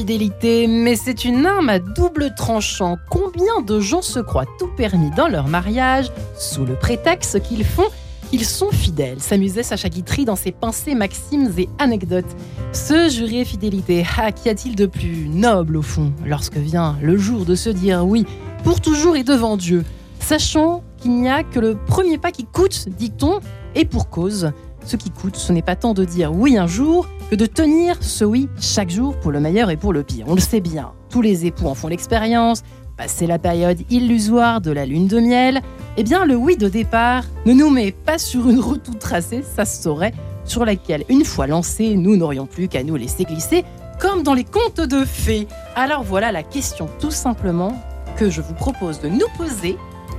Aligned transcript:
fidélité, 0.00 0.66
mais 0.66 0.96
c'est 0.96 1.26
une 1.26 1.44
arme 1.44 1.68
à 1.68 1.78
double 1.78 2.32
tranchant. 2.34 2.96
Combien 3.10 3.60
de 3.60 3.80
gens 3.80 4.00
se 4.00 4.18
croient 4.18 4.46
tout 4.58 4.70
permis 4.74 5.10
dans 5.10 5.28
leur 5.28 5.46
mariage 5.46 6.10
sous 6.38 6.64
le 6.64 6.74
prétexte 6.74 7.42
qu'ils 7.42 7.66
font 7.66 7.88
ils 8.32 8.46
sont 8.46 8.70
fidèles, 8.70 9.20
s'amusait 9.20 9.64
Sacha 9.64 9.90
Guitry 9.90 10.24
dans 10.24 10.36
ses 10.36 10.52
pensées, 10.52 10.94
maximes 10.94 11.52
et 11.58 11.68
anecdotes. 11.78 12.36
Ce 12.72 13.10
juré 13.10 13.44
fidélité, 13.44 14.06
ah, 14.16 14.32
qu'y 14.32 14.48
a-t-il 14.48 14.74
de 14.74 14.86
plus 14.86 15.28
noble 15.28 15.76
au 15.76 15.82
fond, 15.82 16.12
lorsque 16.24 16.56
vient 16.56 16.96
le 17.02 17.18
jour 17.18 17.44
de 17.44 17.54
se 17.54 17.68
dire 17.68 18.06
oui, 18.06 18.24
pour 18.62 18.80
toujours 18.80 19.16
et 19.16 19.24
devant 19.24 19.58
Dieu, 19.58 19.84
sachant 20.18 20.82
qu'il 20.96 21.10
n'y 21.20 21.28
a 21.28 21.42
que 21.42 21.58
le 21.58 21.74
premier 21.74 22.16
pas 22.16 22.30
qui 22.30 22.44
coûte, 22.44 22.88
dit-on, 22.88 23.40
et 23.74 23.84
pour 23.84 24.08
cause. 24.08 24.52
Ce 24.86 24.96
qui 24.96 25.10
coûte, 25.10 25.36
ce 25.36 25.52
n'est 25.52 25.60
pas 25.60 25.76
tant 25.76 25.92
de 25.92 26.06
dire 26.06 26.32
oui 26.32 26.56
un 26.56 26.68
jour 26.68 27.06
que 27.30 27.36
de 27.36 27.46
tenir 27.46 27.96
ce 28.00 28.24
oui 28.24 28.48
chaque 28.60 28.90
jour 28.90 29.16
pour 29.20 29.30
le 29.30 29.38
meilleur 29.38 29.70
et 29.70 29.76
pour 29.76 29.92
le 29.92 30.02
pire. 30.02 30.24
On 30.26 30.34
le 30.34 30.40
sait 30.40 30.60
bien, 30.60 30.90
tous 31.10 31.22
les 31.22 31.46
époux 31.46 31.68
en 31.68 31.76
font 31.76 31.86
l'expérience, 31.86 32.64
passer 32.96 33.28
la 33.28 33.38
période 33.38 33.78
illusoire 33.88 34.60
de 34.60 34.72
la 34.72 34.84
lune 34.84 35.06
de 35.06 35.20
miel, 35.20 35.60
eh 35.96 36.02
bien 36.02 36.24
le 36.24 36.34
oui 36.34 36.56
de 36.56 36.68
départ 36.68 37.22
ne 37.46 37.52
nous 37.52 37.70
met 37.70 37.92
pas 37.92 38.18
sur 38.18 38.50
une 38.50 38.58
route 38.58 38.82
toute 38.82 38.98
tracée, 38.98 39.44
ça 39.44 39.64
se 39.64 39.80
saurait, 39.80 40.12
sur 40.44 40.64
laquelle, 40.64 41.04
une 41.08 41.24
fois 41.24 41.46
lancée, 41.46 41.94
nous 41.94 42.16
n'aurions 42.16 42.46
plus 42.46 42.66
qu'à 42.66 42.82
nous 42.82 42.96
laisser 42.96 43.22
glisser, 43.22 43.64
comme 44.00 44.24
dans 44.24 44.34
les 44.34 44.44
contes 44.44 44.80
de 44.80 45.04
fées. 45.04 45.46
Alors 45.76 46.02
voilà 46.02 46.32
la 46.32 46.42
question 46.42 46.88
tout 46.98 47.12
simplement 47.12 47.80
que 48.16 48.28
je 48.28 48.40
vous 48.40 48.54
propose 48.54 49.00
de 49.00 49.08
nous 49.08 49.28
poser 49.36 49.76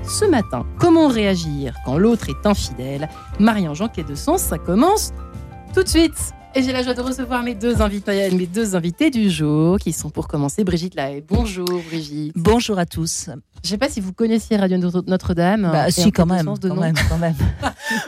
ce 0.08 0.24
matin. 0.24 0.66
Comment 0.80 1.10
réagir 1.10 1.76
quand 1.86 1.98
l'autre 1.98 2.30
est 2.30 2.48
infidèle? 2.48 3.10
Marianne 3.38 3.76
Quai 3.94 4.04
de 4.04 4.16
Sens, 4.16 4.42
ça 4.42 4.58
commence 4.58 5.12
tout 5.74 5.84
de 5.84 5.90
suite. 5.90 6.34
Et 6.54 6.64
j'ai 6.64 6.74
la 6.74 6.84
joie 6.84 6.94
de 6.94 7.00
recevoir 7.00 7.44
mes 7.44 7.56
deux 7.56 7.82
invités, 7.82 8.30
mes 8.32 8.46
deux 8.46 8.76
invités 8.76 9.10
du 9.10 9.30
jour, 9.30 9.80
qui 9.80 9.94
sont 9.94 10.10
pour 10.10 10.28
commencer 10.28 10.66
Brigitte 10.66 10.96
Lahaye. 10.96 11.24
Bonjour 11.26 11.66
Brigitte. 11.88 12.34
Bonjour 12.36 12.78
à 12.78 12.86
tous. 12.86 13.28
Je 13.64 13.68
ne 13.68 13.70
sais 13.70 13.78
pas 13.78 13.88
si 13.88 14.02
vous 14.02 14.12
connaissiez 14.12 14.58
Radio 14.58 14.78
Notre-Dame. 15.08 15.70
Bah, 15.72 15.90
si, 15.92 16.12
quand 16.12 16.26
même, 16.26 16.54
quand 16.62 16.76
même, 16.76 16.96
quand 17.08 17.18
même. 17.20 17.36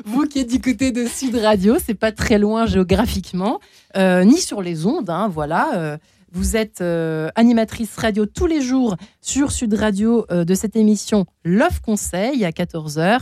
vous 0.05 0.23
qui 0.23 0.39
êtes 0.39 0.49
du 0.49 0.59
côté 0.59 0.91
de 0.91 1.05
Sud 1.05 1.37
Radio, 1.37 1.77
c'est 1.81 1.93
pas 1.93 2.11
très 2.11 2.37
loin 2.37 2.65
géographiquement, 2.65 3.61
euh, 3.95 4.25
ni 4.25 4.39
sur 4.39 4.61
les 4.61 4.85
ondes, 4.85 5.09
hein, 5.09 5.29
voilà. 5.29 5.77
Euh, 5.77 5.97
vous 6.33 6.57
êtes 6.57 6.81
euh, 6.81 7.29
animatrice 7.35 7.95
radio 7.95 8.25
tous 8.25 8.47
les 8.47 8.59
jours 8.59 8.97
sur 9.21 9.53
Sud 9.53 9.73
Radio 9.73 10.25
de 10.29 10.53
cette 10.53 10.75
émission 10.75 11.25
Love 11.45 11.79
Conseil 11.79 12.43
à 12.43 12.49
14h 12.49 13.21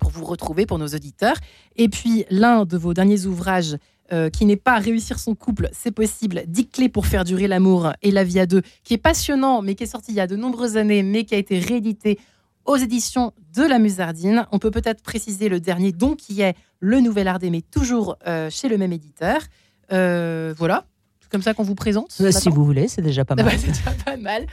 pour 0.00 0.10
vous 0.10 0.24
retrouver 0.24 0.66
pour 0.66 0.78
nos 0.78 0.88
auditeurs. 0.88 1.36
Et 1.76 1.88
puis 1.88 2.24
l'un 2.28 2.64
de 2.64 2.76
vos 2.76 2.92
derniers 2.92 3.26
ouvrages 3.26 3.76
euh, 4.12 4.30
qui 4.30 4.44
n'est 4.44 4.56
pas 4.56 4.78
réussir 4.78 5.18
son 5.18 5.34
couple, 5.34 5.68
c'est 5.72 5.90
possible, 5.90 6.42
10 6.46 6.68
clés 6.68 6.88
pour 6.88 7.06
faire 7.06 7.24
durer 7.24 7.48
l'amour 7.48 7.92
et 8.02 8.10
la 8.10 8.24
vie 8.24 8.40
à 8.40 8.46
deux, 8.46 8.62
qui 8.84 8.94
est 8.94 8.98
passionnant, 8.98 9.62
mais 9.62 9.74
qui 9.74 9.84
est 9.84 9.86
sorti 9.86 10.12
il 10.12 10.16
y 10.16 10.20
a 10.20 10.26
de 10.26 10.36
nombreuses 10.36 10.76
années, 10.76 11.02
mais 11.02 11.24
qui 11.24 11.34
a 11.34 11.38
été 11.38 11.58
réédité 11.58 12.18
aux 12.64 12.76
éditions 12.76 13.32
de 13.54 13.62
la 13.62 13.78
Musardine. 13.78 14.46
On 14.52 14.58
peut 14.58 14.70
peut-être 14.70 15.02
préciser 15.02 15.48
le 15.48 15.60
dernier, 15.60 15.92
donc 15.92 16.18
qui 16.18 16.42
est 16.42 16.54
Le 16.80 17.00
Nouvel 17.00 17.28
Art 17.28 17.38
mais 17.42 17.62
toujours 17.62 18.16
euh, 18.26 18.50
chez 18.50 18.68
le 18.68 18.78
même 18.78 18.92
éditeur. 18.92 19.40
Euh, 19.92 20.54
voilà, 20.56 20.84
c'est 21.20 21.30
comme 21.30 21.42
ça 21.42 21.54
qu'on 21.54 21.64
vous 21.64 21.74
présente. 21.74 22.10
si 22.10 22.48
vous 22.50 22.64
voulez, 22.64 22.88
c'est 22.88 23.02
déjà 23.02 23.24
pas 23.24 23.34
mal. 23.36 23.50
c'est 23.58 23.68
déjà 23.68 23.90
pas 24.04 24.16
mal. 24.16 24.46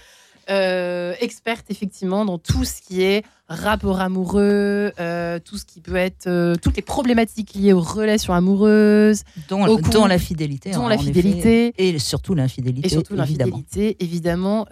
Euh, 0.50 1.14
experte 1.20 1.70
effectivement 1.70 2.26
dans 2.26 2.40
tout 2.40 2.66
ce 2.66 2.82
qui 2.82 3.04
est 3.04 3.24
rapport 3.50 4.00
amoureux, 4.00 4.92
euh, 5.00 5.38
tout 5.38 5.60
ce 5.60 5.66
qui 5.66 5.80
peut 5.80 5.96
être 5.96 6.26
euh, 6.26 6.56
toutes 6.56 6.76
les 6.76 6.82
problématiques 6.82 7.54
liées 7.54 7.72
aux 7.72 7.82
relations 7.82 8.34
amoureuses, 8.34 9.22
dont, 9.48 9.64
la 10.08 10.18
fidélité, 10.18 10.72
dont 10.72 10.88
la 10.88 10.98
fidélité 10.98 11.74
et 11.78 12.00
surtout 12.00 12.34
l'infidélité, 12.34 12.88
et 12.88 12.90
surtout 12.90 13.14
l'infidélité 13.14 13.98
évidemment, 14.00 14.66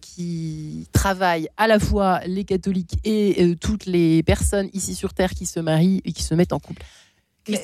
qui 0.00 0.86
travaille 0.92 1.48
à 1.56 1.66
la 1.66 1.80
fois 1.80 2.20
les 2.26 2.44
catholiques 2.44 2.98
et 3.02 3.56
toutes 3.60 3.86
les 3.86 4.22
personnes 4.22 4.68
ici 4.74 4.94
sur 4.94 5.12
terre 5.12 5.30
qui 5.30 5.46
se 5.46 5.58
marient 5.58 6.02
et 6.04 6.12
qui 6.12 6.22
se 6.22 6.34
mettent 6.34 6.52
en 6.52 6.60
couple. 6.60 6.82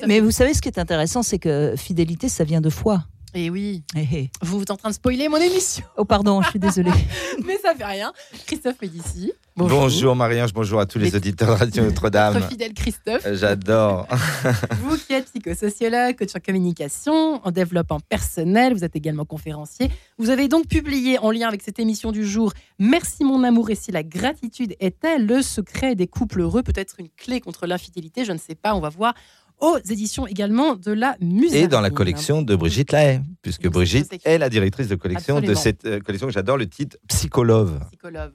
mais 0.05 0.19
vous 0.19 0.31
savez 0.31 0.53
ce 0.53 0.61
qui 0.61 0.67
est 0.67 0.79
intéressant, 0.79 1.23
c'est 1.23 1.39
que 1.39 1.75
fidélité, 1.77 2.27
ça 2.27 2.43
vient 2.43 2.61
de 2.61 2.69
foi. 2.69 3.05
Et 3.35 3.45
eh 3.45 3.49
oui. 3.49 3.83
Eh, 3.95 4.07
eh. 4.13 4.29
Vous 4.43 4.61
êtes 4.61 4.69
en 4.69 4.77
train 4.77 4.89
de 4.89 4.93
spoiler 4.93 5.27
mon 5.27 5.37
émission. 5.37 5.83
Oh 5.97 6.05
pardon, 6.05 6.43
je 6.43 6.51
suis 6.51 6.59
désolée. 6.59 6.91
Mais 7.45 7.57
ça 7.57 7.73
fait 7.73 7.83
rien. 7.83 8.13
Christophe 8.45 8.79
Médici. 8.79 9.33
Bonjour, 9.55 9.81
bonjour 9.81 10.15
Marie-Ange, 10.15 10.53
bonjour 10.53 10.79
à 10.79 10.85
tous 10.85 10.99
les, 10.99 11.15
auditeurs 11.15 11.49
de 11.49 11.59
Radio 11.59 11.83
Notre-Dame. 11.83 12.35
Notre 12.35 12.49
fidèle 12.49 12.73
Christophe. 12.73 13.25
Euh, 13.25 13.35
j'adore. 13.35 14.07
vous 14.81 14.97
qui 14.97 15.13
êtes 15.13 15.25
psychosociologue, 15.25 16.15
coach 16.15 16.35
en 16.35 16.39
communication, 16.39 17.39
en 17.43 17.51
développement 17.51 17.99
personnel, 17.99 18.73
vous 18.73 18.83
êtes 18.83 18.95
également 18.95 19.25
conférencier. 19.25 19.89
Vous 20.19 20.29
avez 20.29 20.47
donc 20.47 20.67
publié 20.67 21.17
en 21.17 21.31
lien 21.31 21.47
avec 21.47 21.63
cette 21.63 21.79
émission 21.79 22.11
du 22.11 22.25
jour 22.27 22.53
Merci 22.79 23.23
mon 23.23 23.43
amour 23.43 23.69
et 23.69 23.75
si 23.75 23.91
la 23.91 24.03
gratitude 24.03 24.75
est-elle 24.79 25.25
le 25.25 25.41
secret 25.41 25.95
des 25.95 26.07
couples 26.07 26.41
heureux? 26.41 26.63
Peut-être 26.63 26.95
une 26.99 27.09
clé 27.09 27.39
contre 27.39 27.65
l'infidélité, 27.65 28.25
je 28.25 28.31
ne 28.31 28.37
sais 28.37 28.55
pas, 28.55 28.75
on 28.75 28.79
va 28.79 28.89
voir 28.89 29.13
aux 29.63 29.77
éditions 29.77 30.27
également 30.27 30.75
de 30.75 30.91
la 30.91 31.15
musique. 31.21 31.55
Et 31.55 31.67
dans 31.69 31.79
la 31.79 31.89
collection 31.89 32.41
de 32.41 32.53
Brigitte 32.53 32.91
Lahaye, 32.91 33.21
puisque 33.41 33.69
Brigitte 33.69 34.13
est 34.25 34.37
la 34.37 34.49
directrice 34.49 34.89
de 34.89 34.95
collection 34.95 35.39
de 35.39 35.53
cette 35.53 35.85
euh, 35.85 36.01
collection 36.01 36.27
que 36.27 36.33
j'adore, 36.33 36.57
le 36.57 36.67
titre 36.67 36.97
Psycholove. 37.07 37.79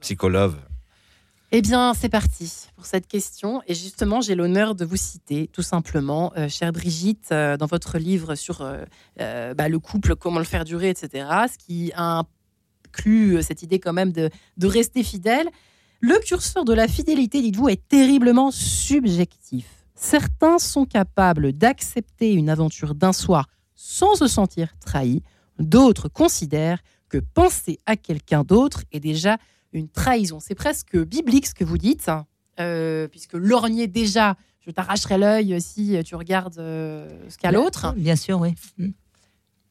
Psycholove. 0.01 0.57
Eh 1.53 1.61
bien, 1.61 1.93
c'est 1.93 2.09
parti 2.09 2.69
pour 2.77 2.87
cette 2.87 3.07
question. 3.07 3.61
Et 3.67 3.75
justement, 3.75 4.23
j'ai 4.23 4.35
l'honneur 4.35 4.75
de 4.75 4.87
vous 4.87 4.97
citer, 4.97 5.49
tout 5.53 5.63
simplement, 5.63 6.33
euh, 6.39 6.49
chère 6.49 6.73
Brigitte, 6.73 7.29
euh, 7.31 7.59
dans 7.59 7.67
votre 7.67 7.99
livre 7.99 8.35
sur 8.35 8.61
bah, 9.19 9.69
le 9.69 9.79
couple, 9.79 10.17
comment 10.17 10.39
le 10.39 10.47
faire 10.47 10.65
durer, 10.65 10.89
etc., 10.89 11.29
ce 11.53 11.59
qui 11.59 11.93
inclut 11.95 13.43
cette 13.43 13.63
idée 13.63 13.79
quand 13.79 13.93
même 13.93 14.13
de, 14.13 14.31
de 14.57 14.67
rester 14.67 15.03
fidèle. 15.03 15.49
Le 16.01 16.19
curseur 16.25 16.65
de 16.65 16.73
la 16.73 16.89
fidélité, 16.89 17.43
dites-vous, 17.43 17.69
est 17.69 17.87
terriblement 17.89 18.51
subjectif. 18.51 19.78
Certains 20.01 20.61
sont 20.61 20.85
capables 20.85 21.53
d'accepter 21.53 22.33
une 22.33 22.51
aventure 22.51 22.95
d'un 22.95 23.13
soir 23.13 23.49
sans 23.75 24.15
se 24.15 24.29
sentir 24.29 24.79
trahi. 24.79 25.25
D'autres 25.59 26.09
considèrent 26.09 26.79
que 27.09 27.19
penser 27.19 27.81
à 27.85 27.97
quelqu'un 27.97 28.45
d'autre 28.45 28.85
est 28.93 29.01
déjà 29.01 29.39
une 29.73 29.89
trahison. 29.89 30.39
C'est 30.39 30.55
presque 30.55 30.97
biblique 30.97 31.49
ce 31.49 31.55
que 31.55 31.65
vous 31.65 31.79
dites, 31.79 32.09
hein. 32.09 32.27
euh, 32.61 33.09
puisque 33.09 33.33
lorgner 33.33 33.89
déjà, 33.89 34.37
je 34.61 34.71
t'arracherai 34.71 35.19
l'œil 35.19 35.61
si 35.61 36.01
tu 36.05 36.15
regardes 36.15 36.61
euh, 36.61 37.09
ce 37.29 37.37
qu'a 37.37 37.51
l'autre. 37.51 37.93
Bien 37.97 38.15
sûr, 38.15 38.39
oui. 38.39 38.55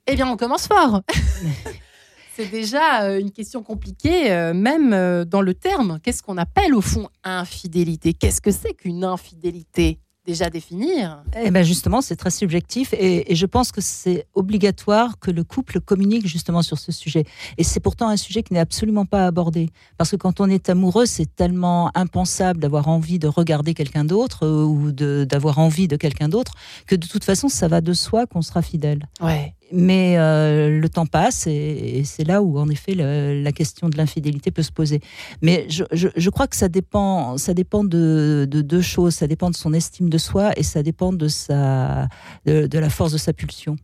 Eh 0.07 0.15
bien, 0.15 0.27
on 0.29 0.35
commence 0.35 0.67
fort. 0.67 1.03
C'est 2.35 2.51
déjà 2.51 3.03
euh, 3.03 3.19
une 3.21 3.31
question 3.31 3.63
compliquée, 3.63 4.29
même 4.53 5.23
dans 5.23 5.41
le 5.41 5.53
terme. 5.53 5.99
Qu'est-ce 6.03 6.21
qu'on 6.21 6.37
appelle 6.37 6.75
au 6.75 6.81
fond 6.81 7.07
infidélité? 7.23 8.13
Qu'est-ce 8.13 8.41
que 8.41 8.51
c'est 8.51 8.73
qu'une 8.73 9.05
infidélité? 9.05 10.01
Déjà 10.27 10.49
définir 10.49 11.23
Eh 11.41 11.51
ben 11.51 11.63
justement, 11.63 12.01
c'est 12.01 12.17
très 12.17 12.29
subjectif 12.29 12.93
et, 12.93 13.33
je 13.33 13.45
pense 13.45 13.71
que 13.71 13.81
c'est 13.81 14.27
obligatoire 14.35 15.19
que 15.19 15.31
le 15.31 15.43
couple 15.43 15.79
communique 15.79 16.27
justement 16.27 16.61
sur 16.61 16.77
ce 16.77 16.91
sujet. 16.91 17.23
Et 17.57 17.63
c'est 17.63 17.79
pourtant 17.79 18.09
un 18.09 18.17
sujet 18.17 18.43
qui 18.43 18.53
n'est 18.53 18.59
absolument 18.59 19.05
pas 19.05 19.25
abordé. 19.25 19.69
Parce 19.97 20.11
que 20.11 20.15
quand 20.17 20.41
on 20.41 20.49
est 20.49 20.69
amoureux, 20.69 21.05
c'est 21.05 21.33
tellement 21.35 21.91
impensable 21.95 22.59
d'avoir 22.59 22.89
envie 22.89 23.19
de 23.19 23.27
regarder 23.27 23.73
quelqu'un 23.73 24.03
d'autre 24.03 24.45
euh, 24.45 24.63
ou 24.63 24.91
d'avoir 24.91 25.59
envie 25.59 25.87
de 25.87 25.95
quelqu'un 25.95 26.27
d'autre 26.27 26.53
que 26.85 26.95
de 26.95 27.07
toute 27.07 27.23
façon, 27.23 27.47
ça 27.47 27.67
va 27.69 27.79
de 27.79 27.93
soi 27.93 28.27
qu'on 28.27 28.41
sera 28.41 28.61
fidèle. 28.61 29.07
Ouais. 29.21 29.53
Mais 29.71 30.17
euh, 30.17 30.79
le 30.79 30.89
temps 30.89 31.05
passe 31.05 31.47
et, 31.47 32.03
c'est 32.05 32.23
là 32.23 32.41
où, 32.41 32.57
en 32.57 32.69
effet, 32.69 32.93
la 32.95 33.51
question 33.51 33.89
de 33.89 33.97
l'infidélité 33.97 34.51
peut 34.51 34.63
se 34.63 34.71
poser. 34.71 35.01
Mais 35.41 35.67
je, 35.69 36.29
crois 36.29 36.47
que 36.47 36.55
ça 36.55 36.69
dépend, 36.69 37.37
ça 37.37 37.53
dépend 37.53 37.83
de, 37.83 38.47
deux 38.49 38.81
choses. 38.81 39.15
Ça 39.15 39.27
dépend 39.27 39.49
de 39.49 39.55
son 39.55 39.73
estime 39.73 40.09
de 40.09 40.17
soi 40.17 40.51
et 40.57 40.63
ça 40.63 40.83
dépend 40.83 41.11
de, 41.13 41.27
sa, 41.27 42.07
de, 42.45 42.79
la 42.79 42.89
force 42.89 43.11
de 43.11 43.17
sa 43.17 43.33
pulsion. 43.33 43.75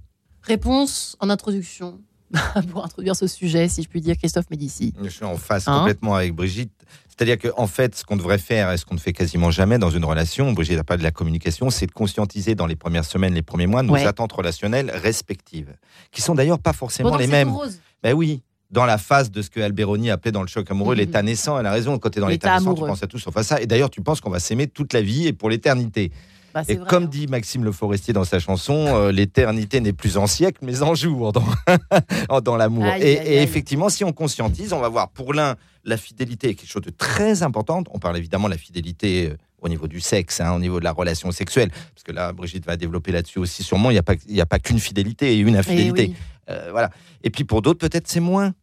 Réponse 0.42 1.16
en 1.20 1.30
introduction 1.30 2.00
pour 2.72 2.84
introduire 2.84 3.16
ce 3.16 3.28
sujet, 3.28 3.68
si 3.68 3.84
je 3.84 3.90
puis 3.90 4.02
dire, 4.02 4.18
Christophe 4.18 4.50
Médici. 4.50 4.94
Je 5.02 5.10
suis 5.10 5.26
en 5.26 5.38
face 5.38 5.68
hein 5.68 5.80
complètement 5.80 6.16
avec 6.16 6.34
Brigitte. 6.34 6.72
C'est-à-dire 7.08 7.38
qu'en 7.38 7.64
en 7.64 7.68
fait, 7.68 7.96
ce 7.96 8.04
qu'on 8.04 8.18
devrait 8.18 8.40
faire 8.40 8.72
et 8.72 8.78
ce 8.78 8.86
qu'on 8.86 8.96
ne 8.96 9.00
fait 9.00 9.14
quasiment 9.14 9.52
jamais 9.52 9.78
dans 9.78 9.92
une 9.92 10.04
relation, 10.04 10.52
Brigitte 10.52 10.78
n'a 10.78 10.84
pas 10.84 10.98
de 10.98 11.04
la 11.04 11.12
communication, 11.12 11.70
c'est 11.70 11.86
de 11.86 11.92
conscientiser 11.92 12.56
dans 12.56 12.66
les 12.66 12.76
premières 12.76 13.06
semaines, 13.06 13.36
les 13.36 13.44
premiers 13.44 13.68
mois, 13.68 13.84
nos 13.84 13.96
attentes 13.96 14.34
relationnelles 14.34 14.92
respectives, 14.92 15.76
qui 16.12 16.22
sont 16.22 16.34
d'ailleurs 16.34 16.60
pas 16.60 16.74
forcément 16.74 17.16
les 17.16 17.28
mêmes. 17.28 17.54
Ben 18.02 18.14
oui, 18.14 18.42
dans 18.74 18.86
la 18.86 18.98
phase 18.98 19.30
de 19.30 19.42
ce 19.42 19.52
que 19.52 19.60
Alberoni 19.60 20.10
appelait 20.10 20.32
dans 20.32 20.42
le 20.42 20.48
choc 20.48 20.70
amoureux 20.72 20.96
mhm. 20.96 21.02
l'état 21.02 21.22
naissant. 21.22 21.60
Elle 21.60 21.68
a 21.68 21.72
raison, 21.72 22.00
quand 22.00 22.10
tu 22.10 22.18
es 22.18 22.22
dans 22.22 22.28
l'état 22.28 22.58
naissant, 22.58 22.74
tu 22.74 22.82
penses 22.82 23.04
à 23.04 23.08
tout 23.08 23.20
sauf 23.20 23.38
à 23.38 23.44
ça. 23.44 23.62
Et 23.62 23.68
d'ailleurs, 23.68 23.92
tu 23.92 24.02
penses 24.02 24.20
qu'on 24.20 24.32
va 24.32 24.40
s'aimer 24.40 24.68
toute 24.68 24.94
la 24.94 25.02
vie 25.02 25.28
et 25.28 25.34
pour 25.34 25.50
l'éternité. 25.50 26.12
Bah, 26.54 26.62
et 26.68 26.78
comme 26.78 27.06
hein. 27.06 27.08
dit 27.08 27.28
Maxime 27.28 27.64
Le 27.64 27.72
Forestier 27.72 28.14
dans 28.14 28.26
sa 28.26 28.40
chanson, 28.40 28.74
euh, 28.74 29.12
l'éternité 29.12 29.82
n'est 29.82 29.94
plus 29.94 30.18
en 30.18 30.28
siècle, 30.28 30.60
mais 30.62 30.84
en 30.84 30.94
jour 30.94 31.32
dans, 31.32 31.44
dans 32.42 32.58
l'amour. 32.58 32.86
Et, 33.00 33.42
effectivement, 33.42 33.90
si 33.90 34.04
on 34.04 34.14
conscientise, 34.14 34.72
on 34.72 34.80
va 34.80 34.90
voir 34.90 35.10
pour 35.10 35.34
l'un, 35.34 35.56
la 35.84 35.98
fidélité 35.98 36.50
est 36.50 36.54
quelque 36.54 36.70
chose 36.70 36.84
de 36.84 36.92
très 36.92 37.42
important. 37.42 37.84
On 37.92 37.98
parle 37.98 38.18
évidemment 38.18 38.48
de 38.48 38.54
la 38.54 38.60
fidélité 38.60 39.32
euh, 39.32 39.38
au 39.62 39.70
niveau 39.70 39.88
du 39.88 40.00
sexe, 40.00 40.42
hein, 40.42 40.54
au 40.54 40.60
niveau 40.60 40.80
de 40.80 40.84
la 40.84 40.92
relation 40.92 41.32
sexuelle, 41.32 41.72
parce 41.72 42.04
que 42.04 42.12
là, 42.12 42.34
Brigitte 42.34 42.66
va 42.66 42.78
développer 42.78 43.12
là-dessus 43.12 43.40
aussi 43.40 43.64
sûrement, 43.64 43.90
il 43.90 43.94
n'y 43.94 44.00
a 44.00 44.04
pas, 44.04 44.14
a 44.14 44.46
pas 44.46 44.60
qu'une 44.60 44.80
fidélité 44.80 45.34
et 45.34 45.40
une 45.40 45.56
infidélité. 45.56 46.14
voilà. 46.48 46.92
Et 47.24 47.30
puis 47.30 47.46
pour 47.46 47.62
d'autres, 47.62 47.80
peut-être 47.80 48.08
c'est 48.08 48.20
moins. 48.20 48.54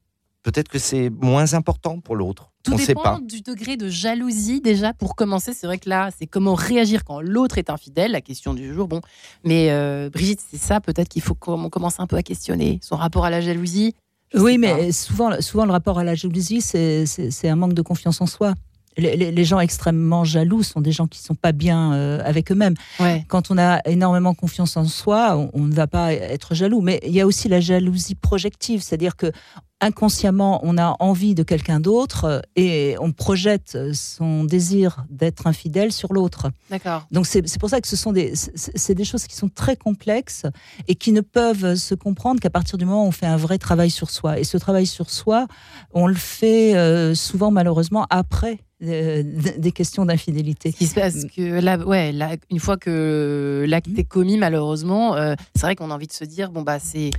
Peut-être 0.43 0.69
que 0.69 0.79
c'est 0.79 1.11
moins 1.11 1.53
important 1.53 2.01
pour 2.01 2.17
l'autre. 2.17 2.51
Tout 2.63 2.73
On 2.73 2.77
dépend 2.77 2.87
sait 2.87 2.95
pas. 2.95 3.19
du 3.23 3.43
degré 3.43 3.77
de 3.77 3.89
jalousie 3.89 4.61
déjà. 4.63 4.93
Pour 4.95 5.15
commencer, 5.15 5.53
c'est 5.53 5.67
vrai 5.67 5.79
que 5.79 5.89
là, 5.89 6.09
c'est 6.19 6.27
comment 6.27 6.55
réagir 6.55 7.05
quand 7.05 7.21
l'autre 7.21 7.59
est 7.59 7.69
infidèle, 7.69 8.13
la 8.13 8.21
question 8.23 8.55
du 8.55 8.73
jour. 8.73 8.89
Bon, 8.89 9.01
mais 9.45 9.71
euh, 9.71 10.09
Brigitte, 10.11 10.41
c'est 10.51 10.61
ça 10.61 10.81
peut-être 10.81 11.09
qu'il 11.09 11.21
faut 11.23 11.35
qu'on 11.35 11.69
commence 11.69 12.01
un 12.01 12.07
peu 12.07 12.17
à 12.17 12.23
questionner 12.23 12.79
son 12.83 12.97
rapport 12.97 13.25
à 13.27 13.31
la 13.31 13.41
jalousie. 13.43 13.95
Je 14.33 14.39
Oui, 14.41 14.57
mais 14.59 14.93
souvent, 14.93 15.41
souvent, 15.41 15.67
le 15.67 15.73
rapport 15.73 15.99
à 15.99 16.05
la 16.05 16.15
jalousie, 16.15 16.61
c'est- 16.63 17.05
un 17.49 17.57
manque 17.57 17.75
de 17.75 17.83
confiance 17.83 18.21
en 18.21 18.27
soi. 18.27 18.55
Les, 18.97 19.17
les- 19.17 19.33
les 19.33 19.45
gens 19.45 19.61
extrêmement 19.61 20.25
jaloux 20.25 20.63
sont 20.63 20.81
des 20.81 20.93
gens 20.93 21.07
qui 21.07 21.21
sont 21.21 21.35
pas 21.35 21.53
bien 21.53 21.93
euh, 21.93 22.21
avec 22.25 22.51
eux-mêmes. 22.51 22.75
Ouais. 22.99 23.25
Quand 23.29 23.51
on 23.51 23.59
a 23.59 23.81
énormément 23.89 24.35
confiance 24.35 24.77
en 24.77 24.85
soi, 24.85 25.37
on, 25.37 25.51
on 25.55 25.61
ne 25.67 25.73
va 25.75 25.87
pas 25.87 26.13
être 26.13 26.55
jaloux. 26.55 26.81
Mais 26.81 27.01
il 27.07 27.13
y 27.13 27.21
a 27.21 27.27
aussi 27.27 27.49
la 27.49 27.61
jalousie 27.61 28.15
projective, 28.15 28.83
c'est-à-dire 28.83 29.17
que 29.17 29.31
inconsciemment, 29.81 30.61
on 30.63 30.79
a 30.79 30.97
envie 31.01 31.35
de 31.35 31.43
quelqu'un 31.43 31.81
d'autre 31.81 32.25
euh, 32.25 32.41
et 32.57 32.97
on 33.01 33.13
projette 33.13 33.79
son 33.95 34.45
désir 34.45 35.05
d'être 35.11 35.47
infidèle 35.47 35.93
sur 35.93 36.13
l'autre. 36.13 36.51
D'accord. 36.71 37.07
Donc 37.11 37.27
c'est 37.27 37.59
pour 37.59 37.71
ça 37.71 37.81
que 37.81 37.89
ce 37.89 37.97
sont 37.97 38.13
des, 38.13 38.35
c'est 38.35 38.95
des 38.95 39.05
choses 39.05 39.27
qui 39.27 39.37
sont 39.37 39.49
très 39.49 39.77
complexes 39.77 40.47
et 40.89 40.95
qui 40.95 41.13
ne 41.13 41.21
peuvent 41.21 41.75
se 41.75 41.95
comprendre 41.95 42.41
qu'à 42.41 42.51
partir 42.51 42.79
du 42.79 42.85
moment 42.85 43.05
où 43.05 43.09
on 43.09 43.13
fait 43.13 43.27
un 43.27 43.37
vrai 43.37 43.59
travail 43.59 43.91
sur 43.91 44.11
soi. 44.11 44.39
Et 44.39 44.45
ce 44.45 44.57
travail 44.59 44.87
sur 44.87 45.11
soi, 45.11 45.47
on 45.93 46.07
le 46.07 46.15
fait 46.15 46.77
euh, 46.77 47.15
souvent 47.15 47.51
malheureusement 47.51 48.07
après 48.11 48.61
euh, 48.83 49.23
des 49.59 49.73
questions 49.73 50.07
d'infidélité. 50.07 50.73
Ce 50.73 50.77
qui 50.79 50.87
se 50.87 50.95
passe 50.95 51.27
que 51.37 51.61
là, 51.61 51.77
ouais, 51.77 52.13
là, 52.13 52.37
une 52.51 52.61
fois 52.61 52.79
que 52.79 53.67
l'acte 53.69 53.91
est 53.99 54.05
commis, 54.05 54.39
malheureusement, 54.39 55.17
euh, 55.17 55.35
c'est 55.55 55.63
vrai 55.63 55.77
qu'on 55.77 55.91
a 55.91 55.95
envie 55.95 56.07
de 56.07 56.13
se 56.13 56.25
dire 56.25 56.51
bon 56.51 56.63
bah 56.63 56.79
c'est 56.79 57.11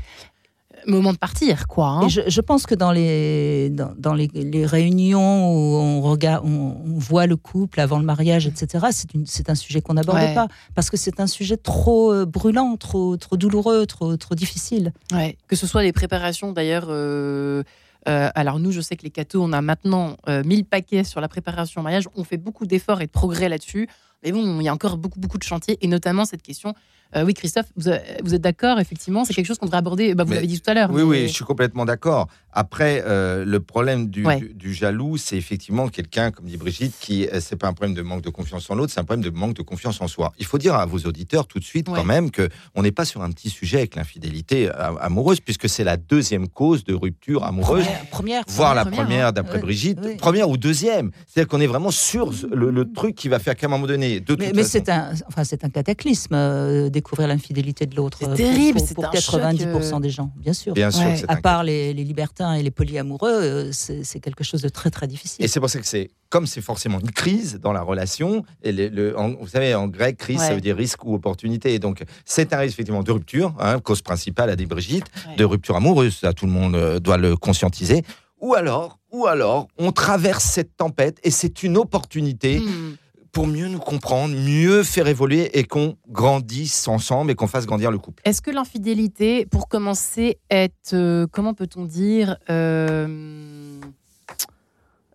moment 0.87 1.13
de 1.13 1.17
partir, 1.17 1.67
quoi. 1.67 1.87
hein. 1.87 2.01
Et 2.05 2.09
je, 2.09 2.21
je 2.27 2.41
pense 2.41 2.65
que 2.65 2.75
dans 2.75 2.91
les, 2.91 3.69
dans, 3.69 3.93
dans 3.97 4.13
les, 4.13 4.27
les 4.33 4.65
réunions 4.65 5.53
où 5.53 5.75
on, 5.77 6.01
regarde, 6.01 6.43
on, 6.45 6.77
on 6.85 6.97
voit 6.97 7.27
le 7.27 7.35
couple 7.35 7.79
avant 7.79 7.99
le 7.99 8.05
mariage, 8.05 8.47
etc., 8.47 8.87
c'est 9.25 9.49
un 9.49 9.55
sujet 9.55 9.81
qu'on 9.81 9.93
n'aborde 9.95 10.17
Ouais. 10.19 10.33
pas 10.33 10.47
parce 10.75 10.89
que 10.89 10.97
c'est 10.97 11.19
un 11.19 11.27
sujet 11.27 11.57
trop 11.57 12.11
euh, 12.13 12.25
brûlant, 12.25 12.75
trop, 12.77 13.17
trop 13.17 13.37
douloureux, 13.37 13.85
trop, 13.85 14.17
trop 14.17 14.35
difficile. 14.35 14.93
Ouais, 15.13 15.37
que 15.47 15.55
ce 15.55 15.67
soit 15.67 15.83
les 15.83 15.91
préparations 15.93 16.51
d'ailleurs. 16.51 16.87
euh, 16.89 17.63
euh, 18.09 18.29
alors 18.33 18.57
nous, 18.59 18.71
je 18.71 18.81
sais 18.81 18.95
que 18.95 19.03
les 19.03 19.11
cathos, 19.11 19.41
on 19.43 19.53
a 19.53 19.61
maintenant 19.61 20.17
euh, 20.27 20.43
1000 20.43 20.65
paquets 20.65 21.03
sur 21.03 21.21
la 21.21 21.27
préparation 21.27 21.81
au 21.81 21.83
mariage. 21.83 22.05
On 22.15 22.23
fait 22.23 22.37
beaucoup 22.37 22.65
d'efforts 22.65 23.01
et 23.01 23.05
de 23.05 23.11
progrès 23.11 23.47
là-dessus. 23.47 23.87
Mais 24.23 24.31
bon, 24.31 24.59
il 24.59 24.63
y 24.63 24.67
a 24.69 24.73
encore 24.73 24.97
beaucoup, 24.97 25.19
beaucoup 25.19 25.37
de 25.37 25.43
chantiers, 25.43 25.77
et 25.81 25.87
notamment 25.87 26.25
cette 26.25 26.43
question. 26.43 26.73
Euh, 27.13 27.25
oui, 27.25 27.33
Christophe, 27.33 27.65
vous, 27.75 27.89
euh, 27.89 27.97
vous 28.23 28.33
êtes 28.35 28.41
d'accord, 28.41 28.79
effectivement, 28.79 29.25
c'est 29.25 29.33
quelque 29.33 29.45
chose 29.47 29.57
qu'on 29.57 29.65
devrait 29.65 29.79
aborder. 29.79 30.15
Bah, 30.15 30.23
vous 30.23 30.31
l'avez 30.31 30.47
dit 30.47 30.61
tout 30.61 30.69
à 30.69 30.73
l'heure. 30.73 30.89
Oui, 30.91 31.01
mais- 31.01 31.03
oui, 31.03 31.27
je 31.27 31.33
suis 31.33 31.43
complètement 31.43 31.83
d'accord. 31.83 32.27
Après, 32.53 33.03
euh, 33.05 33.43
le 33.43 33.59
problème 33.59 34.07
du, 34.09 34.25
Ouais. 34.25 34.37
du, 34.39 34.53
du 34.53 34.73
jaloux, 34.73 35.17
c'est 35.17 35.35
effectivement 35.35 35.89
quelqu'un, 35.89 36.31
comme 36.31 36.45
dit 36.45 36.55
Brigitte, 36.55 36.93
qui 37.01 37.27
euh, 37.27 37.41
c'est 37.41 37.57
pas 37.57 37.67
un 37.67 37.73
problème 37.73 37.95
de 37.95 38.01
manque 38.01 38.21
de 38.21 38.29
confiance 38.29 38.69
en 38.69 38.75
l'autre, 38.75 38.93
c'est 38.93 38.99
un 39.01 39.03
problème 39.03 39.23
de 39.25 39.29
manque 39.29 39.55
de 39.55 39.61
confiance 39.61 39.99
en 39.99 40.07
soi. 40.07 40.31
Il 40.39 40.45
faut 40.45 40.57
dire 40.57 40.75
à 40.75 40.85
vos 40.85 40.99
auditeurs 40.99 41.47
tout 41.47 41.59
de 41.59 41.63
suite 41.65 41.89
Ouais. 41.89 41.95
quand 41.97 42.05
même 42.05 42.31
que 42.31 42.47
on 42.75 42.81
n'est 42.81 42.91
pas 42.93 43.03
sur 43.03 43.21
un 43.23 43.31
petit 43.31 43.49
sujet 43.49 43.79
avec 43.79 43.95
l'infidélité 43.95 44.69
euh, 44.69 44.95
amoureuse, 45.01 45.41
puisque 45.41 45.67
c'est 45.67 45.83
la 45.83 45.97
deuxième 45.97 46.47
cause 46.47 46.85
de 46.85 46.93
rupture 46.93 47.43
amoureuse. 47.43 47.83
Première, 47.83 48.05
première, 48.09 48.43
Voire 48.47 48.75
la 48.75 48.85
première, 48.85 49.27
hein. 49.27 49.31
d'après 49.33 49.55
Ouais, 49.55 49.61
Brigitte, 49.61 50.17
première 50.17 50.49
ou 50.49 50.55
deuxième. 50.57 51.11
C'est-à-dire 51.27 51.49
qu'on 51.49 51.59
est 51.61 51.67
vraiment 51.67 51.91
sur 51.91 52.31
le, 52.53 52.69
le 52.71 52.91
truc 52.93 53.15
qui 53.15 53.27
va 53.29 53.39
faire 53.39 53.55
qu'à 53.55 53.67
un 53.67 53.69
moment 53.69 53.87
donné, 53.87 54.10
de 54.19 54.35
Mais, 54.35 54.47
toute 54.47 54.55
mais 54.55 54.63
façon- 54.63 54.69
c'est 54.73 54.89
un, 54.89 55.13
enfin, 55.27 55.43
c'est 55.43 55.63
un 55.63 55.69
cataclysme, 55.69 56.33
euh, 56.35 56.89
découvrir 56.89 57.27
l'infidélité 57.27 57.85
de 57.85 57.95
l'autre. 57.95 58.17
C'est 58.21 58.27
euh, 58.29 58.35
terrible, 58.35 58.79
pour, 58.79 58.87
c'est 58.87 58.93
pour 58.95 59.05
choc, 59.05 59.13
90% 59.41 59.95
euh, 59.95 59.99
des 59.99 60.09
gens, 60.09 60.31
bien 60.37 60.53
sûr. 60.53 60.73
Bien 60.73 60.91
sûr, 60.91 61.05
Ouais. 61.05 61.15
c'est 61.17 61.29
À 61.29 61.37
part 61.37 61.63
les, 61.63 61.93
les 61.93 62.03
libertins 62.03 62.53
et 62.53 62.63
les 62.63 62.71
polyamoureux, 62.71 63.31
euh, 63.31 63.69
c'est 63.71 64.03
c'est 64.03 64.19
quelque 64.19 64.43
chose 64.43 64.61
de 64.61 64.69
très 64.69 64.89
très 64.89 65.07
difficile. 65.07 65.43
Et 65.43 65.47
c'est 65.47 65.59
pour 65.59 65.69
ça 65.69 65.79
que 65.79 65.87
c'est, 65.87 66.09
comme 66.29 66.45
c'est 66.47 66.61
forcément 66.61 66.99
une 66.99 67.11
crise 67.11 67.59
dans 67.61 67.71
la 67.73 67.81
relation, 67.81 68.43
et 68.63 68.71
le, 68.71 68.89
le- 68.89 69.17
en- 69.17 69.33
vous 69.35 69.47
savez, 69.47 69.73
en 69.75 69.87
grec, 69.87 70.17
crise, 70.17 70.39
ça 70.39 70.53
veut 70.53 70.61
dire 70.61 70.75
risque 70.75 71.03
ou 71.05 71.13
opportunité. 71.15 71.73
Et 71.73 71.79
donc, 71.79 72.03
c'est 72.25 72.51
un 72.53 72.57
risque 72.57 72.75
effectivement 72.75 73.03
de 73.03 73.11
rupture, 73.11 73.53
hein, 73.59 73.79
cause 73.79 74.01
principale, 74.01 74.49
a 74.49 74.55
dit 74.55 74.65
Brigitte, 74.65 75.05
Ouais. 75.27 75.35
de 75.37 75.45
rupture 75.45 75.75
amoureuse, 75.75 76.17
ça 76.21 76.33
tout 76.33 76.45
le 76.45 76.51
monde 76.51 76.75
euh, 76.75 76.99
doit 76.99 77.17
le 77.17 77.35
conscientiser. 77.37 78.03
Ou 78.39 78.55
alors, 78.55 78.97
ou 79.11 79.27
alors, 79.27 79.67
on 79.77 79.91
traverse 79.91 80.43
cette 80.45 80.75
tempête 80.75 81.19
et 81.23 81.29
c'est 81.29 81.61
une 81.61 81.77
opportunité 81.77 82.59
Hmm. 82.59 82.95
Pour 83.31 83.47
mieux 83.47 83.67
nous 83.67 83.79
comprendre, 83.79 84.35
mieux 84.35 84.83
faire 84.83 85.07
évoluer 85.07 85.57
et 85.57 85.63
qu'on 85.63 85.95
grandisse 86.09 86.87
ensemble 86.87 87.31
et 87.31 87.35
qu'on 87.35 87.47
fasse 87.47 87.65
grandir 87.65 87.91
le 87.91 87.97
couple. 87.97 88.21
Est-ce 88.25 88.41
que 88.41 88.51
l'infidélité, 88.51 89.45
pour 89.45 89.67
commencer, 89.67 90.37
est, 90.49 90.93
euh, 90.93 91.27
comment 91.31 91.53
peut-on 91.53 91.85
dire, 91.85 92.37
euh, 92.49 93.79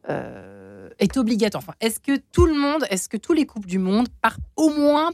euh, 0.09 0.89
est 0.99 1.17
obligatoire? 1.17 1.63
Enfin, 1.63 1.75
Est-ce 1.81 2.01
que 2.01 2.19
tout 2.33 2.47
le 2.47 2.55
monde, 2.55 2.85
est-ce 2.91 3.09
que 3.09 3.17
tous 3.17 3.33
les 3.35 3.45
couples 3.45 3.69
du 3.69 3.79
monde, 3.79 4.09
par, 4.23 4.37
au 4.57 4.71
moins, 4.71 5.11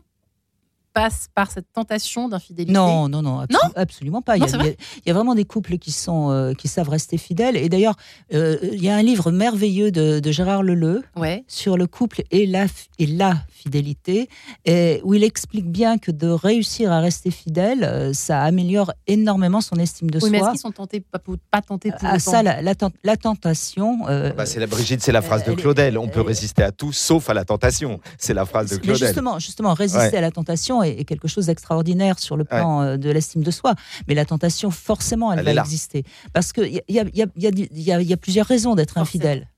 passent 0.93 1.29
par 1.35 1.51
cette 1.51 1.73
tentation 1.73 2.29
d'infidélité 2.29 2.73
Non, 2.73 3.09
non, 3.09 3.23
non, 3.23 3.41
abso- 3.43 3.73
absolument 3.77 4.23
pas. 4.23 4.37
Il 4.37 4.41
y, 4.41 4.41
Non, 4.43 4.47
a, 4.47 4.51
c'est 4.51 4.57
il 4.59 4.67
y 4.67 4.69
a- 4.71 4.75
il 5.05 5.09
y 5.09 5.11
a 5.11 5.15
vraiment 5.15 5.35
des 5.35 5.45
couples 5.45 5.79
qui, 5.79 5.91
sont, 5.93 6.31
euh, 6.31 6.53
qui 6.55 6.69
savent 6.69 6.89
rester 6.89 7.19
fidèles. 7.19 7.57
Et 7.57 7.69
d'ailleurs, 7.69 7.97
euh, 8.35 8.59
il 8.73 8.83
y 8.83 8.89
a 8.89 8.97
un 8.97 9.03
livre 9.03 9.31
merveilleux 9.31 9.91
de, 9.91 10.21
de 10.21 10.31
Gérard 10.33 10.63
Leleu 10.63 11.03
Ouais. 11.17 11.45
sur 11.49 11.77
le 11.77 11.87
couple 11.87 12.23
et 12.31 12.47
la, 12.47 12.67
et 12.99 13.07
la 13.07 13.37
fidélité, 13.51 14.29
et 14.65 15.01
où 15.05 15.15
il 15.15 15.25
explique 15.25 15.71
bien 15.71 15.99
que 15.99 16.11
de 16.11 16.29
réussir 16.29 16.91
à 16.93 17.01
rester 17.01 17.31
fidèle, 17.31 17.85
euh, 17.85 18.13
ça 18.13 18.43
améliore 18.43 18.93
énormément 19.07 19.61
son 19.61 19.77
estime 19.77 20.11
de 20.11 20.19
Oui, 20.23 20.31
mais 20.31 20.39
est-ce 20.39 20.45
soi. 20.45 20.53
qu'ils 20.53 20.61
sont 20.61 20.73
tentés, 20.73 21.01
pas, 21.01 21.21
pas 21.51 21.63
tentés 21.63 21.91
pour 21.93 22.05
À 22.09 22.13
autant 22.17 22.19
ça, 22.19 22.43
la, 22.43 22.61
la 22.63 22.75
tent- 22.75 22.93
la 23.05 23.17
tentation. 23.17 23.99
euh, 24.09 24.33
Bah, 24.33 24.47
c'est 24.47 24.61
la 24.61 24.67
Brigitte, 24.67 25.03
c'est 25.03 25.13
la 25.13 25.23
phrase 25.23 25.45
de 25.45 25.53
Claudel. 25.55 25.97
On 25.99 26.09
peut 26.09 26.21
résister 26.21 26.63
à 26.63 26.73
tout 26.73 26.93
sauf 26.93 27.31
à 27.31 27.35
la 27.35 27.45
tentation. 27.45 28.01
C'est 28.19 28.35
la 28.35 28.45
phrase 28.45 28.71
de 28.71 28.75
Mais 28.77 28.81
Claudel. 28.83 29.07
justement, 29.09 29.39
justement, 29.39 29.75
résister 29.75 30.09
Ouais. 30.11 30.17
à 30.17 30.21
la 30.21 30.31
tentation 30.31 30.82
est, 30.83 31.01
est 31.01 31.05
quelque 31.05 31.29
chose 31.29 31.47
d'extraordinaire 31.47 32.19
sur 32.19 32.37
le 32.37 32.45
plan 32.45 32.83
euh, 32.83 32.97
de 32.97 33.11
l'estime 33.11 33.43
de 33.43 33.51
soi. 33.51 33.75
Mais 34.09 34.15
la 34.15 34.25
tentation, 34.25 34.71
forcément, 34.71 35.33
elle, 35.33 35.47
Elle 35.47 35.55
va 35.57 35.63
exister. 35.63 36.05
Parce 36.33 36.53
qu'il 36.53 36.73
y 36.73 36.79
a, 36.79 36.83
y, 36.89 36.99
a, 37.01 37.05
y, 37.15 37.23
a, 37.23 37.27
y, 37.37 37.47
a, 37.47 37.51
y 37.73 37.93
a- 37.93 38.03
y 38.03 38.13
a 38.13 38.17
plusieurs 38.17 38.47
raisons 38.47 38.75
d'être 38.75 38.99
infidèle. 38.99 39.49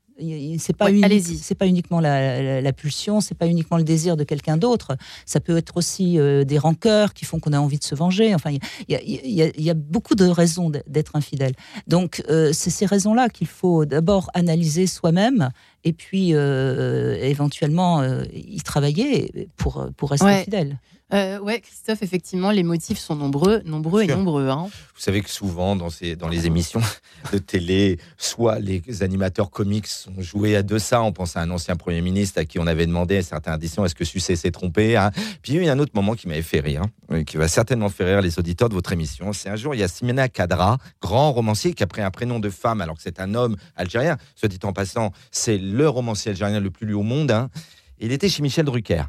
C'est 0.59 0.71
pas, 0.77 0.85
Ouais, 0.85 0.91
unique- 0.93 1.03
allez-y. 1.03 1.37
c'est 1.39 1.55
pas 1.55 1.67
uniquement 1.67 1.99
la, 1.99 2.41
la, 2.41 2.61
la 2.61 2.71
pulsion, 2.71 3.19
c'est 3.19 3.35
pas 3.35 3.47
uniquement 3.47 3.75
le 3.75 3.83
désir 3.83 4.15
de 4.15 4.23
quelqu'un 4.23 4.55
d'autre. 4.55 4.95
Ça 5.25 5.41
peut 5.41 5.57
être 5.57 5.75
aussi 5.75 6.17
euh, 6.17 6.45
des 6.45 6.57
rancœurs 6.57 7.13
qui 7.13 7.25
font 7.25 7.41
qu'on 7.41 7.51
a 7.51 7.59
envie 7.59 7.79
de 7.79 7.83
se 7.83 7.95
venger. 7.95 8.33
Enfin, 8.33 8.51
il 8.51 8.59
y 8.87 8.95
a, 8.95 9.01
y 9.03 9.17
a- 9.19 9.25
y 9.25 9.41
a- 9.49 9.51
y 9.59 9.69
a 9.69 9.73
beaucoup 9.73 10.15
de 10.15 10.23
raisons 10.25 10.69
d'être 10.87 11.17
infidèle. 11.17 11.51
Donc, 11.87 12.23
euh, 12.29 12.51
c'est 12.53 12.69
ces 12.69 12.85
raisons-là 12.85 13.27
qu'il 13.27 13.47
faut 13.47 13.83
d'abord 13.83 14.29
analyser 14.33 14.87
soi-même 14.87 15.49
et 15.83 15.91
puis 15.91 16.29
euh, 16.33 17.17
éventuellement 17.21 17.99
euh, 18.01 18.23
y 18.33 18.61
travailler 18.61 19.49
pour, 19.57 19.85
pour 19.97 20.11
rester 20.11 20.25
Ouais. 20.25 20.43
fidèle. 20.45 20.79
Euh, 21.13 21.39
ouais, 21.39 21.61
Christophe, 21.61 22.01
effectivement, 22.01 22.49
les 22.49 22.63
motifs 22.63 22.97
sont 22.97 23.15
nombreux, 23.15 23.61
nombreux 23.63 24.01
et 24.01 24.07
nombreux. 24.07 24.49
hein. 24.49 24.67
Vous 24.95 25.01
savez 25.01 25.21
que 25.21 25.29
souvent, 25.29 25.75
dans, 25.75 25.91
ces, 25.91 26.15
dans 26.15 26.27
les 26.27 26.47
émissions 26.47 26.81
de 27.31 27.37
télé, 27.37 27.99
soit 28.17 28.57
les 28.57 28.81
animateurs 29.03 29.51
comiques 29.51 29.85
sont 29.85 30.19
joués 30.19 30.55
à 30.55 30.63
de 30.63 30.79
ça. 30.79 31.03
On 31.03 31.11
pense 31.13 31.37
à 31.37 31.41
un 31.41 31.51
ancien 31.51 31.75
Premier 31.75 32.01
ministre 32.01 32.39
à 32.39 32.45
qui 32.45 32.57
on 32.57 32.65
avait 32.65 32.87
demandé 32.87 33.17
à 33.17 33.21
certaines 33.21 33.53
éditions 33.53 33.85
est-ce 33.85 33.93
que 33.93 34.03
Sucé 34.03 34.35
s'est 34.35 34.49
trompé 34.49 34.97
hein 34.97 35.11
Puis 35.43 35.53
il 35.53 35.55
y 35.57 35.59
a 35.59 35.63
eu 35.65 35.67
un 35.69 35.77
autre 35.77 35.91
moment 35.93 36.15
qui 36.15 36.27
m'avait 36.27 36.41
fait 36.41 36.59
rire, 36.59 36.81
hein, 37.09 37.23
qui 37.23 37.37
va 37.37 37.47
certainement 37.47 37.89
faire 37.89 38.07
rire 38.07 38.21
les 38.21 38.39
auditeurs 38.39 38.69
de 38.69 38.73
votre 38.73 38.91
émission. 38.91 39.31
C'est 39.31 39.49
un 39.49 39.55
jour, 39.57 39.75
il 39.75 39.81
y 39.81 39.83
a 39.83 39.87
Simena 39.87 40.27
Kadra, 40.27 40.79
grand 41.03 41.31
romancier, 41.33 41.73
qui 41.75 41.83
a 41.83 41.87
pris 41.87 42.01
un 42.01 42.09
prénom 42.11 42.39
de 42.39 42.49
femme 42.49 42.81
alors 42.81 42.95
que 42.95 43.03
c'est 43.03 43.19
un 43.19 43.35
homme 43.35 43.57
algérien. 43.75 44.17
Soit 44.35 44.49
dit 44.49 44.59
en 44.63 44.73
passant, 44.73 45.11
c'est 45.29 45.59
le 45.59 45.87
romancier 45.87 46.31
algérien 46.31 46.59
le 46.59 46.71
plus 46.71 46.87
lu 46.87 46.95
au 46.95 47.03
monde. 47.03 47.31
Il 47.99 48.11
était 48.11 48.27
chez 48.27 48.41
Michel 48.41 48.65
Drucker. 48.65 49.03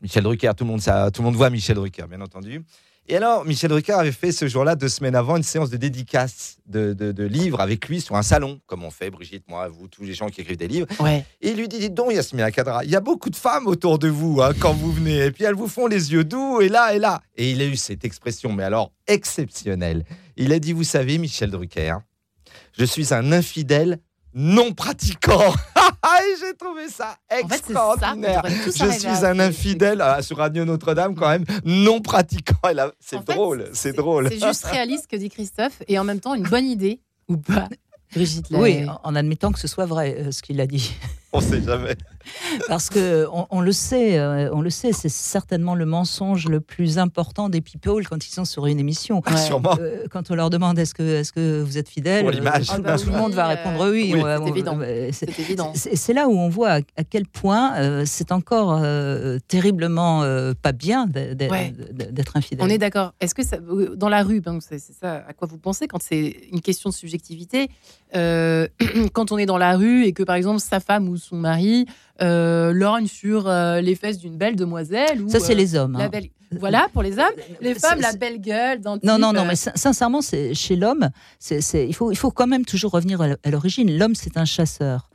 Michel 0.00 0.22
Drucker, 0.22 0.52
tout 0.56 0.64
le 0.64 0.70
monde, 0.70 0.80
ça, 0.80 1.10
tout 1.10 1.22
le 1.22 1.26
monde 1.26 1.36
voit 1.36 1.50
Michel 1.50 1.76
Drucker, 1.76 2.04
bien 2.08 2.20
entendu. 2.20 2.62
Et 3.10 3.16
alors, 3.16 3.46
Michel 3.46 3.70
Drucker 3.70 3.94
avait 3.94 4.12
fait 4.12 4.32
ce 4.32 4.46
jour-là, 4.46 4.76
deux 4.76 4.90
semaines 4.90 5.14
avant, 5.14 5.38
une 5.38 5.42
séance 5.42 5.70
de 5.70 5.78
dédicace 5.78 6.58
de, 6.66 6.92
de- 6.92 7.10
de 7.10 7.24
livres 7.24 7.58
avec 7.62 7.88
lui 7.88 8.02
sur 8.02 8.16
un 8.16 8.22
salon, 8.22 8.60
comme 8.66 8.84
on 8.84 8.90
fait, 8.90 9.08
Brigitte, 9.08 9.44
moi, 9.48 9.66
vous, 9.68 9.88
tous 9.88 10.04
les 10.04 10.12
gens 10.12 10.28
qui 10.28 10.42
écrivent 10.42 10.58
des 10.58 10.68
livres. 10.68 10.86
Ouais. 11.00 11.24
Et 11.40 11.52
il 11.52 11.56
lui 11.56 11.68
dit, 11.68 11.78
dites 11.78 11.94
donc, 11.94 12.12
Yasmina 12.12 12.50
Kadra, 12.50 12.84
il 12.84 12.90
y 12.90 12.96
a 12.96 13.00
beaucoup 13.00 13.30
de 13.30 13.36
femmes 13.36 13.66
autour 13.66 13.98
de 13.98 14.08
vous 14.08 14.42
hein, 14.42 14.52
quand 14.60 14.74
vous 14.74 14.92
venez, 14.92 15.24
et 15.24 15.30
puis 15.30 15.44
elles 15.44 15.54
vous 15.54 15.68
font 15.68 15.86
les 15.86 16.12
yeux 16.12 16.24
doux, 16.24 16.60
et 16.60 16.68
là, 16.68 16.94
et 16.94 16.98
là. 16.98 17.22
Et 17.34 17.50
il 17.50 17.62
a 17.62 17.64
eu 17.64 17.76
cette 17.76 18.04
expression, 18.04 18.52
mais 18.52 18.64
alors 18.64 18.92
exceptionnelle. 19.06 20.04
Il 20.36 20.52
a 20.52 20.58
dit, 20.58 20.74
vous 20.74 20.84
savez, 20.84 21.16
Michel 21.16 21.50
Drucker, 21.50 21.94
je 22.78 22.84
suis 22.84 23.14
un 23.14 23.32
infidèle 23.32 24.00
non 24.34 24.72
pratiquant. 24.74 25.54
et 26.32 26.36
j'ai 26.40 26.54
trouvé 26.54 26.88
ça 26.88 27.16
En 27.32 27.48
fait, 27.48 27.62
c'est 27.66 27.72
ça. 27.72 27.80
qu'on 27.80 27.92
extraordinaire. 27.92 28.42
Je 28.66 28.70
suis 28.70 29.06
à 29.24 29.28
un 29.30 29.38
infidèle 29.40 30.00
ah, 30.00 30.22
sur 30.22 30.36
Radio 30.38 30.64
Notre-Dame 30.64 31.14
quand 31.14 31.28
même, 31.28 31.44
non 31.64 32.00
pratiquant. 32.00 32.54
C'est 33.00 33.24
drôle, 33.24 33.68
c'est 33.72 33.92
drôle. 33.92 34.28
C'est 34.30 34.44
juste 34.46 34.64
réaliste 34.64 35.06
que 35.06 35.16
dit 35.16 35.28
Christophe 35.30 35.82
et 35.88 35.98
en 35.98 36.04
même 36.04 36.20
temps 36.20 36.34
une 36.34 36.42
bonne 36.48 36.66
idée 36.66 37.00
ou 37.28 37.36
pas. 37.36 37.68
Brigitte, 38.14 38.46
Oui, 38.52 38.88
en- 38.88 39.00
en 39.04 39.14
admettant 39.16 39.52
que 39.52 39.58
ce 39.60 39.68
soit 39.68 39.84
vrai, 39.84 40.16
euh, 40.18 40.32
ce 40.32 40.40
qu'il 40.42 40.60
a 40.62 40.66
dit. 40.66 40.94
on 41.32 41.40
sait 41.40 41.62
jamais. 41.62 41.94
Parce 42.68 42.88
que 42.90 43.26
on, 43.50 43.60
le 43.60 43.72
sait, 43.72 44.18
euh, 44.18 44.50
on 44.52 44.60
le 44.60 44.70
sait, 44.70 44.92
c'est 44.92 45.08
certainement 45.08 45.74
le 45.74 45.86
mensonge 45.86 46.46
le 46.48 46.60
plus 46.60 46.98
important 46.98 47.48
des 47.48 47.60
people 47.60 48.06
quand 48.06 48.26
ils 48.26 48.30
sont 48.30 48.44
sur 48.44 48.66
une 48.66 48.78
émission. 48.78 49.22
Sûrement. 49.36 49.76
Euh, 49.80 50.06
quand 50.10 50.30
on 50.30 50.34
leur 50.34 50.50
demande 50.50 50.78
est-ce 50.78 50.94
que, 50.94 51.02
est-ce 51.02 51.32
que 51.32 51.62
vous 51.62 51.78
êtes 51.78 51.88
fidèle, 51.88 52.22
Pour 52.22 52.32
l'image. 52.32 52.66
tout, 52.66 52.74
ah 52.76 52.80
bah 52.80 52.96
le 52.96 53.12
monde 53.12 53.32
va 53.32 53.46
répondre 53.46 53.90
oui. 53.90 54.14
c'est 55.12 55.38
évident. 55.38 55.72
C'est 55.74 56.12
là 56.12 56.28
où 56.28 56.32
on 56.32 56.48
voit 56.48 56.80
à, 56.96 57.04
quel 57.08 57.26
point 57.26 58.04
c'est 58.04 58.32
encore 58.32 58.82
terriblement 59.48 60.22
pas 60.62 60.72
bien 60.72 61.06
d'être 61.06 62.36
infidèle. 62.36 62.66
On 62.66 62.70
est 62.70 62.78
d'accord. 62.78 63.14
Est-ce 63.20 63.34
que 63.34 63.44
ça, 63.44 63.58
dans 63.96 64.08
la 64.08 64.22
rue, 64.22 64.42
c'est 64.60 64.78
ça 64.78 65.24
à 65.26 65.32
quoi 65.32 65.46
vous 65.48 65.58
pensez 65.58 65.88
quand 65.88 66.02
c'est 66.02 66.36
une 66.52 66.60
question 66.60 66.90
de 66.90 66.94
subjectivité 66.94 67.68
Quand 69.12 69.32
on 69.32 69.38
est 69.38 69.46
dans 69.46 69.58
la 69.58 69.76
rue 69.76 70.04
et 70.04 70.12
que 70.12 70.22
par 70.22 70.36
exemple 70.36 70.60
sa 70.60 70.80
femme 70.80 71.08
ou 71.08 71.16
son 71.16 71.36
mari 71.36 71.86
euh, 72.20 72.72
lorgne 72.72 73.06
sur 73.06 73.46
euh, 73.46 73.80
les 73.80 73.94
fesses 73.94 74.18
d'une 74.18 74.36
belle 74.36 74.56
demoiselle. 74.56 75.22
Ou, 75.22 75.28
ça, 75.28 75.38
c'est 75.38 75.52
euh, 75.52 75.56
les 75.56 75.76
hommes. 75.76 75.94
Hein. 75.96 76.10
Voilà, 76.58 76.88
pour 76.92 77.02
les 77.02 77.12
hommes. 77.12 77.26
Les 77.60 77.74
femmes, 77.74 78.00
la 78.00 78.12
belle 78.14 78.40
gueule. 78.40 78.80
Non, 79.04 79.18
non, 79.18 79.32
non, 79.32 79.44
mais 79.44 79.54
sincèrement, 79.54 80.20
c'est 80.20 80.54
chez 80.54 80.76
l'homme, 80.76 81.10
il, 81.50 81.94
faut, 81.94 82.10
il 82.10 82.16
faut 82.16 82.30
quand 82.30 82.46
même 82.46 82.64
toujours 82.64 82.90
revenir 82.92 83.20
à 83.20 83.50
l'origine. 83.50 83.96
L'homme, 83.96 84.14
c'est 84.14 84.36
un 84.36 84.46
chasseur. 84.46 85.10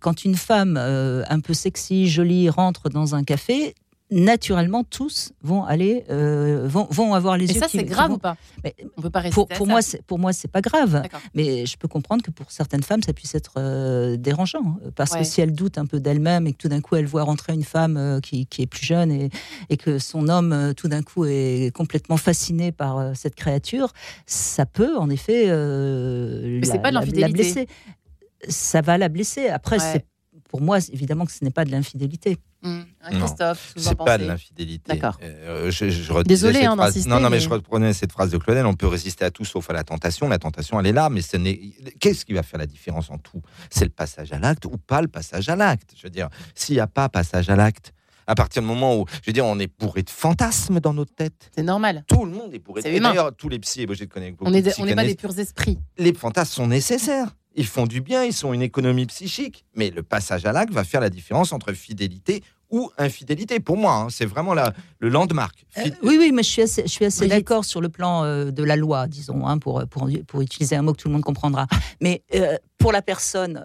quand 0.00 0.24
une 0.24 0.36
femme 0.36 0.76
un 0.76 1.40
peu 1.40 1.54
sexy, 1.54 2.08
jolie, 2.08 2.48
rentre 2.50 2.90
dans 2.90 3.14
un 3.14 3.24
café, 3.24 3.74
naturellement, 4.10 4.84
tous 4.84 5.32
vont 5.42 5.64
aller, 5.64 6.04
euh, 6.10 6.66
vont, 6.68 6.86
vont, 6.90 7.14
avoir 7.14 7.36
les 7.36 7.50
et 7.50 7.54
yeux. 7.54 7.60
ça, 7.60 7.66
c'est 7.68 7.84
grave 7.84 8.12
ou 8.12 8.18
pas? 8.18 8.36
Mais 8.62 8.74
On 8.96 9.02
peut 9.02 9.10
pas 9.10 9.20
rester 9.20 9.34
Pour, 9.34 9.48
pour 9.48 9.66
moi, 9.66 9.80
pour 10.06 10.18
moi, 10.18 10.32
c'est 10.32 10.50
pas 10.50 10.60
grave. 10.60 11.02
Mais 11.34 11.66
je 11.66 11.76
peux 11.76 11.88
comprendre 11.88 12.22
que 12.22 12.30
pour 12.30 12.50
certaines 12.50 12.82
femmes, 12.82 13.02
ça 13.02 13.12
puisse 13.12 13.34
être 13.34 13.54
euh, 13.58 14.16
dérangeant, 14.16 14.78
parce 14.94 15.16
que 15.16 15.24
si 15.24 15.40
elle 15.40 15.52
doute 15.52 15.78
un 15.78 15.86
peu 15.86 16.00
d'elle-même 16.00 16.46
et 16.46 16.52
que 16.52 16.58
tout 16.58 16.68
d'un 16.68 16.80
coup, 16.80 16.96
elle 16.96 17.06
voit 17.06 17.24
rentrer 17.24 17.52
une 17.52 17.64
femme 17.64 17.96
euh, 17.96 18.20
qui, 18.20 18.46
qui, 18.46 18.62
est 18.62 18.66
plus 18.66 18.84
jeune 18.84 19.10
et, 19.10 19.30
et 19.70 19.76
que 19.76 19.98
son 19.98 20.28
homme, 20.28 20.72
tout 20.76 20.88
d'un 20.88 21.02
coup, 21.02 21.24
est 21.24 21.74
complètement 21.74 22.16
fasciné 22.16 22.72
par 22.72 23.16
cette 23.16 23.34
créature, 23.34 23.92
ça 24.26 24.66
peut, 24.66 24.96
en 24.96 25.10
effet, 25.10 25.46
mais 25.46 26.60
la, 26.60 26.78
pas 26.78 26.90
de 26.90 27.20
la, 27.20 27.28
blesser. 27.28 27.66
Ça 28.48 28.80
va 28.80 28.98
la 28.98 29.08
blesser. 29.08 29.48
Après, 29.48 29.78
c'est 29.78 30.04
pour 30.56 30.64
moi, 30.64 30.78
évidemment 30.90 31.26
que 31.26 31.32
ce 31.32 31.44
n'est 31.44 31.50
pas 31.50 31.66
de 31.66 31.70
l'infidélité. 31.70 32.38
Mmh. 32.62 32.80
Christophe, 33.10 33.74
c'est 33.76 33.94
pas 33.94 34.16
de 34.16 34.24
l'infidélité. 34.24 34.94
D'accord. 34.94 35.18
Euh, 35.22 35.70
je, 35.70 36.22
Désolé 36.22 36.64
hein, 36.64 36.76
Non, 37.06 37.20
non, 37.20 37.28
mais, 37.28 37.40
je 37.40 37.50
reprenais 37.50 37.92
cette 37.92 38.10
phrase 38.10 38.30
de 38.30 38.38
Claudel 38.38 38.64
on 38.64 38.72
peut 38.72 38.86
résister 38.86 39.26
à 39.26 39.30
tout 39.30 39.44
sauf 39.44 39.68
à 39.68 39.74
la 39.74 39.84
tentation. 39.84 40.30
La 40.30 40.38
tentation, 40.38 40.80
elle 40.80 40.86
est 40.86 40.94
là, 40.94 41.10
mais 41.10 41.20
ce 41.20 41.36
n'est. 41.36 41.60
Qu'est-ce 42.00 42.24
qui 42.24 42.32
va 42.32 42.42
faire 42.42 42.58
la 42.58 42.64
différence 42.64 43.10
en 43.10 43.18
tout? 43.18 43.42
C'est 43.68 43.84
le 43.84 43.90
passage 43.90 44.32
à 44.32 44.38
l'acte 44.38 44.64
ou 44.64 44.78
pas 44.78 45.02
le 45.02 45.08
passage 45.08 45.50
à 45.50 45.56
l'acte? 45.56 45.90
Je 45.94 46.04
veux 46.04 46.10
dire, 46.10 46.30
s'il 46.54 46.76
n'y 46.76 46.80
a 46.80 46.86
pas 46.86 47.10
passage 47.10 47.50
à 47.50 47.56
l'acte, 47.56 47.92
à 48.26 48.34
partir 48.34 48.62
du 48.62 48.68
moment 48.68 48.96
où, 48.96 49.04
je 49.22 49.26
veux 49.26 49.34
dire, 49.34 49.44
on 49.44 49.58
est 49.58 49.70
bourré 49.78 50.02
de 50.04 50.10
fantasmes 50.10 50.80
dans 50.80 50.94
notre 50.94 51.14
tête. 51.14 51.50
C'est 51.54 51.62
normal. 51.62 52.02
Tout 52.08 52.24
le 52.24 52.30
monde 52.30 52.54
est 52.54 52.60
bourré 52.60 52.80
de 52.80 52.98
D'ailleurs, 52.98 53.36
tous 53.36 53.50
les 53.50 53.58
psys, 53.58 53.86
je 53.90 54.04
connais 54.06 54.30
beaucoup 54.30 54.46
On 54.46 54.50
n'est 54.50 54.94
pas 54.94 55.04
des 55.04 55.16
purs 55.16 55.38
esprits. 55.38 55.78
Les 55.98 56.14
fantasmes 56.14 56.54
sont 56.54 56.66
nécessaires. 56.66 57.36
Ils 57.56 57.66
font 57.66 57.86
du 57.86 58.00
bien, 58.00 58.22
ils 58.22 58.34
sont 58.34 58.52
une 58.52 58.62
économie 58.62 59.06
psychique. 59.06 59.64
Mais 59.74 59.90
le 59.90 60.02
passage 60.02 60.44
à 60.44 60.52
l'acte 60.52 60.72
va 60.72 60.84
faire 60.84 61.00
la 61.00 61.10
différence 61.10 61.52
entre 61.52 61.72
fidélité 61.72 62.42
ou 62.70 62.90
infidélité. 62.98 63.60
Pour 63.60 63.76
moi, 63.76 63.94
hein. 63.94 64.06
c'est 64.10 64.26
vraiment 64.26 64.52
la, 64.54 64.72
le 64.98 65.08
landmark. 65.08 65.64
Euh, 65.78 65.84
oui, 66.02 66.16
oui, 66.18 66.32
mais 66.32 66.42
je 66.42 66.48
suis 66.48 66.62
assez, 66.62 66.82
je 66.82 66.88
suis 66.88 67.04
assez 67.04 67.26
d'accord 67.28 67.64
sur 67.64 67.80
le 67.80 67.88
plan 67.88 68.24
euh, 68.24 68.50
de 68.50 68.62
la 68.62 68.76
loi, 68.76 69.06
disons, 69.06 69.46
hein, 69.46 69.58
pour, 69.58 69.86
pour, 69.88 70.08
pour, 70.26 70.40
utiliser 70.42 70.76
un 70.76 70.82
mot 70.82 70.92
que 70.92 70.98
tout 71.02 71.08
le 71.08 71.14
monde 71.14 71.22
comprendra. 71.22 71.66
Mais 72.00 72.22
euh, 72.34 72.56
pour 72.78 72.92
la 72.92 73.02
personne, 73.02 73.62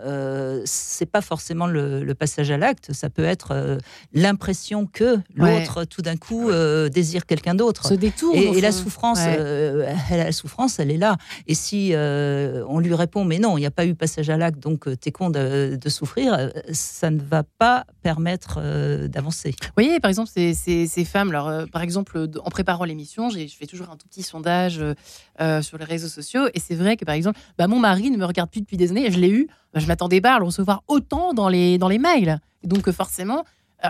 c'est 0.66 1.06
pas 1.06 1.22
forcément 1.22 1.68
le, 1.68 2.14
passage 2.14 2.52
à 2.52 2.58
l'acte, 2.58 2.94
ça 2.94 3.10
peut 3.10 3.24
être 3.24 3.78
l'impression 4.14 4.86
que 4.86 5.20
l'autre, 5.36 5.86
tout 5.86 6.02
d'un 6.02 6.18
coup, 6.18 6.52
désire 6.92 7.26
quelqu'un 7.26 7.56
d'autre. 7.56 7.88
Se 7.88 7.94
détourne. 7.94 8.38
Et, 8.38 8.62
la 8.62 8.72
souffrance, 8.72 9.20
elle, 9.20 9.98
la 10.10 10.32
souffrance, 10.32 10.80
elle 10.80 10.92
est 10.92 10.98
là. 10.98 11.18
Et 11.48 11.56
si 11.56 11.94
on 11.96 12.80
lui 12.80 12.94
répond, 12.94 13.24
mais 13.26 13.40
non, 13.40 13.58
il 13.58 13.62
n'y 13.62 13.68
a 13.68 13.72
pas 13.72 13.86
eu 13.86 13.96
passage 13.96 14.30
à 14.30 14.38
l'acte, 14.38 14.60
donc 14.60 14.88
t'es 15.00 15.12
con 15.12 15.30
de, 15.30 15.78
de, 15.80 15.90
souffrir, 15.90 16.52
ça 16.72 17.10
ne 17.10 17.20
va 17.20 17.44
pas 17.44 17.86
permettre 18.02 18.60
d'avancer. 19.08 19.52
Vous 19.62 19.84
voyez, 19.84 20.00
par 20.00 20.10
exemple, 20.10 20.30
ces, 20.34 20.54
ces, 20.54 21.06
femmes, 21.06 21.30
alors, 21.30 21.48
euh, 21.48 21.66
par 21.66 21.82
exemple, 21.82 22.28
en 22.44 22.50
préparant 22.50 22.84
l'émission, 22.84 23.30
je 23.30 23.46
fais 23.48 23.66
toujours 23.66 23.90
un 23.90 23.96
tout 23.96 24.08
petit 24.08 24.24
sondage 24.24 24.80
euh, 24.80 24.94
euh, 25.40 25.62
sur 25.62 25.78
les 25.78 25.86
réseaux 25.86 26.08
sociaux, 26.08 26.48
et 26.54 26.60
c'est 26.60 26.76
vrai 26.76 26.98
que, 26.98 27.06
par 27.06 27.16
exemple, 27.16 27.40
bah, 27.58 27.68
mon 27.68 27.80
mari 27.80 28.12
ne 28.12 28.18
me 28.18 28.26
regarde 28.26 28.50
plus 28.50 28.62
depuis 28.62 28.78
des 28.78 28.92
années, 28.92 29.01
et 29.06 29.12
je 29.12 29.20
l'ai 29.20 29.30
eu, 29.30 29.48
bah, 29.74 29.80
je 29.80 29.88
m'attendais 29.88 30.22
pas 30.22 30.36
à 30.36 30.40
le 30.40 30.46
recevoir 30.46 30.84
autant 30.88 31.34
dans 31.34 31.50
les, 31.50 31.78
dans 31.78 31.90
les 31.90 32.00
mails. 32.00 32.40
donc, 32.64 32.90
forcément, 32.92 33.44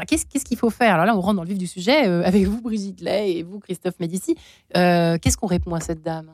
qu'est-ce 0.08 0.46
qu'il 0.46 0.58
faut 0.58 0.70
faire? 0.70 0.94
Alors 0.94 1.06
là, 1.06 1.16
on 1.16 1.22
rentre 1.22 1.36
dans 1.38 1.44
le 1.44 1.50
vif 1.50 1.58
du 1.58 1.68
sujet, 1.68 2.06
avec 2.06 2.46
vous, 2.46 2.62
Brigitte 2.62 3.02
Lay, 3.02 3.38
et 3.38 3.44
vous, 3.44 3.60
Christophe 3.60 4.00
Médici. 4.00 4.36
qu'est-ce 4.74 5.38
qu'on 5.38 5.48
répond 5.48 5.74
à 5.74 5.82
cette 5.82 6.02
dame? 6.02 6.32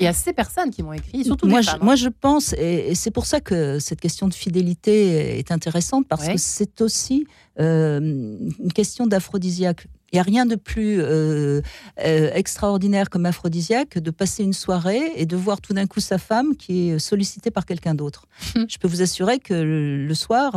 Y 0.00 0.06
a 0.06 0.12
ces 0.12 0.32
personnes 0.32 0.70
qui 0.70 0.82
m'ont 0.82 0.92
écrit, 0.92 1.24
surtout 1.24 1.46
moi, 1.46 1.60
les 1.60 1.66
femmes. 1.66 1.78
Je, 1.80 1.84
moi, 1.84 1.96
je 1.96 2.08
pense, 2.08 2.52
et, 2.54 2.94
c'est 2.94 3.10
pour 3.10 3.26
ça 3.26 3.40
que 3.40 3.78
cette 3.78 4.00
question 4.00 4.28
de 4.28 4.34
fidélité 4.34 5.38
est 5.38 5.50
intéressante, 5.50 6.06
parce 6.06 6.28
que 6.28 6.36
c'est 6.36 6.80
aussi 6.80 7.26
euh, 7.58 8.00
une 8.00 8.72
question 8.74 9.06
d'aphrodisiaque. 9.06 9.86
Il 10.12 10.16
n'y 10.16 10.20
a 10.20 10.22
rien 10.22 10.46
de 10.46 10.54
plus 10.54 11.00
euh, 11.00 11.60
euh, 12.04 12.30
extraordinaire 12.32 13.10
comme 13.10 13.26
aphrodisiaque 13.26 13.98
de 13.98 14.10
passer 14.10 14.44
une 14.44 14.52
soirée 14.52 15.12
et 15.16 15.26
de 15.26 15.36
voir 15.36 15.60
tout 15.60 15.72
d'un 15.72 15.86
coup 15.86 16.00
sa 16.00 16.18
femme 16.18 16.56
qui 16.56 16.90
est 16.90 16.98
sollicitée 16.98 17.50
par 17.50 17.66
quelqu'un 17.66 17.94
d'autre. 17.94 18.26
Je 18.68 18.78
peux 18.78 18.88
vous 18.88 19.02
assurer 19.02 19.38
que 19.38 19.54
le, 19.54 20.14
soir, 20.14 20.54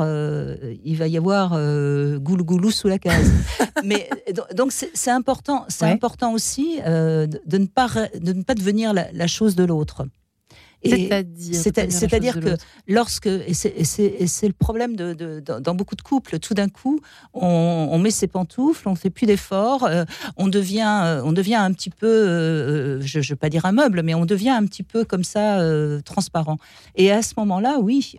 il 0.86 0.98
va 0.98 1.08
y 1.08 1.18
avoir 1.18 1.52
goulou 2.20 2.44
goulou 2.44 2.72
sous 2.72 2.88
la 2.88 3.00
case. 3.00 3.32
Mais 3.84 4.10
donc 4.56 4.72
c'est 4.72 5.12
important, 5.12 5.66
c'est 5.68 5.86
important 5.86 6.34
aussi 6.34 6.80
de, 6.82 7.58
ne 7.58 7.66
pas, 7.66 7.90
de 8.16 8.34
ne 8.34 8.44
pas 8.44 8.56
devenir 8.56 8.94
la 8.94 9.28
chose 9.28 9.56
de 9.56 9.64
l'autre. 9.64 10.06
C'est-à-dire 10.84 12.40
que 12.40 12.56
lorsque, 12.88 13.28
et 13.28 13.54
c'est 13.54 14.48
le 14.48 14.54
problème 14.54 14.96
de, 14.96 15.40
dans 15.42 15.76
beaucoup 15.76 15.96
de 15.96 16.02
couples, 16.02 16.40
tout 16.40 16.54
d'un 16.54 16.70
coup, 16.70 17.00
on, 17.34 17.98
met 18.00 18.12
ses 18.12 18.28
pantoufles, 18.28 18.88
on 18.88 18.96
fait 18.96 19.10
plus 19.10 19.26
d'efforts, 19.26 19.84
euh, 19.84 20.06
on, 20.38 20.48
devient, 20.48 21.02
euh, 21.04 21.22
on 21.24 21.34
devient 21.34 21.56
un 21.56 21.74
petit 21.74 21.90
peu, 21.90 22.08
euh, 22.08 23.02
je 23.02 23.20
ne 23.20 23.24
veux 23.24 23.36
pas 23.36 23.50
dire 23.50 23.66
un 23.66 23.72
meuble, 23.72 24.02
mais 24.04 24.14
on 24.14 24.26
devient 24.26 24.50
un 24.50 24.66
petit 24.66 24.84
peu 24.84 25.04
comme 25.04 25.24
ça, 25.24 25.60
transparent. 26.04 26.58
Et 26.96 27.12
à 27.12 27.22
ce 27.22 27.34
moment-là, 27.38 27.80
oui, 27.82 28.16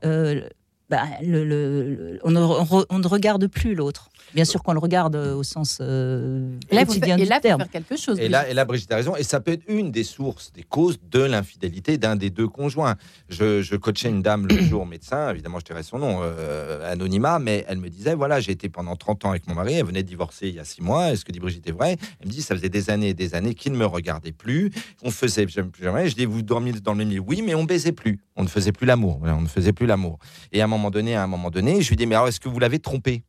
bah, 0.91 1.05
le, 1.23 2.19
on, 2.25 2.33
ne, 2.33 3.07
regarde 3.07 3.47
plus 3.47 3.77
l'autre. 3.77 4.11
Bien 4.35 4.45
sûr 4.45 4.63
qu'on 4.63 4.73
le 4.73 4.81
regarde 4.81 5.15
euh, 5.15 5.35
au 5.35 5.45
sens 5.45 5.79
euh, 5.81 6.59
quotidien 6.69 7.17
du 7.17 7.27
terme. 7.27 7.61
Faire 7.61 7.71
quelque 7.71 7.97
chose, 7.97 8.19
et, 8.19 8.29
là, 8.29 8.49
et 8.49 8.55
là, 8.55 8.65
Brigitte 8.65 8.91
a 8.91 8.97
raison. 8.97 9.15
Et 9.17 9.23
ça 9.23 9.41
peut 9.41 9.53
être 9.53 9.63
une 9.69 9.93
des 9.93 10.05
sources, 10.05 10.53
des 10.53 10.65
causes 10.65 10.99
de 11.11 11.21
l'infidélité 11.21 11.97
d'un 11.97 12.17
des 12.17 12.31
deux 12.31 12.49
conjoints. 12.49 12.97
Je, 13.29 13.63
je, 13.63 13.77
coachais 13.77 14.09
une 14.09 14.23
dame 14.23 14.49
le 14.49 14.61
jour 14.63 14.85
médecin, 14.85 15.31
évidemment 15.31 15.61
je 15.61 15.65
dirais 15.65 15.83
son 15.85 15.99
nom, 15.99 16.21
euh, 16.23 16.91
anonymat, 16.91 17.39
mais 17.39 17.65
elle 17.69 17.79
me 17.79 17.89
disait, 17.89 18.15
voilà, 18.15 18.41
j'ai 18.41 18.53
été 18.53 18.69
pendant 18.69 18.97
30 18.97 19.27
ans 19.27 19.31
avec 19.31 19.47
mon 19.47 19.55
mari, 19.55 19.75
elle 19.75 19.87
venait 19.87 20.03
de 20.03 20.09
divorcer 20.09 20.49
il 20.49 20.55
y 20.57 20.61
a 20.61 20.65
6 20.65 20.83
mois, 20.83 21.13
est-ce 21.13 21.25
que 21.25 21.33
dit 21.33 21.41
Brigitte 21.41 21.69
est 21.69 21.73
vrai? 21.73 21.97
Elle 22.21 22.27
me 22.27 22.33
dit, 22.33 22.43
ça 22.43 22.57
faisait 22.57 22.69
des 22.69 22.91
années 22.91 23.11
et 23.11 23.15
des 23.15 23.35
années 23.35 23.55
qu'il 23.55 23.73
ne 23.73 23.79
me 23.79 23.87
regardait 23.87 24.33
plus, 24.33 24.71
on 25.03 25.11
faisait 25.11 25.47
jamais, 25.81 26.09
je 26.09 26.17
dis, 26.17 26.25
vous 26.25 26.43
dormiez 26.43 26.73
dans 26.73 26.93
le 26.93 26.99
même 26.99 27.11
lit 27.11 27.19
Oui, 27.21 27.43
mais 27.43 27.55
on 27.55 27.65
baisait 27.65 27.93
plus, 27.93 28.21
on 28.37 28.43
ne 28.43 28.49
faisait 28.49 28.73
plus 28.73 28.87
l'amour, 28.87 29.21
on 29.23 29.41
ne 29.41 29.49
faisait 29.49 29.73
plus 29.73 29.87
l'amour. 29.87 30.19
Et 30.53 30.61
à 30.61 30.65
un 30.65 30.69
moment 30.69 30.80
donné, 30.89 31.15
à 31.15 31.23
un 31.23 31.27
moment 31.27 31.51
donné, 31.51 31.83
je 31.83 31.91
lui 31.91 31.97
dis, 31.97 32.07
mais 32.07 32.15
alors 32.15 32.29
est-ce 32.29 32.41
que 32.41 32.49
vous 32.49 32.59
l'avez 32.59 32.79
trompé? 32.79 33.23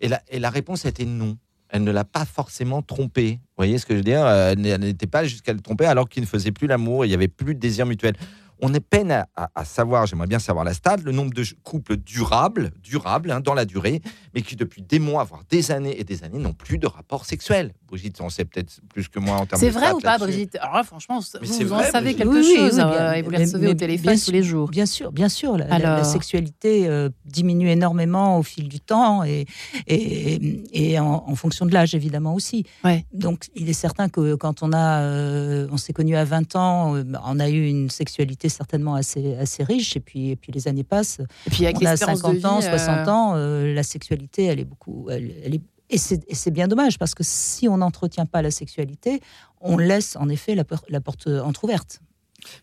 Et 0.00 0.08
la, 0.08 0.22
et 0.28 0.38
la 0.38 0.48
réponse 0.48 0.86
était 0.86 1.04
non. 1.04 1.36
Elle 1.68 1.84
ne 1.84 1.90
l'a 1.90 2.04
pas 2.04 2.24
forcément 2.24 2.80
trompé. 2.80 3.32
Vous 3.42 3.54
voyez 3.58 3.76
ce 3.76 3.84
que 3.84 3.92
je 3.92 3.98
veux 3.98 4.04
dire? 4.04 4.26
Elle 4.26 4.60
n'était 4.60 5.06
pas 5.06 5.24
jusqu'à 5.24 5.52
le 5.52 5.60
tromper 5.60 5.84
alors 5.84 6.08
qu'il 6.08 6.22
ne 6.22 6.28
faisait 6.28 6.52
plus 6.52 6.66
l'amour, 6.66 7.04
il 7.04 7.08
n'y 7.08 7.14
avait 7.14 7.28
plus 7.28 7.54
de 7.54 7.60
désir 7.60 7.84
mutuel 7.84 8.14
on 8.62 8.72
est 8.72 8.80
peine 8.80 9.26
à, 9.34 9.64
savoir, 9.64 10.06
j'aimerais 10.06 10.28
bien 10.28 10.38
savoir 10.38 10.64
la 10.64 10.72
stade, 10.72 11.02
le 11.02 11.10
nombre 11.10 11.34
de 11.34 11.44
couples 11.64 11.96
durables, 11.96 12.70
durables 12.80 13.32
hein, 13.32 13.40
dans 13.40 13.54
la 13.54 13.64
durée, 13.64 14.00
mais 14.34 14.42
qui 14.42 14.54
depuis 14.54 14.82
des 14.82 15.00
mois, 15.00 15.24
voire 15.24 15.42
des 15.50 15.72
années 15.72 15.98
et 16.00 16.04
des 16.04 16.22
années, 16.22 16.38
n'ont 16.38 16.52
plus 16.52 16.78
de 16.78 16.86
rapport 16.86 17.26
sexuel. 17.26 17.74
Brigitte, 17.92 18.20
on 18.20 18.28
sait 18.28 18.44
peut-être 18.44 18.80
plus 18.88 19.08
que 19.08 19.18
moi 19.18 19.36
en 19.36 19.46
termes 19.46 19.60
de 19.60 19.66
C'est 19.66 19.70
vrai 19.70 19.92
ou 19.92 20.00
pas, 20.00 20.18
Brigitte 20.18 20.56
Alors 20.60 20.84
franchement, 20.84 21.20
vous, 21.20 21.72
en 21.72 21.82
savez 21.82 22.14
quelque 22.14 22.42
chose 22.42 22.80
hein, 22.80 23.12
et 23.12 23.22
vous 23.22 23.30
les 23.30 23.44
recevez 23.44 23.68
au 23.68 23.74
téléphone 23.74 24.18
tous 24.18 24.30
les 24.30 24.42
jours. 24.42 24.68
Bien 24.68 24.86
sûr, 24.86 25.12
bien 25.12 25.28
sûr. 25.28 25.56
La, 25.56 26.02
sexualité 26.04 26.88
euh, 26.88 27.10
diminue 27.24 27.70
énormément 27.70 28.38
au 28.38 28.42
fil 28.42 28.68
du 28.68 28.80
temps 28.80 29.22
et, 29.24 29.46
et, 29.86 30.98
en, 30.98 31.34
fonction 31.34 31.66
de 31.66 31.72
l'âge, 31.72 31.94
évidemment 31.94 32.34
aussi. 32.34 32.64
Donc, 33.12 33.46
il 33.54 33.68
est 33.68 33.74
certain 33.74 34.08
que 34.08 34.34
quand 34.34 34.62
on 34.62 34.72
a, 34.72 35.02
euh, 35.02 35.68
on 35.70 35.76
s'est 35.76 35.92
connu 35.92 36.16
à 36.16 36.24
20 36.24 36.56
ans, 36.56 36.96
euh, 36.96 37.04
on 37.24 37.38
a 37.40 37.48
eu 37.48 37.66
une 37.66 37.90
sexualité 37.90 38.48
certainement 38.48 38.94
assez, 38.94 39.36
assez 39.36 39.62
riche. 39.62 39.96
Et 39.96 40.00
puis, 40.00 40.30
et 40.30 40.36
puis 40.36 40.52
les 40.52 40.68
années 40.68 40.84
passent. 40.84 41.20
Et 41.46 41.50
puis 41.50 41.64
avec 41.66 41.78
on 41.80 41.86
a 41.86 41.96
50 41.96 42.44
ans, 42.44 42.60
60 42.60 42.88
euh, 42.88 43.10
ans, 43.10 43.32
euh, 43.36 43.74
la 43.74 43.82
sexualité, 43.82 44.44
elle 44.44 44.60
est 44.60 44.64
beaucoup. 44.64 45.08
Elle, 45.10 45.54
est, 45.54 45.62
et 45.92 46.34
c'est 46.34 46.50
bien 46.50 46.68
dommage 46.68 46.98
parce 46.98 47.14
que 47.14 47.22
si 47.22 47.68
on 47.68 47.78
n'entretient 47.78 48.26
pas 48.26 48.42
la 48.42 48.50
sexualité, 48.50 49.20
on 49.60 49.76
laisse 49.76 50.16
en 50.16 50.28
effet 50.28 50.54
la, 50.54 50.64
la 50.88 51.00
porte 51.00 51.26
entrouverte. 51.26 52.00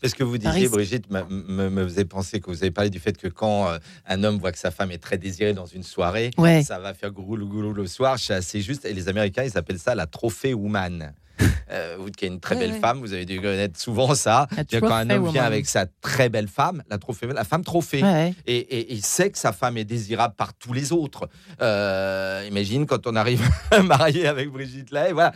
Ce 0.03 0.13
que 0.13 0.23
vous 0.23 0.37
disiez, 0.37 0.67
Brigitte, 0.67 1.09
me, 1.09 1.69
me, 1.69 1.83
faisait 1.87 2.05
penser 2.05 2.39
que 2.39 2.49
vous 2.49 2.63
avez 2.63 2.71
parlé 2.71 2.89
du 2.89 2.99
fait 2.99 3.17
que 3.17 3.27
quand 3.27 3.69
euh, 3.69 3.77
un 4.07 4.23
homme 4.23 4.37
voit 4.37 4.51
que 4.51 4.57
sa 4.57 4.71
femme 4.71 4.91
est 4.91 4.97
très 4.97 5.17
désirée 5.17 5.53
dans 5.53 5.65
une 5.65 5.83
soirée, 5.83 6.31
ça 6.63 6.79
va 6.79 6.93
faire 6.93 7.11
goulou 7.11 7.47
goulou 7.47 7.73
le 7.73 7.87
soir. 7.87 8.19
C'est 8.19 8.33
assez 8.33 8.61
juste. 8.61 8.85
Et 8.85 8.93
les 8.93 9.07
Américains, 9.07 9.43
ils 9.43 9.57
appellent 9.57 9.79
ça 9.79 9.95
la 9.95 10.05
trophée 10.05 10.53
woman. 10.53 11.13
Euh, 11.71 11.97
vous 11.99 12.09
qui 12.09 12.25
êtes 12.25 12.31
une 12.31 12.39
très 12.39 12.55
belle 12.55 12.73
femme, 12.73 12.97
vous 12.99 13.13
avez 13.13 13.25
dû 13.25 13.39
connaître 13.39 13.79
souvent 13.79 14.15
ça. 14.15 14.47
Quand 14.71 14.91
un 14.91 15.07
homme 15.11 15.29
vient 15.29 15.43
avec 15.43 15.67
sa 15.67 15.85
très 16.01 16.27
belle 16.27 16.47
femme, 16.47 16.81
la, 16.89 16.97
trophée, 16.97 17.27
la 17.27 17.43
femme 17.43 17.63
trophée, 17.63 18.03
et, 18.47 18.91
il 18.91 19.05
sait 19.05 19.29
que 19.29 19.37
sa 19.37 19.53
femme 19.53 19.77
est 19.77 19.85
désirable 19.85 20.33
par 20.35 20.55
tous 20.55 20.73
les 20.73 20.91
autres. 20.91 21.29
Euh, 21.61 22.43
imagine 22.47 22.87
quand 22.87 23.05
on 23.05 23.15
arrive 23.15 23.47
marié 23.83 24.25
avec 24.25 24.49
Brigitte 24.49 24.89
Lay, 24.89 25.13
voilà. 25.13 25.31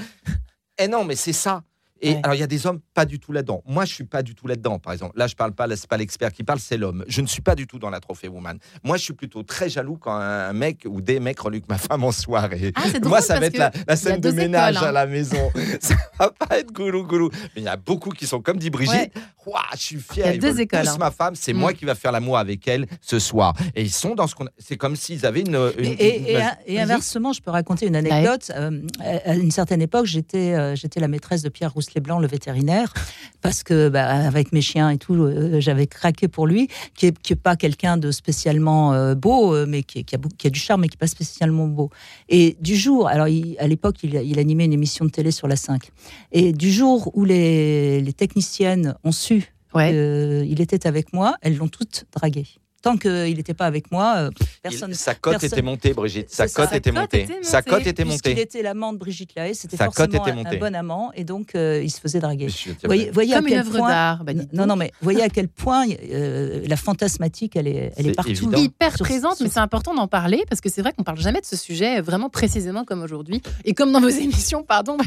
Et 0.80 0.86
eh 0.86 0.88
non, 0.88 1.06
mais 1.06 1.16
c'est 1.16 1.34
ça. 1.34 1.62
Et 2.04 2.18
alors, 2.22 2.36
il 2.36 2.40
y 2.40 2.44
a 2.44 2.48
des 2.48 2.68
hommes 2.68 2.80
pas 2.94 3.06
du 3.06 3.20
tout 3.20 3.32
là-dedans. 3.32 3.64
Moi, 3.66 3.86
je 3.86 3.94
suis 3.94 4.04
pas 4.04 4.22
du 4.22 4.36
tout 4.36 4.46
là-dedans, 4.46 4.78
par 4.78 4.94
exemple. 4.94 5.18
Là, 5.18 5.28
je 5.28 5.36
parle 5.36 5.54
pas, 5.54 5.68
c'est 5.76 5.88
pas 5.88 5.98
l'expert 5.98 6.32
qui 6.34 6.44
parle, 6.44 6.60
c'est 6.60 6.78
l'homme. 6.78 7.06
Je 7.08 7.22
ne 7.22 7.28
suis 7.28 7.42
pas 7.42 7.56
du 7.56 7.66
tout 7.66 7.80
dans 7.80 7.90
la 7.90 8.00
trophée 8.00 8.28
woman. 8.28 8.60
Moi, 8.84 8.98
je 8.98 9.04
suis 9.04 9.14
plutôt 9.14 9.44
très 9.44 9.70
jaloux 9.70 9.98
quand 9.98 10.14
un 10.14 10.54
mec 10.54 10.86
ou 10.86 11.02
des 11.02 11.20
mecs 11.20 11.40
reluquent 11.40 11.70
ma 11.70 11.78
femme 11.78 12.04
en 12.04 12.12
soirée. 12.12 12.74
Ah, 12.76 12.84
Moi, 13.04 13.22
ça 13.22 13.40
va 13.40 13.46
être 13.46 13.58
la, 13.58 13.96
scène 13.96 14.20
de 14.20 14.32
ménage 14.32 14.78
à 14.78 14.90
hein. 14.90 14.92
la 14.92 15.06
maison. 15.06 15.52
ça 15.80 15.96
va 16.20 16.30
pas 16.30 16.60
être 16.60 16.72
goulou 16.72 17.06
goulou. 17.06 17.30
Mais 17.56 17.62
il 17.62 17.64
y 17.64 17.68
a 17.68 17.78
beaucoup 17.78 18.10
qui 18.10 18.28
sont 18.28 18.42
comme 18.42 18.58
dit 18.58 18.70
Brigitte. 18.70 19.12
je 19.74 19.78
suis 19.78 19.98
fier. 19.98 20.28
Il 20.28 20.36
y 20.36 20.38
a 20.46 20.52
deux 20.52 20.60
écoles. 20.60 20.88
Hein. 20.88 20.98
ma 21.00 21.12
femme, 21.12 21.36
c'est 21.36 21.54
moi 21.54 21.72
mm. 21.72 21.76
qui 21.76 21.86
va 21.86 21.96
faire 21.96 22.12
l'amour 22.12 22.38
avec 22.38 22.68
elle 22.68 22.86
ce 23.02 23.20
soir. 23.20 23.54
Et 23.76 23.82
ils 23.82 23.92
sont 23.92 24.16
dans 24.16 24.28
ce 24.28 24.36
qu'on. 24.36 24.48
C'est 24.58 24.78
comme 24.78 24.96
s'ils 24.96 25.26
avaient 25.26 25.42
une. 25.42 25.72
et, 25.78 26.80
inversement, 26.80 27.34
je 27.34 27.42
peux 27.42 27.52
raconter 27.52 27.88
une 27.88 27.96
anecdote. 27.96 28.52
Euh, 28.56 28.82
à 29.00 29.36
une 29.36 29.52
certaine 29.52 29.82
époque, 29.82 30.06
j'étais 30.06 30.54
euh, 30.54 30.76
j'étais 30.76 31.00
la 31.00 31.08
maîtresse 31.08 31.42
de 31.42 31.50
Pierre 31.50 31.72
Rousselet 31.94 32.02
Blanc, 32.02 32.20
le 32.20 32.28
vétérinaire, 32.28 32.94
parce 33.42 33.64
que 33.64 33.90
bah, 33.90 34.08
avec 34.08 34.52
mes 34.52 34.62
chiens 34.62 34.90
et 34.90 34.98
tout, 34.98 35.14
euh, 35.14 35.60
j'avais 35.60 35.88
craqué 35.88 36.28
pour 36.28 36.48
lui, 36.48 36.68
qui 36.96 37.08
est, 37.08 37.20
qui 37.20 37.34
est 37.34 37.38
pas 37.38 37.56
quelqu'un 37.56 37.98
de 37.98 38.12
spécialement 38.12 38.94
euh, 38.94 39.16
beau, 39.16 39.54
euh, 39.54 39.66
mais 39.68 39.84
qui, 39.84 40.00
a, 40.00 40.04
qui, 40.04 40.48
a, 40.48 40.50
du 40.50 40.60
charme, 40.60 40.82
mais 40.82 40.88
qui 40.88 40.96
est 40.96 40.98
pas 40.98 41.08
spécialement 41.08 41.68
beau. 41.68 41.90
Et 42.30 42.58
du 42.62 42.76
jour, 42.76 43.08
alors 43.08 43.28
à 43.28 43.68
l'époque, 43.68 43.98
il, 44.04 44.40
animait 44.40 44.66
une 44.66 44.74
émission 44.74 45.06
de 45.06 45.12
télé 45.12 45.32
sur 45.32 45.48
la 45.48 45.56
5, 45.56 45.92
et 46.32 46.54
du 46.54 46.72
jour 46.72 47.12
où 47.16 47.26
les, 47.26 48.02
les 48.02 48.14
techniciennes 48.14 48.96
ont 49.04 49.12
su 49.12 49.54
qu'il 49.74 50.62
était 50.62 50.88
avec 50.88 51.14
moi, 51.14 51.36
elles 51.42 51.58
l'ont 51.58 51.68
toutes 51.68 52.06
dragué 52.16 52.46
tant 52.84 52.98
qu'il 52.98 53.36
n'était 53.36 53.54
pas 53.54 53.66
avec 53.66 53.92
moi, 53.92 54.16
euh, 54.18 54.30
personne. 54.62 54.94
sa 54.94 55.16
cote 55.16 55.42
était 55.42 55.62
montée, 55.62 55.94
Brigitte. 55.94 56.30
Sa 56.30 56.48
cote 56.48 56.74
était, 56.74 56.92
montée. 56.92 57.28
Sa 57.42 57.62
cote 57.62 57.88
était 57.88 58.04
montée. 58.04 58.34
Il 58.34 58.40
était 58.40 58.62
l'amant 58.62 58.92
de 58.92 58.98
Brigitte 58.98 59.34
Lahaye, 59.36 59.56
c'était 59.56 59.78
forcément 59.78 60.26
un, 60.28 60.46
un, 60.46 60.58
bon 60.58 60.76
amant, 60.76 61.12
et 61.16 61.24
donc 61.24 61.56
euh, 61.56 61.82
il 61.82 61.90
se 61.90 62.02
faisait 62.02 62.20
draguer. 62.20 62.48
Voyez, 62.84 63.10
voyez 63.10 63.36
Comme 63.36 63.46
à 63.46 63.50
quel 63.50 63.58
une 63.58 63.66
œuvre 63.66 63.88
d'art. 63.88 64.24
Bah, 64.26 64.34
non, 64.52 64.66
non, 64.68 64.76
mais 64.76 64.92
voyez 65.02 65.24
à 65.24 65.30
quel 65.30 65.48
point 65.48 65.86
euh, 65.90 66.62
la 66.68 66.76
fantasmatique, 66.76 67.56
elle 67.56 67.68
est, 67.68 67.94
elle 67.96 68.08
est, 68.08 68.12
partout. 68.12 68.32
Évident. 68.32 68.58
Hyper 68.58 68.94
présente, 69.00 69.40
mais 69.40 69.50
c'est 69.50 69.62
important 69.62 69.96
d'en 69.96 70.10
parler 70.10 70.44
parce 70.50 70.60
que 70.60 70.70
c'est 70.70 70.82
vrai 70.82 70.92
qu'on 70.92 71.04
parle 71.04 71.20
jamais 71.20 71.40
de 71.40 71.46
ce 71.46 71.56
sujet 71.56 72.02
vraiment 72.02 72.30
précisément 72.30 72.84
comme 72.84 73.02
aujourd'hui 73.02 73.42
et 73.64 73.74
comme 73.74 73.94
dans 73.94 74.02
vos 74.02 74.08
émissions, 74.10 74.62
pardon, 74.64 74.98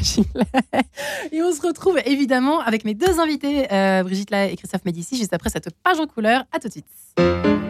Et 1.31 1.43
on 1.43 1.53
se 1.53 1.61
retrouve 1.61 1.99
évidemment 2.05 2.59
avec 2.61 2.85
mes 2.85 2.95
deux 2.95 3.19
invités, 3.19 3.67
Brigitte 4.03 4.31
Lahaye 4.31 4.53
et 4.53 4.57
Christophe 4.57 4.83
Médici, 4.85 5.15
juste 5.15 5.33
après 5.33 5.51
cette 5.51 5.69
page 5.83 5.99
en 5.99 6.07
couleur. 6.07 6.43
À 6.51 6.59
tout 6.59 6.69
de 6.69 6.73
suite. 6.73 7.66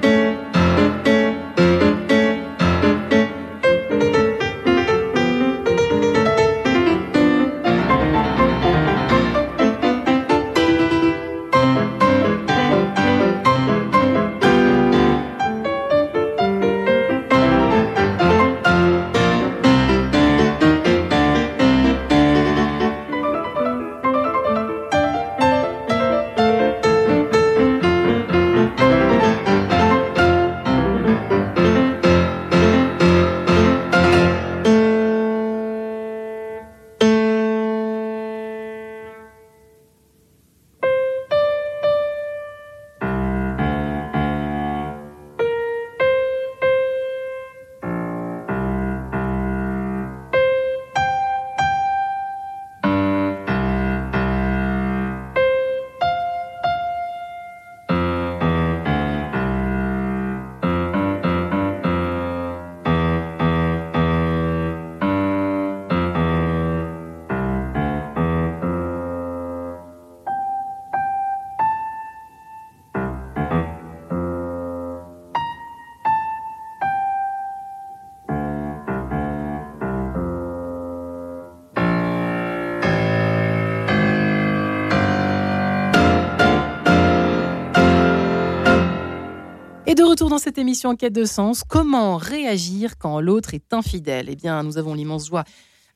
De 89.98 90.04
retour 90.04 90.30
dans 90.30 90.38
cette 90.38 90.60
émission 90.60 90.92
en 90.92 90.96
quête 90.96 91.14
de 91.14 91.26
sens, 91.26 91.64
comment 91.68 92.18
réagir 92.18 93.00
quand 93.00 93.20
l'autre 93.20 93.56
est 93.56 93.74
infidèle? 93.74 94.28
Eh 94.30 94.36
bien, 94.36 94.62
nous 94.62 94.78
avons 94.78 94.94
l'immense 94.94 95.26
joie 95.26 95.44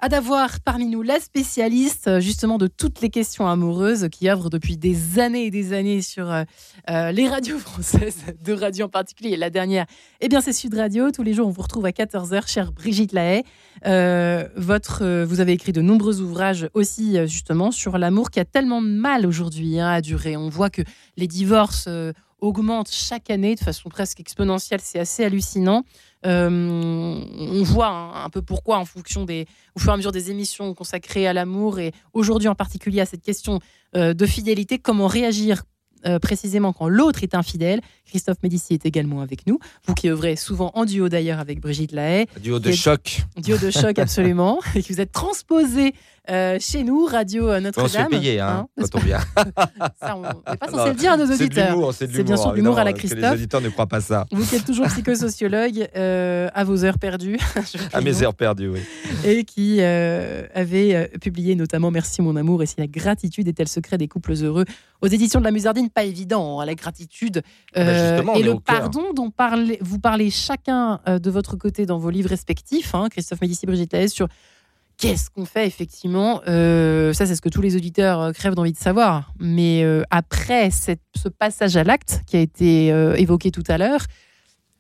d'avoir 0.10 0.60
parmi 0.62 0.88
nous 0.88 1.04
la 1.04 1.20
spécialiste 1.20 2.20
justement 2.20 2.58
de 2.58 2.66
toutes 2.66 3.02
les 3.02 3.12
questions 3.12 3.48
amoureuses 3.48 4.08
qui 4.12 4.28
œuvre 4.28 4.50
depuis 4.50 4.76
des 4.76 5.20
années 5.20 5.46
et 5.46 5.52
des 5.52 5.74
années 5.74 6.02
sur 6.02 6.32
euh, 6.32 6.44
euh, 6.90 7.12
les 7.12 7.28
radios 7.28 7.60
françaises, 7.60 8.24
de 8.44 8.54
radio 8.54 8.88
en 8.88 8.90
particulier. 8.90 9.38
La 9.38 9.52
dernière, 9.52 9.86
eh 10.20 10.30
bien 10.30 10.42
c'est 10.42 10.54
Sud 10.54 10.74
Radio. 10.74 11.12
Tous 11.12 11.22
les 11.22 11.36
jours, 11.36 11.48
on 11.48 11.52
vous 11.52 11.62
retrouve 11.62 11.86
à 11.86 11.92
14h, 11.92 12.52
chère 12.52 12.72
Brigitte 12.72 13.14
Lahaye. 13.14 13.44
Euh, 13.86 14.48
votre, 14.56 15.24
vous 15.26 15.42
avez 15.42 15.52
écrit 15.52 15.74
de 15.74 15.82
nombreux 15.82 16.22
ouvrages 16.22 16.68
aussi 16.74 17.18
justement 17.28 17.70
sur 17.70 18.00
l'amour 18.00 18.32
qui 18.32 18.40
a 18.40 18.46
tellement 18.46 18.82
mal 18.82 19.28
aujourd'hui 19.28 19.80
hein, 19.80 19.90
à 19.90 20.02
durer. 20.02 20.36
On 20.38 20.50
voit 20.50 20.72
que 20.72 20.82
les 21.18 21.28
divorces 21.28 21.88
augmente 22.42 22.90
chaque 22.92 23.30
année 23.30 23.56
de 23.56 23.60
façon 23.60 23.90
presque 23.90 24.20
exponentielle. 24.20 24.82
C'est 24.84 25.00
assez 25.00 25.24
hallucinant. 25.24 25.84
Euh, 26.26 26.50
on 26.50 27.64
voit 27.64 27.88
un, 27.88 28.30
peu 28.30 28.42
pourquoi 28.42 28.78
en 28.78 28.86
fonction 28.86 29.26
des, 29.26 29.48
au 29.76 29.80
fur 29.80 29.92
et 29.92 29.94
à 29.94 29.98
mesure 29.98 30.12
des 30.12 30.30
émissions 30.30 30.74
consacrées 30.74 31.28
à 31.28 31.34
l'amour 31.34 31.80
et 31.80 31.94
aujourd'hui 32.14 32.48
en 32.48 32.56
particulier 32.56 33.02
à 33.02 33.06
cette 33.06 33.24
question 33.24 33.60
euh, 33.96 34.14
de 34.14 34.26
fidélité, 34.26 34.78
comment 34.78 35.08
réagir 35.08 35.64
euh, 36.08 36.18
précisément 36.18 36.74
quand 36.74 36.88
l'autre 36.88 37.24
est 37.24 37.36
infidèle. 37.36 37.80
Christophe 38.06 38.38
Médici 38.42 38.74
est 38.74 38.86
également 38.88 39.22
avec 39.22 39.46
nous. 39.46 39.60
Vous 39.86 39.94
qui 39.94 40.10
œuvrez 40.10 40.36
souvent 40.36 40.72
en 40.74 40.86
duo 40.86 41.10
d'ailleurs 41.10 41.40
avec 41.40 41.60
Brigitte 41.60 41.92
Lahaye. 41.92 42.26
Duo 42.42 42.58
de 42.58 42.72
choc. 42.72 43.22
Duo 43.38 43.58
de 43.58 43.70
choc, 43.70 44.00
absolument. 44.00 44.60
et 44.74 44.82
qui 44.82 44.94
vous 44.94 45.02
êtes 45.02 45.12
transposé 45.12 45.94
euh, 46.30 46.58
chez 46.60 46.84
nous, 46.84 47.06
Radio 47.06 47.50
euh, 47.50 47.60
Notre-Dame. 47.60 47.86
On 47.86 47.90
se 47.90 47.98
fait 47.98 48.10
payer 48.10 48.40
hein, 48.40 48.68
hein 48.68 48.68
quand 48.78 49.00
on 49.00 49.00
vient. 49.00 49.20
ça, 50.00 50.16
on 50.16 50.22
n'est 50.22 50.58
pas 50.58 50.70
censé 50.70 50.90
le 50.90 50.96
dire 50.96 51.14
à 51.14 51.18
nos 51.18 51.26
auditeurs. 51.26 51.94
C'est 51.94 52.24
bien 52.24 52.38
sûr 52.38 52.54
l'humour 52.54 52.78
à 52.78 52.84
la 52.84 52.94
Christophe. 52.94 53.20
les 53.20 53.32
auditeurs 53.32 53.62
ne 53.62 53.70
croient 53.70 53.88
pas 53.88 54.02
ça. 54.02 54.26
Vous 54.32 54.46
qui 54.46 54.56
êtes 54.56 54.66
toujours 54.66 54.88
psychosociologue 54.88 55.90
à 55.96 56.64
vos 56.64 56.86
heures 56.86 57.00
perdues. 57.00 57.40
à 57.94 58.02
mes 58.02 58.24
heures 58.24 58.36
perdues, 58.36 58.70
oui. 58.70 58.82
Et 59.26 59.44
qui 59.44 59.82
avait 59.82 61.10
publié 61.22 61.56
notamment 61.56 61.92
Merci 61.92 62.22
mon 62.22 62.36
amour 62.36 62.64
et 62.64 62.66
si 62.66 62.76
la 62.78 62.88
gratitude 62.88 63.48
est-elle 63.48 63.68
secret 63.68 63.98
des 63.98 64.08
couples 64.08 64.34
heureux 64.34 64.66
aux 65.02 65.08
éditions 65.08 65.40
de 65.40 65.46
la 65.46 65.52
Musardine. 65.52 65.90
Pas 65.90 66.04
évident, 66.04 66.60
hein, 66.60 66.66
la 66.66 66.76
gratitude. 66.76 67.42
Ah 67.76 68.22
bah, 68.22 68.34
et 68.36 68.44
le 68.44 68.56
pardon 68.60 69.14
dont 69.14 69.32
vous 69.82 70.00
parlez 70.00 70.30
chacun 70.30 71.00
euh, 71.08 71.20
de 71.20 71.30
votre 71.30 71.56
côté 71.56 71.86
dans 71.86 71.98
vos 71.98 72.10
livres 72.10 72.30
respectifs, 72.30 72.96
hein, 72.96 73.08
Christophe 73.10 73.42
Médici, 73.42 73.66
Brigitte 73.66 73.94
Laes, 73.94 74.10
sur 74.10 74.28
qu'est-ce 75.02 75.30
qu'on 75.30 75.46
fait 75.46 75.68
effectivement. 75.68 76.42
Euh, 76.48 77.12
ça, 77.12 77.26
c'est 77.26 77.36
ce 77.36 77.42
que 77.42 77.50
tous 77.50 77.62
les 77.62 77.76
auditeurs 77.76 78.22
euh, 78.22 78.32
crèvent 78.32 78.56
d'envie 78.56 78.72
de 78.72 78.78
savoir. 78.78 79.34
Mais 79.40 79.84
après 80.10 80.70
ce 80.72 81.28
passage 81.28 81.76
à 81.76 81.84
l'acte 81.84 82.22
qui 82.28 82.38
a 82.38 82.40
été 82.40 82.88
évoqué 83.18 83.52
tout 83.52 83.64
à 83.68 83.78
l'heure, 83.78 84.06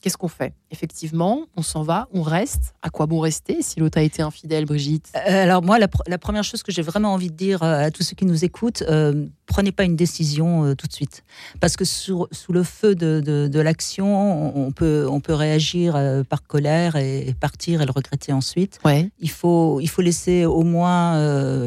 Qu'est-ce 0.01 0.17
qu'on 0.17 0.27
fait? 0.27 0.55
Effectivement, 0.71 1.45
on 1.55 1.61
s'en 1.61 1.83
va, 1.83 2.07
on 2.11 2.23
reste. 2.23 2.73
À 2.81 2.89
quoi 2.89 3.05
bon 3.05 3.19
rester 3.19 3.61
si 3.61 3.79
l'autre 3.79 3.99
a 3.99 4.01
été 4.01 4.23
infidèle, 4.23 4.65
Brigitte? 4.65 5.11
Euh, 5.15 5.43
Alors 5.43 5.61
moi, 5.61 5.77
la, 5.77 6.17
première 6.17 6.43
chose 6.43 6.63
que 6.63 6.71
j'ai 6.71 6.81
vraiment 6.81 7.13
envie 7.13 7.29
de 7.29 7.35
dire 7.35 7.61
euh, 7.61 7.85
à 7.85 7.91
tous 7.91 8.01
ceux 8.01 8.15
qui 8.15 8.25
nous 8.25 8.43
écoutent, 8.43 8.81
euh, 8.89 9.27
prenez 9.45 9.71
pas 9.71 9.83
une 9.83 9.95
décision 9.95 10.73
tout 10.73 10.87
de 10.87 10.93
suite. 10.93 11.23
Parce 11.59 11.75
que 11.75 11.85
sous, 11.85 12.27
le 12.49 12.63
feu 12.63 12.95
de, 12.95 13.59
l'action, 13.59 14.57
on 14.57 14.71
peut, 14.71 15.07
on 15.07 15.19
peut 15.19 15.35
réagir 15.35 15.93
par 16.27 16.41
colère 16.47 16.95
et, 16.95 17.35
partir 17.39 17.81
et 17.83 17.85
le 17.85 17.91
regretter 17.91 18.33
ensuite. 18.33 18.79
Ouais. 18.83 19.11
Il, 19.19 19.29
faut, 19.29 19.79
il 19.81 19.87
faut 19.87 20.01
laisser 20.01 20.45
au 20.45 20.63
moins, 20.63 21.13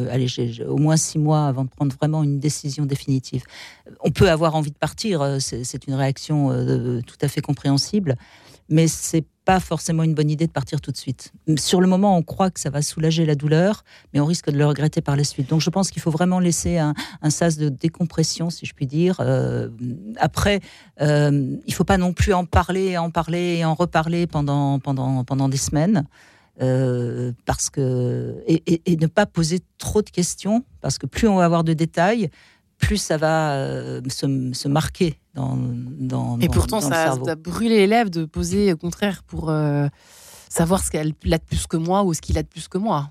allez, 0.09 0.27
au 0.66 0.79
moins 0.79 0.97
six 0.97 1.20
mois 1.20 1.47
avant 1.47 1.64
de 1.64 1.68
prendre 1.68 1.94
vraiment 1.94 2.25
une 2.25 2.40
décision 2.40 2.85
définitive. 2.85 3.44
On 4.01 4.11
peut 4.11 4.31
avoir 4.31 4.57
envie 4.57 4.73
de 4.73 4.77
partir, 4.77 5.37
c'est 5.38 5.87
une 5.87 5.94
réaction 5.94 6.49
tout 7.07 7.18
à 7.20 7.29
fait 7.29 7.42
compréhensible 7.42 8.16
mais 8.68 8.88
c'est 8.88 9.24
pas 9.44 9.61
forcément 9.61 10.03
une 10.03 10.14
bonne 10.14 10.31
idée 10.31 10.46
de 10.46 10.53
partir 10.53 10.81
tout 10.81 10.90
de 10.90 10.96
suite. 10.96 11.33
Sur 11.59 11.81
le 11.81 11.87
moment, 11.87 12.16
on 12.16 12.22
croit 12.22 12.50
que 12.50 12.59
ça 12.59 12.70
va 12.70 12.81
soulager 12.81 13.27
la 13.27 13.35
douleur, 13.35 13.85
mais 14.12 14.20
on 14.20 14.24
risque 14.24 14.50
de 14.50 14.57
le 14.57 14.66
regretter 14.66 15.03
par 15.03 15.16
la 15.16 15.24
suite. 15.24 15.50
Donc 15.50 15.61
je 15.61 15.70
pense 15.70 15.90
qu'il 15.90 16.00
faut 16.00 16.11
vraiment 16.11 16.40
laisser 16.40 16.79
un, 16.79 16.94
sas 17.29 17.59
de 17.59 17.68
décompression, 17.68 18.48
si 18.48 18.64
je 18.64 18.74
puis 18.74 18.87
dire. 18.87 19.16
Euh, 19.20 19.68
après, 20.16 20.61
euh, 21.03 21.57
il 21.66 21.74
faut 21.74 21.85
pas 21.85 21.98
non 21.98 22.12
plus 22.12 22.33
en 22.33 22.46
parler, 22.46 22.96
en 22.96 23.11
parler 23.11 23.57
et 23.59 23.64
en 23.64 23.74
reparler 23.74 24.27
pendant, 24.27 24.79
pendant, 24.79 25.24
pendant 25.24 25.48
des 25.48 25.59
semaines. 25.59 26.07
Euh, 26.62 27.33
parce 27.46 27.68
que 27.68 28.37
et, 28.46 28.96
ne 28.96 29.09
pas 29.09 29.27
poser 29.27 29.59
trop 29.77 30.03
de 30.03 30.11
questions 30.11 30.64
parce 30.81 30.98
que 30.98 31.07
plus 31.07 31.27
on 31.27 31.35
va 31.35 31.44
avoir 31.46 31.64
de 31.64 31.72
détails, 31.72 32.31
plus 32.79 32.99
ça 32.99 33.17
va 33.17 33.55
euh, 33.55 34.01
se, 34.09 34.69
marquer 34.69 35.19
dans, 35.35 35.59
dans 35.59 36.39
Et 36.41 36.49
pourtant, 36.49 36.81
ça, 36.81 37.17
ça, 37.25 37.33
a 37.33 37.35
brûlé 37.35 37.77
les 37.77 37.87
lèvres 37.87 38.11
de 38.11 38.25
poser 38.25 38.73
au 38.73 38.77
contraire 38.77 39.23
pour 39.25 39.51
euh, 39.51 39.87
savoir 40.49 40.83
ce 40.85 40.91
qu'elle 40.91 41.15
a 41.33 41.39
de 41.39 41.45
plus 41.45 41.67
que 41.67 41.77
moi 41.77 42.03
ou 42.05 42.15
ce 42.15 42.21
qu'il 42.21 42.39
a 42.39 42.43
de 42.43 42.49
plus 42.49 42.69
que 42.69 42.79
moi. 42.79 43.09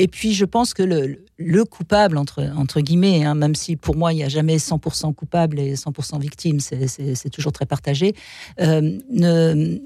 Et 0.00 0.06
puis, 0.06 0.32
je 0.32 0.44
pense 0.44 0.74
que 0.74 0.84
le, 0.84 1.24
le 1.38 1.64
coupable, 1.64 2.18
entre, 2.18 2.44
entre 2.56 2.80
guillemets, 2.80 3.24
hein, 3.24 3.34
même 3.34 3.56
si 3.56 3.74
pour 3.74 3.96
moi, 3.96 4.12
il 4.12 4.16
n'y 4.16 4.22
a 4.22 4.28
jamais 4.28 4.56
100% 4.56 5.12
coupable 5.12 5.58
et 5.58 5.74
100% 5.74 6.20
victime, 6.20 6.60
c'est 6.60 7.30
toujours 7.30 7.52
très 7.52 7.66
partagé, 7.66 8.14
euh, 8.60 8.98
ne, 9.10 9.78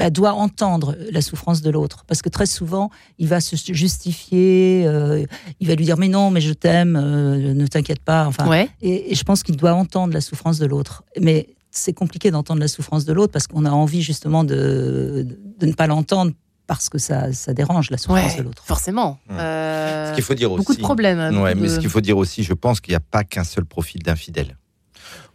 bah, 0.00 0.08
doit 0.08 0.32
entendre 0.32 0.96
la 1.12 1.20
souffrance 1.20 1.60
de 1.60 1.68
l'autre. 1.68 2.04
Parce 2.06 2.22
que 2.22 2.30
très 2.30 2.46
souvent, 2.46 2.88
il 3.18 3.28
va 3.28 3.42
se 3.42 3.54
justifier, 3.54 4.84
euh, 4.86 5.26
il 5.60 5.68
va 5.68 5.74
lui 5.74 5.84
dire 5.84 5.98
mais 5.98 6.08
non, 6.08 6.30
mais 6.30 6.40
je 6.40 6.54
t'aime, 6.54 6.96
euh, 6.96 7.52
ne 7.52 7.66
t'inquiète 7.66 8.00
pas. 8.00 8.26
Enfin, 8.26 8.66
et, 8.80 9.14
je 9.14 9.22
pense 9.24 9.42
qu'il 9.42 9.58
doit 9.58 9.74
entendre 9.74 10.14
la 10.14 10.22
souffrance 10.22 10.58
de 10.58 10.64
l'autre. 10.64 11.04
Mais 11.20 11.50
c'est 11.70 11.92
compliqué 11.92 12.30
d'entendre 12.30 12.60
la 12.60 12.68
souffrance 12.68 13.04
de 13.04 13.12
l'autre 13.12 13.30
parce 13.30 13.46
qu'on 13.46 13.66
a 13.66 13.70
envie 13.70 14.00
justement 14.00 14.42
de, 14.42 15.26
de 15.58 15.66
ne 15.66 15.72
pas 15.74 15.86
l'entendre 15.86 16.32
parce 16.66 16.88
que 16.88 16.96
ça, 16.96 17.30
ça, 17.34 17.52
dérange 17.52 17.90
la 17.90 17.98
souffrance 17.98 18.38
de 18.38 18.42
l'autre. 18.42 18.62
Forcément. 18.64 19.18
Euh, 19.30 20.08
ce 20.08 20.14
qu'il 20.14 20.24
faut 20.24 20.32
dire 20.32 20.48
beaucoup 20.48 20.74
de 20.74 20.80
problèmes. 20.80 21.42
Ouais, 21.42 21.54
mais 21.54 21.68
ce 21.68 21.78
qu'il 21.78 21.90
faut 21.90 22.00
dire 22.00 22.16
aussi, 22.16 22.42
je 22.42 22.54
pense 22.54 22.80
qu'il 22.80 22.92
n'y 22.92 22.96
a 22.96 23.00
pas 23.00 23.22
qu'un 23.22 23.44
seul 23.44 23.66
profil 23.66 24.02
d'infidèle 24.02 24.56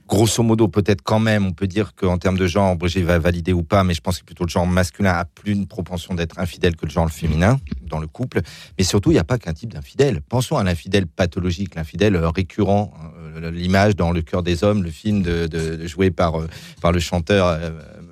grosso 0.07 0.43
modo, 0.43 0.67
peut-être 0.67 1.01
quand 1.01 1.19
même, 1.19 1.45
on 1.45 1.51
peut 1.51 1.67
dire 1.67 1.95
qu'en 1.95 2.17
termes 2.17 2.37
de 2.37 2.47
genre, 2.47 2.75
Brigitte 2.75 3.05
va 3.05 3.17
valider 3.19 3.53
ou 3.53 3.63
pas, 3.63 3.83
mais 3.83 3.93
je 3.93 4.01
pense 4.01 4.19
que 4.19 4.25
plutôt 4.25 4.43
le 4.43 4.49
genre 4.49 4.67
masculin 4.67 5.11
a 5.11 5.25
plus 5.25 5.53
une 5.53 5.67
propension 5.67 6.13
d'être 6.13 6.39
infidèle 6.39 6.75
que 6.75 6.85
le 6.85 6.91
genre 6.91 7.09
féminin 7.09 7.59
dans 7.81 7.99
le 7.99 8.07
couple. 8.07 8.41
Mais 8.77 8.83
surtout, 8.83 9.11
il 9.11 9.15
n'y 9.15 9.19
a 9.19 9.23
pas 9.23 9.37
qu'un 9.37 9.53
type 9.53 9.73
d'infidèle. 9.73 10.21
Pensons 10.21 10.57
à 10.57 10.63
l'infidèle 10.63 11.07
pathologique, 11.07 11.75
l'infidèle 11.75 12.15
euh, 12.15 12.29
récurrent. 12.29 12.93
Euh, 13.37 13.51
l'image 13.51 13.95
dans 13.95 14.11
Le 14.11 14.21
cœur 14.21 14.43
des 14.43 14.63
hommes, 14.63 14.83
le 14.83 14.91
film 14.91 15.21
de, 15.21 15.85
joué 15.87 16.09
par, 16.09 16.39
euh, 16.39 16.47
par 16.81 16.91
le 16.91 16.99
chanteur 16.99 17.59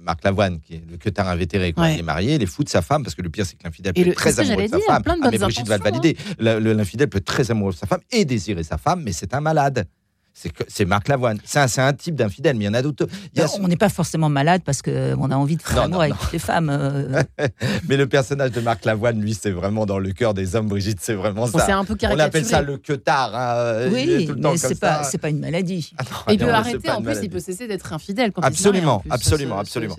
Marc 0.03 0.23
Lavoine, 0.23 0.59
qui 0.59 0.75
est 0.75 0.83
le 0.89 0.97
quetard 0.97 1.29
invétéré, 1.29 1.73
quand 1.73 1.85
il 1.85 1.99
est 1.99 2.03
marié, 2.03 2.35
il 2.35 2.43
est 2.43 2.47
fou 2.47 2.63
de 2.63 2.69
sa 2.69 2.81
femme, 2.81 3.03
parce 3.03 3.15
que 3.15 3.21
le 3.21 3.29
pire, 3.29 3.45
c'est 3.45 3.55
que 3.55 3.63
l'infidèle 3.63 3.93
peut 3.93 4.01
être 4.01 4.15
très 4.15 4.39
amoureux 4.39 4.63
de 4.63 4.67
sa 4.67 4.79
femme. 4.79 5.03
Ah, 5.05 5.29
mais 5.31 5.37
Brigitte 5.37 5.67
va 5.67 5.77
le 5.77 5.83
valider. 5.83 6.17
Hein. 6.39 6.59
L'infidèle 6.59 7.07
peut 7.07 7.19
être 7.19 7.25
très 7.25 7.49
amoureux 7.51 7.71
de 7.71 7.77
sa 7.77 7.87
femme 7.87 8.01
et 8.11 8.25
désirer 8.25 8.63
sa 8.63 8.77
femme, 8.77 9.01
mais 9.03 9.13
c'est 9.13 9.33
un 9.33 9.41
malade 9.41 9.85
c'est 10.33 10.85
Marc 10.85 11.07
Lavoine. 11.07 11.39
C'est 11.43 11.79
un, 11.79 11.93
type 11.93 12.15
d'infidèle, 12.15 12.55
mais 12.57 12.65
il 12.65 12.67
y 12.67 12.69
en 12.69 12.73
a 12.73 12.81
d'autres. 12.81 13.07
On 13.59 13.67
n'est 13.67 13.77
pas 13.77 13.89
forcément 13.89 14.29
malade 14.29 14.61
parce 14.65 14.81
qu'on 14.81 15.31
a 15.31 15.35
envie 15.35 15.57
de 15.57 15.61
faire 15.61 15.83
amour 15.83 16.01
avec 16.01 16.15
les 16.31 16.39
femmes. 16.39 16.69
Euh. 16.69 17.23
mais 17.87 17.97
le 17.97 18.07
personnage 18.07 18.51
de 18.51 18.61
Marc 18.61 18.85
Lavoine, 18.85 19.21
lui, 19.21 19.37
c'est 19.39 19.51
vraiment 19.51 19.85
dans 19.85 19.99
le 19.99 20.11
cœur 20.11 20.33
des 20.33 20.55
hommes, 20.55 20.67
Brigitte, 20.67 20.99
c'est 21.01 21.13
vraiment 21.13 21.47
ça. 21.47 21.77
Un 21.77 21.85
peu 21.85 21.95
on 22.03 22.19
appelle 22.19 22.45
ça 22.45 22.61
le 22.61 22.77
queutard. 22.77 23.35
Hein. 23.35 23.89
Oui, 23.91 24.27
mais 24.37 24.57
c'est 24.57 24.79
pas, 24.79 25.03
pas 25.21 25.29
une 25.29 25.39
maladie. 25.39 25.93
Ah 25.97 26.03
il 26.31 26.37
peut 26.37 26.49
arrêter, 26.49 26.89
en 26.89 27.01
plus, 27.01 27.17
il 27.21 27.29
peut 27.29 27.39
cesser 27.39 27.67
d'être 27.67 27.93
infidèle. 27.93 28.31
Quand 28.31 28.41
absolument, 28.41 29.01
il 29.05 29.13
absolument, 29.13 29.59
absolument. 29.59 29.95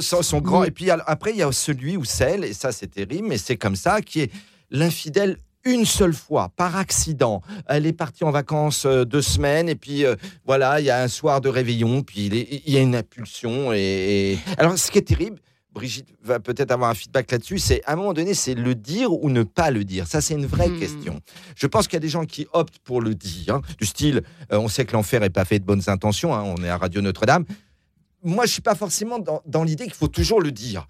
son, 0.00 0.40
grand. 0.40 0.64
Et 0.64 0.70
puis 0.70 0.90
après, 0.90 1.30
il 1.32 1.38
y 1.38 1.42
a 1.42 1.52
celui 1.52 1.96
ou 1.96 2.04
celle, 2.04 2.44
et 2.44 2.52
ça 2.52 2.72
c'est 2.72 2.88
terrible, 2.88 3.28
mais 3.28 3.38
c'est 3.38 3.56
comme 3.56 3.76
ça, 3.76 4.00
qui 4.00 4.20
est 4.20 4.32
l'infidèle 4.70 5.38
une 5.68 5.84
seule 5.84 6.14
fois, 6.14 6.50
par 6.56 6.76
accident. 6.76 7.42
Elle 7.66 7.86
est 7.86 7.92
partie 7.92 8.24
en 8.24 8.30
vacances 8.30 8.86
euh, 8.86 9.04
deux 9.04 9.22
semaines, 9.22 9.68
et 9.68 9.74
puis 9.74 10.04
euh, 10.04 10.16
voilà, 10.46 10.80
il 10.80 10.86
y 10.86 10.90
a 10.90 11.02
un 11.02 11.08
soir 11.08 11.40
de 11.40 11.48
réveillon, 11.48 12.02
puis 12.02 12.26
il, 12.26 12.72
y 12.72 12.76
a 12.76 12.80
une 12.80 12.96
impulsion. 12.96 13.72
Et, 13.72 14.38
Alors, 14.56 14.78
ce 14.78 14.90
qui 14.90 14.98
est 14.98 15.02
terrible, 15.02 15.38
Brigitte 15.72 16.08
va 16.22 16.40
peut-être 16.40 16.70
avoir 16.70 16.90
un 16.90 16.94
feedback 16.94 17.30
là-dessus, 17.30 17.58
c'est 17.58 17.82
à 17.84 17.92
un 17.92 17.96
moment 17.96 18.14
donné, 18.14 18.32
c'est 18.32 18.54
le 18.54 18.74
dire 18.74 19.12
ou 19.12 19.28
ne 19.28 19.42
pas 19.42 19.70
le 19.70 19.84
dire? 19.84 20.06
Ça, 20.06 20.22
c'est 20.22 20.34
une 20.34 20.46
vraie 20.46 20.70
hmm. 20.70 20.78
question. 20.78 21.20
Je 21.54 21.66
pense 21.66 21.86
qu'il 21.86 21.94
y 21.94 21.98
a 21.98 22.00
des 22.00 22.08
gens 22.08 22.24
qui 22.24 22.46
optent 22.52 22.78
pour 22.78 23.02
le 23.02 23.14
dire, 23.14 23.56
hein, 23.56 23.62
du 23.78 23.86
style, 23.86 24.22
euh, 24.52 24.58
on 24.58 24.68
sait 24.68 24.86
que 24.86 24.94
l'enfer 24.94 25.20
n'est 25.20 25.30
pas 25.30 25.44
fait 25.44 25.58
de 25.58 25.64
bonnes 25.64 25.82
intentions, 25.88 26.34
hein, 26.34 26.42
on 26.44 26.64
est 26.64 26.70
à 26.70 26.78
Radio 26.78 27.00
Notre-Dame 27.00 27.44
moi, 28.24 28.46
je 28.46 28.50
suis 28.50 28.62
pas 28.62 28.74
forcément 28.74 29.20
dans, 29.20 29.62
l'idée 29.62 29.84
qu'il 29.84 29.94
faut 29.94 30.08
toujours 30.08 30.40
le 30.40 30.50
dire. 30.50 30.88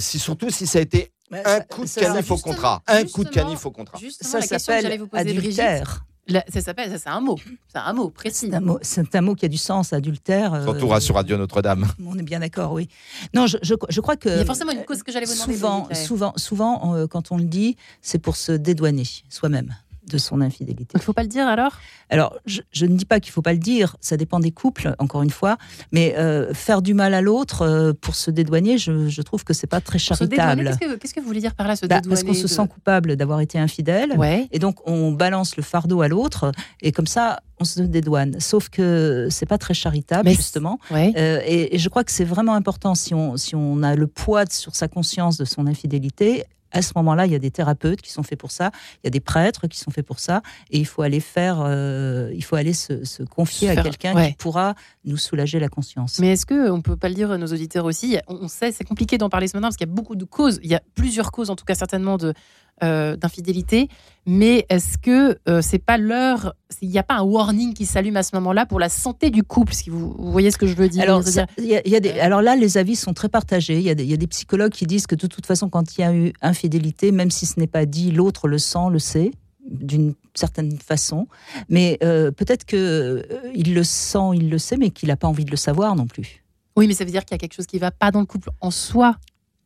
si, 0.00 0.18
surtout 0.18 0.48
si 0.48 0.66
ça 0.66 0.78
a 0.78 0.80
été 0.80 1.12
un 1.32 1.60
coup 1.60 1.84
de 1.84 1.90
canif 1.90 2.30
au 2.30 2.38
contrat. 2.38 2.82
Un 2.86 3.04
coup 3.04 3.24
de 3.24 3.30
canif 3.30 3.66
au 3.66 3.70
contrat. 3.70 3.98
Ça 4.20 4.40
s'appelle 4.40 5.00
adultère. 5.12 6.04
ça 6.48 6.60
s'appelle, 6.60 6.98
c'est 6.98 7.08
un 7.08 7.20
mot, 7.20 7.38
c'est 7.68 7.78
un 7.78 7.92
mot 7.92 8.10
précis. 8.10 8.50
C'est 8.82 9.14
un 9.14 9.20
mot, 9.20 9.34
qui 9.34 9.44
a 9.44 9.48
du 9.48 9.56
sens, 9.56 9.92
adultère. 9.92 10.54
Euh, 10.54 10.64
Surtout 10.64 11.00
sur 11.00 11.14
Radio 11.14 11.36
Notre-Dame. 11.36 11.88
On 12.06 12.18
est 12.18 12.22
bien 12.22 12.40
d'accord, 12.40 12.72
oui. 12.72 12.88
Non, 13.34 13.46
je, 13.46 13.58
je, 13.62 14.00
crois 14.00 14.16
que. 14.16 14.28
Il 14.28 14.36
y 14.38 14.40
a 14.40 14.44
forcément 14.44 14.72
une 14.72 14.84
cause 14.84 15.02
que 15.02 15.12
j'allais 15.12 15.26
vous 15.26 15.34
demander. 15.34 15.54
Souvent, 15.54 15.88
souvent, 15.94 16.32
souvent, 16.36 16.94
euh, 16.94 17.06
quand 17.06 17.32
on 17.32 17.36
le 17.36 17.44
dit, 17.44 17.76
c'est 18.00 18.18
pour 18.18 18.36
se 18.36 18.52
dédouaner 18.52 19.06
soi-même 19.28 19.74
de 20.06 20.18
son 20.18 20.40
infidélité. 20.40 20.92
Il 20.94 20.98
ne 20.98 21.02
faut 21.02 21.12
pas 21.12 21.22
le 21.22 21.28
dire 21.28 21.46
alors? 21.46 21.78
Alors, 22.10 22.36
je, 22.44 22.86
ne 22.86 22.96
dis 22.96 23.04
pas 23.04 23.20
qu'il 23.20 23.30
ne 23.30 23.34
faut 23.34 23.42
pas 23.42 23.52
le 23.52 23.58
dire, 23.58 23.96
ça 24.00 24.16
dépend 24.16 24.40
des 24.40 24.50
couples, 24.50 24.94
encore 24.98 25.22
une 25.22 25.30
fois, 25.30 25.56
mais 25.92 26.14
euh, 26.18 26.52
faire 26.54 26.82
du 26.82 26.94
mal 26.94 27.14
à 27.14 27.20
l'autre 27.20 27.62
euh, 27.62 27.92
pour 27.98 28.14
se 28.14 28.30
dédouaner, 28.30 28.78
je, 28.78 29.22
trouve 29.22 29.44
que 29.44 29.54
c'est 29.54 29.66
pas 29.66 29.80
très 29.80 29.98
charitable. 29.98 30.76
Qu'est-ce 31.00 31.14
que, 31.14 31.20
vous 31.20 31.26
voulez 31.26 31.40
dire 31.40 31.54
par 31.54 31.68
là, 31.68 31.76
se 31.76 31.86
bah, 31.86 32.00
Parce 32.06 32.24
qu'on 32.24 32.34
se 32.34 32.48
sent 32.48 32.66
coupable 32.68 33.16
d'avoir 33.16 33.40
été 33.40 33.58
infidèle, 33.58 34.16
et 34.50 34.58
donc 34.58 34.76
on 34.86 35.12
balance 35.12 35.56
le 35.56 35.62
fardeau 35.62 36.02
à 36.02 36.08
l'autre, 36.08 36.52
et 36.82 36.92
comme 36.92 37.06
ça, 37.06 37.40
on 37.60 37.64
se 37.64 37.80
dédouane. 37.80 38.40
Sauf 38.40 38.68
que 38.68 39.28
c'est 39.30 39.46
pas 39.46 39.58
très 39.58 39.74
charitable, 39.74 40.28
justement. 40.30 40.78
Euh, 40.92 41.40
et, 41.46 41.74
et, 41.74 41.78
je 41.78 41.88
crois 41.88 42.04
que 42.04 42.10
c'est 42.10 42.24
vraiment 42.24 42.54
important 42.54 42.94
si 42.94 43.14
on, 43.14 43.36
si 43.36 43.54
on 43.54 43.82
a 43.82 43.94
le 43.94 44.06
poids 44.06 44.44
sur 44.50 44.74
sa 44.74 44.88
conscience 44.88 45.36
de 45.36 45.44
son 45.44 45.66
infidélité, 45.66 46.44
à 46.72 46.82
ce 46.82 46.92
moment-là, 46.96 47.26
il 47.26 47.32
y 47.32 47.34
a 47.34 47.38
des 47.38 47.50
thérapeutes 47.50 48.02
qui 48.02 48.10
sont 48.10 48.22
faits 48.22 48.38
pour 48.38 48.50
ça, 48.50 48.70
il 49.02 49.06
y 49.06 49.08
a 49.08 49.10
des 49.10 49.20
prêtres 49.20 49.66
qui 49.66 49.78
sont 49.78 49.90
faits 49.90 50.06
pour 50.06 50.18
ça, 50.18 50.42
et 50.70 50.78
il 50.78 50.86
faut 50.86 51.02
aller 51.02 51.20
faire, 51.20 51.62
euh, 51.64 52.30
il 52.34 52.42
faut 52.42 52.56
aller 52.56 52.72
se, 52.72 53.22
confier 53.24 53.70
à 53.70 53.82
quelqu'un 53.82 54.28
qui 54.28 54.34
pourra 54.34 54.74
nous 55.04 55.16
soulager 55.16 55.60
la 55.60 55.68
conscience. 55.68 56.18
Mais 56.18 56.32
est-ce 56.32 56.46
que 56.46 56.70
on 56.70 56.80
peut 56.80 56.96
pas 56.96 57.08
le 57.08 57.14
dire 57.14 57.30
à 57.30 57.38
nos 57.38 57.46
auditeurs 57.46 57.84
aussi 57.84 58.16
On 58.26 58.48
sait, 58.48 58.72
c'est 58.72 58.84
compliqué 58.84 59.18
d'en 59.18 59.28
parler 59.28 59.48
ce 59.48 59.56
matin 59.56 59.68
parce 59.68 59.76
qu'il 59.76 59.86
y 59.86 59.90
a 59.90 59.94
beaucoup 59.94 60.16
de 60.16 60.24
causes. 60.24 60.58
Il 60.62 60.70
y 60.70 60.74
a 60.74 60.82
plusieurs 60.94 61.30
causes, 61.30 61.50
en 61.50 61.56
tout 61.56 61.64
cas 61.64 61.74
certainement 61.74 62.16
de 62.16 62.34
euh, 62.82 63.16
d'infidélité, 63.16 63.88
mais 64.26 64.66
est-ce 64.68 64.98
que 64.98 65.38
euh, 65.48 65.62
c'est 65.62 65.78
pas 65.78 65.98
l'heure 65.98 66.54
Il 66.80 66.88
n'y 66.88 66.98
a 66.98 67.02
pas 67.02 67.14
un 67.14 67.22
warning 67.22 67.74
qui 67.74 67.86
s'allume 67.86 68.16
à 68.16 68.22
ce 68.22 68.34
moment-là 68.36 68.66
pour 68.66 68.78
la 68.78 68.88
santé 68.88 69.30
du 69.30 69.42
couple 69.42 69.72
Si 69.72 69.90
vous, 69.90 70.14
voyez 70.18 70.50
ce 70.50 70.58
que 70.58 70.66
je 70.66 70.74
veux 70.74 70.88
dire 70.88 71.02
alors, 71.02 71.22
y 71.58 71.96
a, 71.96 72.00
des, 72.00 72.10
alors 72.20 72.42
là, 72.42 72.56
les 72.56 72.78
avis 72.78 72.96
sont 72.96 73.14
très 73.14 73.28
partagés. 73.28 73.78
Il 73.78 73.82
y, 73.82 74.04
y, 74.04 74.14
a 74.14 74.16
des 74.16 74.26
psychologues 74.26 74.72
qui 74.72 74.86
disent 74.86 75.06
que 75.06 75.14
de 75.14 75.26
toute 75.26 75.46
façon, 75.46 75.68
quand 75.68 75.96
il 75.96 76.00
y 76.00 76.04
a 76.04 76.14
eu 76.14 76.32
infidélité, 76.42 77.12
même 77.12 77.30
si 77.30 77.46
ce 77.46 77.58
n'est 77.58 77.66
pas 77.66 77.86
dit, 77.86 78.10
l'autre 78.10 78.48
le 78.48 78.58
sent, 78.58 78.90
le 78.90 78.98
sait 78.98 79.32
d'une 79.70 80.14
certaine 80.34 80.76
façon, 80.78 81.28
mais 81.68 81.98
euh, 82.02 82.30
peut-être 82.30 82.64
que 82.64 83.26
il 83.54 83.74
le 83.74 83.84
sent, 83.84 84.34
il 84.34 84.50
le 84.50 84.58
sait, 84.58 84.76
mais 84.76 84.90
qu'il 84.90 85.08
n'a 85.08 85.16
pas 85.16 85.28
envie 85.28 85.44
de 85.44 85.50
le 85.50 85.56
savoir 85.56 85.94
non 85.94 86.06
plus. 86.06 86.44
Oui, 86.76 86.86
mais 86.86 86.94
ça 86.94 87.04
veut 87.04 87.10
dire 87.10 87.24
qu'il 87.24 87.34
y 87.34 87.36
a 87.36 87.38
quelque 87.38 87.54
chose 87.54 87.66
qui 87.66 87.76
ne 87.76 87.80
va 87.80 87.90
pas 87.90 88.10
dans 88.10 88.20
le 88.20 88.26
couple 88.26 88.50
en 88.60 88.70
soi. 88.70 89.16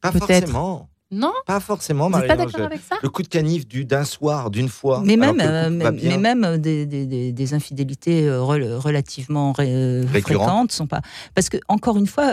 Pas 0.01 0.13
forcément. 0.13 0.89
Non 1.11 1.33
Pas 1.47 1.61
forcérément, 1.61 2.09
Marie. 2.11 2.27
pas 2.27 2.37
d'accord 2.37 2.63
avec 2.63 2.81
ça? 2.81 2.97
Le 3.03 3.09
coup 3.09 3.23
de 3.23 3.29
canif 3.29 3.69
d'un 3.69 4.05
soir, 4.05 4.51
d'une 4.51 4.69
fois. 4.69 5.03
Mais 5.05 5.17
même, 5.17 5.41
euh, 5.41 5.71
mais 5.71 6.19
même 6.19 6.45
euh, 6.45 6.59
des, 6.59 6.85
des, 6.85 7.33
des, 7.33 7.55
infidélités 7.55 8.27
euh, 8.27 8.43
relativement 8.43 9.55
fréquentes 9.55 10.73
sont 10.73 10.89
pas. 10.89 11.03
Parce 11.35 11.49
que, 11.49 11.59
encore 11.69 11.97
une 11.97 12.09
fois, 12.09 12.33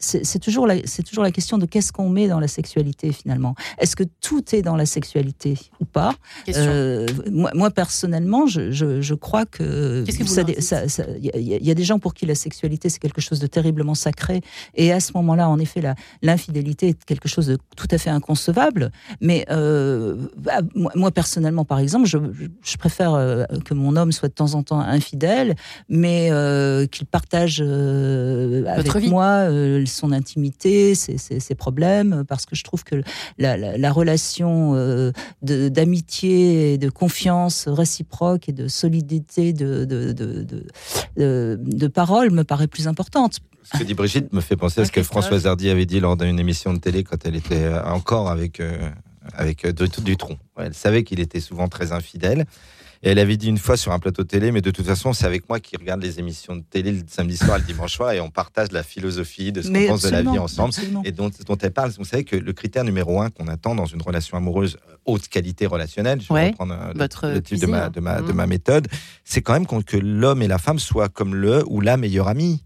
c'est 0.00 0.38
toujours, 0.38 0.66
la, 0.66 0.80
toujours 0.80 1.24
la 1.24 1.30
question 1.30 1.58
de 1.58 1.66
qu'est-ce 1.66 1.92
qu'on 1.92 2.08
met 2.08 2.26
dans 2.26 2.40
la 2.40 2.48
sexualité 2.48 3.12
finalement. 3.12 3.54
Est-ce 3.78 3.94
que 3.94 4.04
tout 4.22 4.54
est 4.54 4.62
dans 4.62 4.76
la 4.76 4.86
sexualité 4.86 5.58
ou 5.78 5.84
pas? 5.84 6.14
Euh, 6.48 7.06
moi, 7.30 7.50
moi, 7.54 7.70
personnellement, 7.70 8.46
je, 8.46 8.70
je, 8.72 9.14
crois 9.14 9.44
que 9.44 10.04
il 10.08 11.30
y, 11.34 11.66
y, 11.66 11.70
a 11.70 11.74
des 11.74 11.84
gens 11.84 11.98
pour 11.98 12.14
qui 12.14 12.24
la 12.24 12.34
sexualité 12.34 12.88
c'est 12.88 12.98
quelque 12.98 13.20
chose 13.20 13.40
de 13.40 13.46
terriblement 13.46 13.94
sacré. 13.94 14.40
Et 14.74 14.90
à 14.90 15.00
ce 15.00 15.12
moment-là, 15.16 15.48
en 15.48 15.58
effet, 15.58 15.82
l'infidélité 16.22 16.88
est 16.88 17.04
quelque 17.04 17.28
chose 17.28 17.46
de 17.48 17.58
tout 17.76 17.88
à 17.90 17.98
fait 17.98 18.10
inconcevable. 18.10 18.90
Mais 19.20 19.44
euh, 19.50 20.16
bah, 20.38 20.60
moi, 20.74 21.10
personnellement, 21.10 21.66
par 21.66 21.78
exemple, 21.78 22.06
je, 22.06 22.18
je, 22.62 22.76
préfère 22.78 23.12
euh, 23.12 23.44
que 23.66 23.74
mon 23.74 23.96
homme 23.96 24.12
soit 24.12 24.28
de 24.28 24.34
temps 24.34 24.54
en 24.54 24.62
temps 24.62 24.80
infidèle, 24.80 25.56
mais 25.90 26.30
qu'il 26.90 27.06
partage 27.06 27.60
avec 27.60 29.08
moi 29.08 29.50
son 29.92 30.12
intimité, 30.12 30.94
ses, 30.94 31.54
problèmes, 31.54 32.24
parce 32.28 32.46
que 32.46 32.56
je 32.56 32.64
trouve 32.64 32.84
que 32.84 33.02
la, 33.38 33.92
relation 33.92 34.74
euh, 34.74 35.12
d'amitié 35.42 36.74
et 36.74 36.78
de 36.78 36.88
confiance 36.88 37.68
réciproque 37.68 38.48
et 38.48 38.52
de 38.52 38.68
solidité 38.68 39.52
de, 39.52 39.84
de, 39.84 40.12
de, 41.16 41.86
parole 41.88 42.30
me 42.30 42.44
paraît 42.44 42.68
plus 42.68 42.88
importante. 42.88 43.40
Ce 43.62 43.78
que 43.78 43.84
dit 43.84 43.94
Brigitte 43.94 44.32
me 44.32 44.40
fait 44.40 44.56
penser 44.56 44.80
à 44.80 44.84
ce 44.84 44.92
que 44.92 45.02
Françoise 45.02 45.46
Hardy 45.46 45.68
avait 45.68 45.86
dit 45.86 46.00
lors 46.00 46.16
d'une 46.16 46.38
émission 46.38 46.72
de 46.72 46.78
télé 46.78 47.04
quand 47.04 47.26
elle 47.26 47.36
était 47.36 47.64
euh, 47.64 47.84
encore 47.84 48.30
avec, 48.30 48.60
euh, 48.60 48.88
avec 49.34 49.66
Dutronc. 49.66 50.38
Elle 50.56 50.74
savait 50.74 51.04
qu'il 51.04 51.20
était 51.20 51.40
souvent 51.40 51.68
très 51.68 51.92
infidèle. 51.92 52.46
Et 53.02 53.10
elle 53.10 53.18
avait 53.18 53.38
dit 53.38 53.48
une 53.48 53.56
fois 53.56 53.78
sur 53.78 53.92
un 53.92 53.98
plateau 53.98 54.24
télé, 54.24 54.52
mais 54.52 54.60
de 54.60 54.70
toute 54.70 54.84
façon, 54.84 55.14
c'est 55.14 55.24
avec 55.24 55.48
moi 55.48 55.58
qui 55.58 55.74
regarde 55.76 56.02
les 56.02 56.18
émissions 56.18 56.56
de 56.56 56.60
télé 56.60 56.92
le 56.92 57.02
samedi 57.08 57.38
soir, 57.38 57.56
le 57.56 57.64
dimanche 57.64 57.94
soir, 57.94 58.12
et 58.12 58.20
on 58.20 58.30
partage 58.30 58.72
la 58.72 58.82
philosophie 58.82 59.52
de 59.52 59.62
ce 59.62 59.68
qu'on 59.68 59.86
pense 59.86 60.02
de 60.02 60.10
la 60.10 60.20
vie 60.20 60.38
ensemble 60.38 60.74
et 61.04 61.12
dont, 61.12 61.30
dont, 61.46 61.56
elle 61.56 61.72
parle. 61.72 61.92
Vous 61.98 62.04
savez 62.04 62.24
que 62.24 62.36
le 62.36 62.52
critère 62.52 62.84
numéro 62.84 63.22
un 63.22 63.30
qu'on 63.30 63.48
attend 63.48 63.74
dans 63.74 63.86
une 63.86 64.02
relation 64.02 64.36
amoureuse 64.36 64.76
euh, 64.90 64.96
haute 65.06 65.28
qualité 65.28 65.64
relationnelle, 65.66 66.20
je 66.20 66.32
vais 66.32 66.48
reprendre 66.48 66.74
euh, 66.74 66.92
le, 67.32 67.40
titre 67.40 67.62
de 67.62 67.66
ma, 67.66 67.88
de, 67.88 68.00
ma, 68.00 68.20
de 68.20 68.32
ma 68.32 68.46
méthode, 68.46 68.86
c'est 69.24 69.40
quand 69.40 69.54
même 69.54 69.66
que 69.66 69.96
l'homme 69.96 70.42
et 70.42 70.48
la 70.48 70.58
femme 70.58 70.78
soient 70.78 71.08
comme 71.08 71.34
le 71.34 71.64
ou 71.68 71.80
la 71.80 71.96
meilleure 71.96 72.28
amie. 72.28 72.62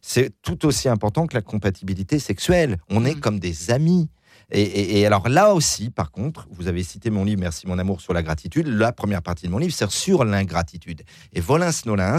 C'est 0.00 0.32
tout 0.42 0.66
aussi 0.66 0.88
important 0.88 1.28
que 1.28 1.34
la 1.34 1.42
compatibilité 1.42 2.18
sexuelle. 2.18 2.78
On 2.90 3.04
est 3.04 3.14
mmh. 3.14 3.20
comme 3.20 3.38
des 3.38 3.70
amis. 3.70 4.08
Et, 4.50 5.06
alors 5.06 5.28
là 5.28 5.54
aussi, 5.54 5.90
par 5.90 6.10
contre, 6.10 6.46
vous 6.50 6.68
avez 6.68 6.82
cité 6.82 7.10
mon 7.10 7.24
livre 7.24 7.40
Merci 7.40 7.66
mon 7.66 7.78
amour 7.78 8.00
sur 8.00 8.12
la 8.12 8.22
gratitude. 8.22 8.66
La 8.66 8.92
première 8.92 9.22
partie 9.22 9.46
de 9.46 9.50
mon 9.50 9.58
livre, 9.58 9.74
c'est 9.74 9.90
sur 9.90 10.24
l'ingratitude. 10.24 11.02
Et 11.32 11.40
Volins 11.40 11.70
Nolins, 11.86 12.18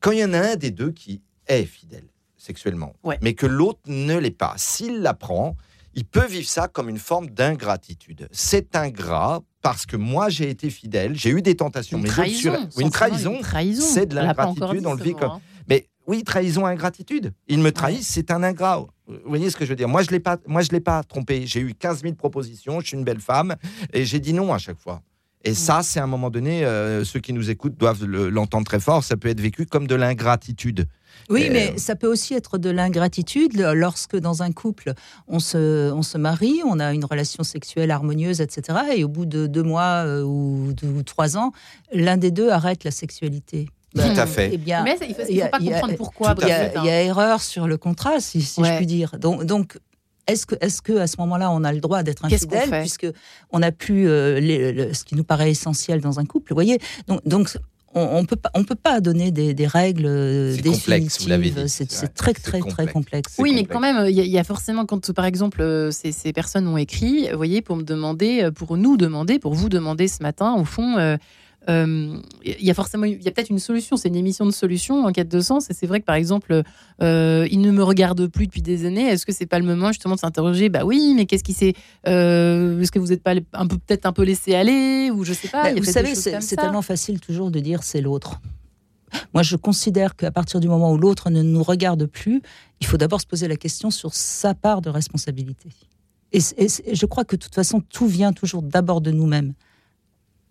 quand 0.00 0.12
il 0.12 0.18
y 0.18 0.24
en 0.24 0.32
a 0.32 0.40
un 0.40 0.56
des 0.56 0.70
deux 0.70 0.90
qui 0.90 1.22
est 1.46 1.64
fidèle 1.64 2.04
sexuellement, 2.36 2.94
mais 3.22 3.34
que 3.34 3.46
l'autre 3.46 3.80
ne 3.86 4.16
l'est 4.16 4.30
pas, 4.30 4.54
s'il 4.56 5.00
l'apprend, 5.00 5.56
il 5.94 6.04
peut 6.04 6.26
vivre 6.26 6.48
ça 6.48 6.68
comme 6.68 6.88
une 6.88 6.98
forme 6.98 7.30
d'ingratitude. 7.30 8.28
C'est 8.32 8.76
ingrat 8.76 9.42
parce 9.62 9.86
que 9.86 9.96
moi 9.96 10.28
j'ai 10.28 10.50
été 10.50 10.68
fidèle, 10.68 11.16
j'ai 11.16 11.30
eu 11.30 11.40
des 11.40 11.56
tentations, 11.56 11.98
une 11.98 12.04
trahison, 12.04 12.68
une 12.78 12.90
trahison, 12.90 13.38
c'est 13.80 14.06
de 14.06 14.14
l'ingratitude, 14.14 14.86
on 14.86 14.94
le 14.94 15.02
vit 15.02 15.14
comme. 15.14 15.32
Hein. 15.32 15.40
Mais 15.68 15.88
oui, 16.06 16.22
trahison, 16.22 16.66
ingratitude. 16.66 17.32
Il 17.48 17.60
me 17.60 17.72
trahit, 17.72 18.02
c'est 18.02 18.30
un 18.30 18.42
ingrat. 18.42 18.84
Vous 19.06 19.18
voyez 19.26 19.50
ce 19.50 19.56
que 19.56 19.64
je 19.64 19.70
veux 19.70 19.76
dire? 19.76 19.88
Moi, 19.88 20.02
je 20.02 20.10
l'ai 20.10 20.20
pas, 20.20 20.38
moi, 20.46 20.62
je 20.62 20.70
l'ai 20.70 20.80
pas 20.80 21.02
trompé. 21.02 21.46
J'ai 21.46 21.60
eu 21.60 21.74
15 21.74 22.02
000 22.02 22.14
propositions. 22.14 22.80
Je 22.80 22.86
suis 22.88 22.96
une 22.96 23.04
belle 23.04 23.20
femme 23.20 23.54
et 23.92 24.04
j'ai 24.04 24.18
dit 24.18 24.32
non 24.32 24.52
à 24.52 24.58
chaque 24.58 24.78
fois. 24.78 25.02
Et 25.44 25.50
mm. 25.50 25.54
ça, 25.54 25.82
c'est 25.82 26.00
à 26.00 26.04
un 26.04 26.08
moment 26.08 26.30
donné, 26.30 26.64
euh, 26.64 27.04
ceux 27.04 27.20
qui 27.20 27.32
nous 27.32 27.50
écoutent 27.50 27.76
doivent 27.76 28.04
l'entendre 28.04 28.64
très 28.64 28.80
fort. 28.80 29.04
Ça 29.04 29.16
peut 29.16 29.28
être 29.28 29.40
vécu 29.40 29.66
comme 29.66 29.86
de 29.86 29.94
l'ingratitude. 29.94 30.86
Oui, 31.30 31.48
mais 31.50 31.72
euh, 31.72 31.76
ça 31.76 31.96
peut 31.96 32.06
aussi 32.06 32.34
être 32.34 32.58
de 32.58 32.70
l'ingratitude 32.70 33.56
lorsque 33.56 34.16
dans 34.16 34.42
un 34.42 34.52
couple, 34.52 34.94
on 35.28 35.38
se, 35.38 35.92
on 35.92 36.02
se 36.02 36.18
marie, 36.18 36.60
on 36.64 36.80
a 36.80 36.92
une 36.92 37.04
relation 37.04 37.44
sexuelle 37.44 37.90
harmonieuse, 37.90 38.40
etc. 38.40 38.78
Et 38.96 39.04
au 39.04 39.08
bout 39.08 39.26
de 39.26 39.46
deux 39.46 39.62
mois 39.62 40.04
euh, 40.04 40.22
ou, 40.22 40.74
ou 40.82 41.02
trois 41.02 41.36
ans, 41.36 41.52
l'un 41.92 42.16
des 42.16 42.30
deux 42.30 42.50
arrête 42.50 42.84
la 42.84 42.90
sexualité. 42.90 43.68
Tout 43.94 44.20
à 44.20 44.26
fait. 44.26 44.50
Eh 44.52 44.58
bien, 44.58 44.82
mais 44.82 44.96
il 45.02 45.08
ne 45.36 45.42
faut, 45.42 45.48
pas 45.48 45.58
comprendre 45.58 45.96
pourquoi. 45.96 46.34
Il 46.42 46.48
y, 46.48 46.50
a, 46.52 47.02
erreur 47.02 47.40
sur 47.40 47.66
le 47.66 47.76
contrat, 47.76 48.20
si, 48.20 48.40
je 48.40 48.76
puis 48.76 48.86
dire. 48.86 49.16
Donc, 49.18 49.44
donc 49.44 49.78
est-ce 50.26 50.46
que, 50.46 50.54
est 50.60 50.80
que 50.80 50.98
à 50.98 51.06
ce 51.06 51.16
moment-là, 51.18 51.50
on 51.50 51.64
a 51.64 51.72
le 51.72 51.80
droit 51.80 52.02
d'être 52.02 52.24
infidèle, 52.24 52.70
puisque 52.80 53.06
on 53.50 53.60
n'a 53.60 53.72
plus 53.72 54.08
euh, 54.08 54.92
ce 54.92 55.04
qui 55.04 55.14
nous 55.14 55.24
paraît 55.24 55.50
essentiel 55.50 56.00
dans 56.00 56.18
un 56.18 56.24
couple, 56.24 56.52
vous 56.52 56.56
voyez? 56.56 56.78
Donc, 57.06 57.20
donc 57.26 57.56
on 57.96 58.22
ne 58.22 58.26
peut 58.26 58.34
pas, 58.34 58.50
on 58.54 58.64
peut 58.64 58.74
pas 58.74 59.00
donner 59.00 59.30
des, 59.30 59.54
des 59.54 59.68
règles 59.68 60.06
euh, 60.06 60.56
définitives. 60.56 61.66
C'est 61.68 62.12
très 62.14 62.32
très 62.34 62.58
très 62.58 62.88
complexe. 62.88 63.36
Oui, 63.38 63.52
mais 63.54 63.64
quand 63.64 63.78
même, 63.78 64.08
il 64.08 64.16
y, 64.16 64.38
a 64.38 64.42
forcément 64.42 64.84
quand 64.84 65.12
par 65.12 65.26
exemple 65.26 65.62
euh, 65.62 65.92
ces, 65.92 66.10
ces, 66.10 66.32
personnes 66.32 66.66
ont 66.66 66.76
écrit, 66.76 67.28
vous 67.30 67.36
voyez, 67.36 67.62
pour 67.62 67.76
me 67.76 67.84
demander, 67.84 68.50
pour 68.52 68.76
nous 68.76 68.96
demander, 68.96 69.38
pour 69.38 69.54
vous 69.54 69.68
demander 69.68 70.08
ce 70.08 70.24
matin, 70.24 70.54
au 70.54 70.64
fond 70.64 71.16
il 71.66 71.72
euh, 71.72 72.20
y 72.44 72.70
a 72.70 72.74
forcément, 72.74 73.04
il 73.04 73.22
y 73.22 73.28
a 73.28 73.30
peut-être 73.30 73.50
une 73.50 73.58
solution. 73.58 73.96
C'est 73.96 74.08
une 74.08 74.16
émission 74.16 74.44
de 74.44 74.50
solution 74.50 75.04
en 75.04 75.12
quête 75.12 75.28
de 75.28 75.40
sens. 75.40 75.70
Et 75.70 75.74
c'est 75.74 75.86
vrai 75.86 76.00
que 76.00 76.04
par 76.04 76.14
exemple, 76.14 76.62
euh, 77.02 77.48
il 77.50 77.60
ne 77.60 77.70
me 77.70 77.82
regarde 77.82 78.26
plus 78.26 78.46
depuis 78.46 78.62
des 78.62 78.84
années. 78.84 79.08
Est-ce 79.08 79.24
que 79.24 79.32
c'est 79.32 79.46
pas 79.46 79.58
le 79.58 79.64
moment 79.64 79.88
justement 79.88 80.14
de 80.14 80.20
s'interroger 80.20 80.68
Bah 80.68 80.84
oui, 80.84 81.14
mais 81.16 81.26
qu'est-ce 81.26 81.44
qui 81.44 81.54
s'est 81.54 81.74
euh, 82.06 82.80
Est-ce 82.80 82.92
que 82.92 82.98
vous 82.98 83.08
n'êtes 83.08 83.22
pas 83.22 83.34
un 83.52 83.66
peu 83.66 83.78
peut-être 83.78 84.06
un 84.06 84.12
peu 84.12 84.24
laissé 84.24 84.54
aller 84.54 85.10
ou 85.10 85.24
je 85.24 85.32
sais 85.32 85.48
pas. 85.48 85.72
vous 85.72 85.84
savez, 85.84 86.14
c'est 86.14 86.56
tellement 86.56 86.82
facile 86.82 87.20
toujours 87.20 87.50
de 87.50 87.60
dire 87.60 87.82
c'est 87.82 88.00
l'autre. 88.00 88.40
Moi, 89.32 89.44
je 89.44 89.54
considère 89.54 90.16
qu'à 90.16 90.32
partir 90.32 90.58
du 90.58 90.68
moment 90.68 90.92
où 90.92 90.98
l'autre 90.98 91.30
ne 91.30 91.40
nous 91.40 91.62
regarde 91.62 92.06
plus, 92.06 92.42
il 92.80 92.86
faut 92.86 92.96
d'abord 92.96 93.20
se 93.20 93.26
poser 93.26 93.46
la 93.46 93.56
question 93.56 93.90
sur 93.90 94.12
sa 94.12 94.54
part 94.54 94.80
de 94.80 94.90
responsabilité. 94.90 95.68
et 96.32 96.40
je 96.40 97.06
crois 97.06 97.24
que 97.24 97.36
de 97.36 97.40
toute 97.40 97.54
façon, 97.54 97.80
tout 97.80 98.08
vient 98.08 98.32
toujours 98.32 98.62
d'abord 98.62 99.00
de 99.00 99.12
nous-mêmes. 99.12 99.54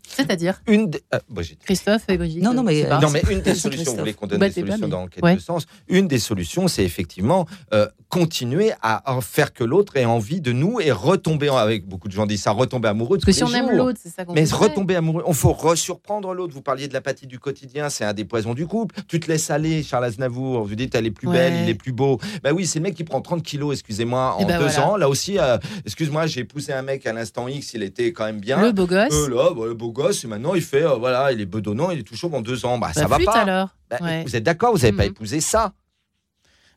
C'est-à-dire 0.08 0.62
une 0.68 0.92
euh, 1.14 1.20
Christophe 1.66 2.04
et 2.10 2.18
Brigitte. 2.18 2.44
Non, 2.44 2.54
non, 2.54 2.64
mais, 2.64 2.88
non, 3.02 3.10
mais 3.10 3.24
une 3.30 3.42
des 3.42 3.56
solutions, 3.56 3.94
vous 3.94 4.00
voulez 4.00 4.14
qu'on 4.14 4.28
donne 4.28 4.40
des 4.40 4.52
solutions 4.52 4.88
dans 4.88 5.08
quel 5.08 5.40
sens 5.40 5.66
Une 5.88 6.08
des 6.08 6.20
solutions, 6.20 6.68
c'est 6.68 6.84
effectivement 6.84 7.48
euh, 7.74 7.88
continuer 8.10 8.72
à 8.84 9.02
faire 9.22 9.54
que 9.54 9.64
l'autre 9.64 9.98
ait 9.98 10.06
envie 10.06 10.40
de 10.40 10.52
nous 10.52 10.80
et 10.80 10.92
retomber, 10.92 11.50
avec 11.50 11.88
beaucoup 11.88 12.08
de 12.08 12.14
gens 12.14 12.28
disent 12.28 12.44
ça, 12.44 12.52
retomber 12.52 12.90
amoureux 12.90 13.18
de 13.18 13.26
Parce 13.26 13.38
que 13.38 13.46
si 13.46 13.52
on 13.52 13.56
aime 13.56 13.76
l'autre, 13.76 14.00
c'est 14.02 14.10
ça 14.10 14.24
qu'on 14.24 14.34
Mais 14.34 14.44
retomber 14.46 14.96
amoureux, 14.96 15.24
on 15.26 15.34
faut 15.34 15.54
resurprendre 15.54 16.34
l'autre. 16.34 16.54
Vous 16.54 16.62
parliez 16.62 16.88
de 16.88 16.94
l'apathie 16.94 17.26
du 17.26 17.40
quotidien, 17.40 17.90
c'est 17.90 18.06
un 18.06 18.14
des 18.14 18.26
poisons 18.26 18.54
du 18.54 18.68
couple. 18.68 18.96
Tu 19.08 19.20
te 19.20 19.32
laisses 19.32 19.50
aller, 19.50 19.82
Charles 19.82 20.06
Aznavour, 20.06 20.64
vous 20.64 20.76
dites 20.76 20.94
elle 20.94 21.08
est 21.08 21.12
plus 21.12 21.28
belle, 21.28 21.54
il 21.64 21.70
est 21.70 21.76
plus 21.76 21.92
beau. 21.92 22.20
Ben 22.44 22.54
oui, 22.54 22.68
c'est 22.68 22.80
le 22.80 22.84
mec 22.84 22.94
qui 22.94 23.04
prend 23.04 23.22
30 23.22 23.42
kilos, 23.42 23.74
excusez-moi, 23.74 24.36
en 24.38 24.42
eh 24.42 24.46
ben 24.46 24.60
deux 24.60 24.78
ans. 24.80 24.96
Là 24.96 25.10
aussi, 25.10 25.40
euh, 25.40 25.58
excuse-moi, 25.86 26.28
j'ai 26.28 26.44
poussé 26.44 26.72
un 26.72 26.84
mec 26.84 27.06
à 27.08 27.14
l'instant 27.14 27.48
X, 27.48 27.74
il 27.74 27.82
était 27.82 28.12
quand 28.12 28.26
même 28.26 28.40
bien. 28.40 28.62
Le 28.62 28.72
beau 28.72 28.86
gosse. 28.86 29.28
là, 29.30 29.54
bah, 29.56 29.66
le 29.66 29.74
beau 29.74 29.92
gosse, 29.94 30.26
et 30.26 30.28
maintenant 30.28 30.56
il 30.56 30.62
fait, 30.62 30.84
euh, 30.84 30.96
voilà, 30.96 31.32
il 31.32 31.40
est 31.40 31.46
bedonnant, 31.46 31.92
il 31.92 32.00
est 32.00 32.04
tout 32.04 32.16
chaud 32.16 32.30
en 32.34 32.42
deux 32.42 32.66
ans. 32.66 32.78
Bah, 32.78 32.92
ça 32.94 33.08
bah, 33.08 33.18
va 33.18 33.24
pas. 33.24 33.40
alors. 33.40 33.70
Bah, 33.90 33.98
vous 34.26 34.36
êtes 34.36 34.44
d'accord, 34.44 34.74
vous 34.74 34.80
n'avez 34.80 34.92
pas 34.92 35.04
mhm. 35.04 35.12
épousé 35.12 35.40
ça. 35.40 35.74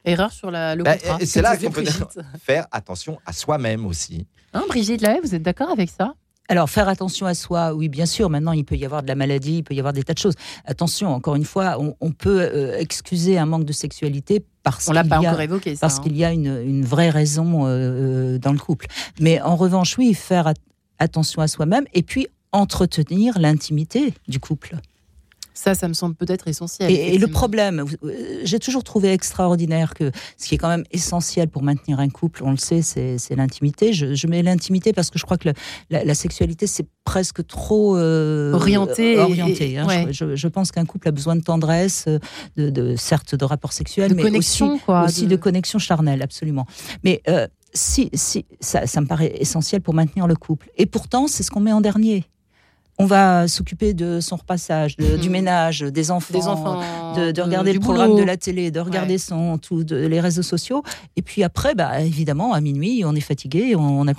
Erreur 0.05 0.31
sur 0.31 0.53
la, 0.53 0.77
le 0.77 0.85
contrat. 0.85 1.19
c'est 1.25 1.43
là 1.43 1.57
qu'on 1.59 1.71
peut 1.71 1.85
faire 2.41 2.67
attention 2.71 3.19
à 3.27 3.33
soi-même 3.33 3.87
aussi. 3.87 4.27
Hein, 4.53 4.63
Brigitte, 4.69 5.01
là, 5.01 5.19
vous 5.23 5.35
êtes 5.35 5.43
d'accord 5.43 5.71
avec 5.71 5.91
ça? 5.91 6.15
Alors, 6.49 6.71
faire 6.71 6.89
attention 6.89 7.27
à 7.27 7.35
soi, 7.35 7.75
oui, 7.75 7.89
bien 7.89 8.07
sûr. 8.07 8.31
Maintenant, 8.31 8.53
il 8.53 8.65
peut 8.65 8.77
y 8.77 8.85
avoir 8.85 9.03
de 9.03 9.09
la 9.09 9.17
maladie, 9.17 9.59
il 9.59 9.63
peut 9.65 9.75
y 9.75 9.81
avoir 9.81 9.93
des 9.93 10.05
tas 10.05 10.15
de 10.15 10.19
choses. 10.19 10.35
Attention, 10.65 11.13
encore 11.13 11.35
une 11.35 11.45
fois, 11.45 11.77
on, 12.01 12.13
peut 12.13 12.41
euh, 12.41 12.79
excuser 12.79 13.37
un 13.37 13.47
manque 13.47 13.65
de 13.65 13.73
sexualité 13.73 14.45
parce 14.63 14.87
qu'il 14.87 14.95
y, 14.95 15.43
évoqué, 15.43 15.77
parce 15.81 15.99
qu'il 16.01 16.17
y 16.17 16.25
a 16.25 16.33
une, 16.33 16.63
une 16.65 16.85
vraie 16.85 17.11
raison 17.11 17.67
euh, 17.67 18.39
dans 18.39 18.53
le 18.53 18.59
couple. 18.59 18.87
Mais 19.21 19.41
en 19.41 19.57
revanche, 19.57 19.99
oui, 19.99 20.15
faire 20.15 20.53
attention 20.99 21.43
à 21.43 21.49
soi-même 21.49 21.85
et 21.93 22.03
puis 22.03 22.29
entretenir 22.57 23.39
l'intimité 23.39 24.15
du 24.29 24.41
couple. 24.41 24.77
Ça, 25.57 25.75
ça 25.75 25.89
me 25.89 25.95
semble 25.95 26.15
peut-être 26.15 26.49
essentiel. 26.49 26.91
Et, 26.91 27.17
le 27.17 27.29
problème, 27.29 27.83
euh, 28.05 28.41
j'ai 28.45 28.59
toujours 28.59 28.85
trouvé 28.85 29.13
extraordinaire 29.13 29.95
que 29.95 30.11
ce 30.37 30.49
qui 30.49 30.55
est 30.55 30.59
quand 30.59 30.69
même 30.69 30.85
essentiel 30.91 31.49
pour 31.49 31.63
maintenir 31.63 31.99
un 31.99 32.11
couple, 32.11 32.45
on 32.45 32.51
le 32.51 32.59
sait, 32.59 32.83
c'est 32.83 33.35
l'intimité. 33.35 33.95
Je, 33.95 34.27
mets 34.27 34.43
l'intimité 34.43 34.93
parce 34.93 35.09
que 35.09 35.19
je 35.19 35.25
crois 35.25 35.39
que 35.39 35.49
la, 35.89 36.15
sexualité, 36.15 36.67
c'est 36.67 36.87
presque 37.05 37.47
trop 37.47 37.97
euh, 37.97 38.53
orienté. 38.53 39.19
orienté 39.19 39.79
hein. 39.79 40.09
je, 40.11 40.49
pense 40.49 40.73
qu'un 40.73 40.85
couple 40.85 41.09
a 41.09 41.13
besoin 41.13 41.37
de 41.37 41.43
tendresse, 41.43 42.07
de, 42.59 42.95
certes 42.97 43.35
de 43.35 43.45
rapports 43.47 43.73
sexuels, 43.73 44.15
mais 44.15 44.23
connexion, 44.23 44.75
aussi, 44.75 44.83
quoi, 44.85 45.05
aussi 45.05 45.27
de... 45.27 45.37
connexion 45.37 45.79
charnelle, 45.79 46.21
absolument. 46.21 46.67
Mais 47.03 47.23
euh, 47.29 47.47
si, 47.73 48.11
si 48.13 48.45
ça, 48.61 48.87
ça 48.87 49.01
me 49.01 49.07
paraît 49.07 49.33
essentiel 49.39 49.81
pour 49.81 49.95
maintenir 49.95 50.27
le 50.27 50.37
couple. 50.37 50.69
Et 50.77 50.85
pourtant, 50.85 51.29
c'est 51.29 51.43
ce 51.43 51.51
qu'on 51.51 51.61
met 51.61 51.73
en 51.73 51.81
dernier 51.81 52.27
on 52.99 53.05
va 53.05 53.47
s'occuper 53.47 53.93
de 53.93 54.21
son 54.21 54.37
repassage, 54.37 54.97
du 54.97 55.29
ménage, 55.29 55.81
des 55.81 56.11
enfants, 56.11 56.81
de, 57.15 57.41
regarder 57.41 57.73
le 57.73 57.81
programme 57.81 58.17
de 58.17 58.23
la 58.23 58.37
télé, 58.37 58.71
de 58.71 58.81
regarder 58.81 59.19
son, 59.19 59.59
tout, 59.59 59.85
les 59.91 60.21
réseaux 60.21 60.43
sociaux. 60.43 60.83
Et 61.17 61.23
puis 61.23 61.43
après, 61.43 61.75
bah, 61.75 62.01
évidemment, 62.01 62.55
à 62.55 62.61
minuit, 62.61 63.03
on 63.05 63.15
est 63.15 63.21
fatigué, 63.21 63.77
on 63.77 64.05
ne 64.05 64.13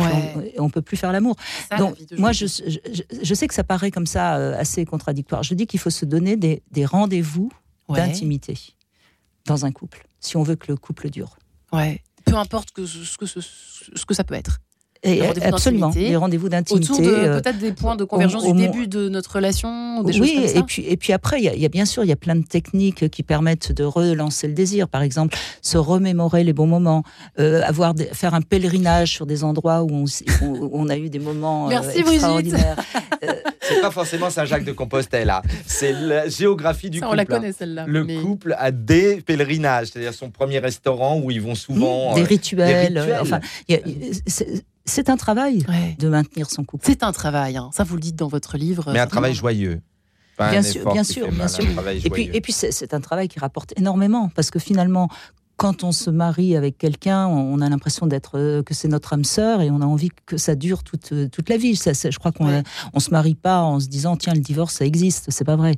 on, 0.59 0.69
peut 0.69 0.81
plus 0.81 0.97
faire 0.97 1.11
l'amour. 1.11 1.35
Donc, 1.77 1.97
moi, 2.17 2.31
je, 2.31 2.45
sais 2.45 3.47
que 3.47 3.53
ça 3.53 3.63
paraît 3.63 3.91
comme 3.91 4.07
ça 4.07 4.37
euh, 4.37 4.59
assez 4.59 4.85
contradictoire. 4.85 5.43
Je 5.43 5.53
dis 5.55 5.65
qu'il 5.65 5.79
faut 5.79 5.89
se 5.89 6.05
donner 6.05 6.35
des, 6.35 6.61
rendez-vous 6.85 7.51
d'intimité 7.89 8.57
dans 9.45 9.65
un 9.65 9.71
couple, 9.71 10.05
si 10.19 10.37
on 10.37 10.43
veut 10.43 10.55
que 10.55 10.67
le 10.67 10.77
couple 10.77 11.09
dure. 11.09 11.37
Ouais. 11.71 12.01
Peu 12.25 12.35
importe 12.35 12.71
que, 12.71 12.85
ce, 12.85 13.17
que 13.17 13.25
ce 13.25 14.05
que 14.05 14.13
ça 14.13 14.23
peut 14.23 14.35
être. 14.35 14.59
Et 15.03 15.21
absolument, 15.43 15.89
des 15.89 16.15
rendez-vous 16.15 16.49
d'intimité. 16.49 16.91
Autour 16.91 17.05
de 17.05 17.09
euh, 17.09 17.39
peut-être 17.39 17.59
des 17.59 17.71
points 17.71 17.95
de 17.95 18.03
convergence 18.03 18.45
du 18.45 18.53
début 18.53 18.87
de 18.87 19.09
notre 19.09 19.35
relation, 19.35 20.03
des 20.03 20.19
oui, 20.19 20.27
choses 20.27 20.35
comme 20.35 20.47
ça. 20.47 20.59
et 20.59 20.63
puis 20.63 20.85
et 20.87 20.97
puis 20.97 21.13
après, 21.13 21.41
il 21.41 21.59
y, 21.59 21.65
a 21.65 21.69
bien 21.69 21.85
sûr, 21.85 22.03
il 22.03 22.07
y 22.07 22.13
a 22.13 22.17
plein 22.17 22.35
de 22.35 22.45
techniques 22.45 23.09
qui 23.09 23.23
permettent 23.23 23.71
de 23.71 23.83
relancer 23.83 24.47
le 24.47 24.53
désir. 24.53 24.87
Par 24.87 25.01
exemple, 25.01 25.37
se 25.61 25.77
remémorer 25.77 26.43
les 26.43 26.53
bons 26.53 26.67
moments, 26.67 27.03
euh, 27.39 27.61
avoir 27.63 27.93
faire 28.13 28.33
un 28.33 28.41
pèlerinage 28.41 29.13
sur 29.13 29.25
des 29.25 29.43
endroits 29.43 29.83
où 29.83 29.89
on, 29.91 30.05
on 30.71 30.89
a 30.89 30.97
eu 30.97 31.09
des 31.09 31.19
moments 31.19 31.69
euh, 31.69 31.81
extraordinaires. 31.95 32.77
c'est 33.61 33.81
pas 33.81 33.91
forcément 33.91 34.29
Saint-Jacques 34.29 34.63
de 34.63 34.71
Compostelle, 34.71 35.29
hein. 35.29 35.41
c'est 35.65 35.93
la 35.93 36.27
géographie 36.27 36.89
du 36.89 36.99
couple. 36.99 37.11
On 37.11 37.15
la 37.15 37.25
connaît 37.25 37.51
celle-là. 37.51 37.85
Le 37.87 38.05
couple 38.21 38.55
a 38.57 38.71
des 38.71 39.21
pèlerinages, 39.21 39.87
c'est-à-dire 39.87 40.13
son 40.13 40.29
premier 40.29 40.59
restaurant 40.59 41.19
où 41.19 41.31
ils 41.31 41.41
vont 41.41 41.55
souvent. 41.55 42.11
Mmh, 42.11 42.15
des, 42.15 42.23
rituels, 42.23 42.93
des 42.93 42.99
rituels. 42.99 43.19
Enfin, 43.21 43.39
y 43.67 43.75
a, 43.75 43.79
c'est 44.87 45.09
un 45.09 45.17
travail 45.17 45.65
de 45.99 46.09
maintenir 46.09 46.49
son 46.49 46.63
couple. 46.63 46.85
C'est 46.87 47.03
un 47.03 47.11
travail, 47.11 47.57
hein. 47.57 47.69
ça 47.73 47.83
vous 47.83 47.95
le 47.95 48.01
dites 48.01 48.15
dans 48.15 48.27
votre 48.27 48.57
livre. 48.57 48.91
Mais 48.91 48.99
un 48.99 49.07
travail 49.07 49.35
joyeux. 49.35 49.81
bien, 50.37 50.63
sûr, 50.63 50.91
bien 50.91 51.03
sûr, 51.03 51.31
bien 51.31 51.47
sûr. 51.47 51.65
Et 52.03 52.09
puis, 52.09 52.29
et 52.33 52.41
puis 52.41 52.53
c'est 52.53 52.93
un 52.93 53.01
travail 53.01 53.27
qui 53.27 53.39
rapporte 53.39 53.73
énormément 53.77 54.29
parce 54.35 54.49
que 54.49 54.59
finalement, 54.59 55.09
quand 55.57 55.83
on 55.83 55.91
se 55.91 56.09
marie 56.09 56.55
avec 56.55 56.77
quelqu'un, 56.77 57.27
on 57.27 57.59
a 57.61 57.69
l'impression 57.69 58.05
d'être 58.05 58.37
euh, 58.37 58.61
que 58.61 58.75
c'est 58.75 58.87
notre 58.87 59.13
âme 59.13 59.23
sœur 59.23 59.61
et 59.61 59.71
on 59.71 59.81
a 59.81 59.85
envie 59.85 60.11
que 60.27 60.37
ça 60.37 60.53
dure 60.53 60.83
toute, 60.83 61.11
euh, 61.13 61.27
toute 61.29 61.49
la 61.49 61.57
vie. 61.57 61.75
Ça, 61.75 61.93
je 61.93 62.17
crois 62.19 62.31
qu'on 62.31 62.63
on 62.93 62.99
se 62.99 63.09
marie 63.09 63.33
pas 63.33 63.61
en 63.61 63.79
se 63.79 63.87
disant 63.87 64.17
tiens 64.17 64.35
le 64.35 64.39
divorce 64.39 64.75
ça 64.75 64.85
existe, 64.85 65.31
c'est 65.31 65.45
pas 65.45 65.55
vrai. 65.55 65.73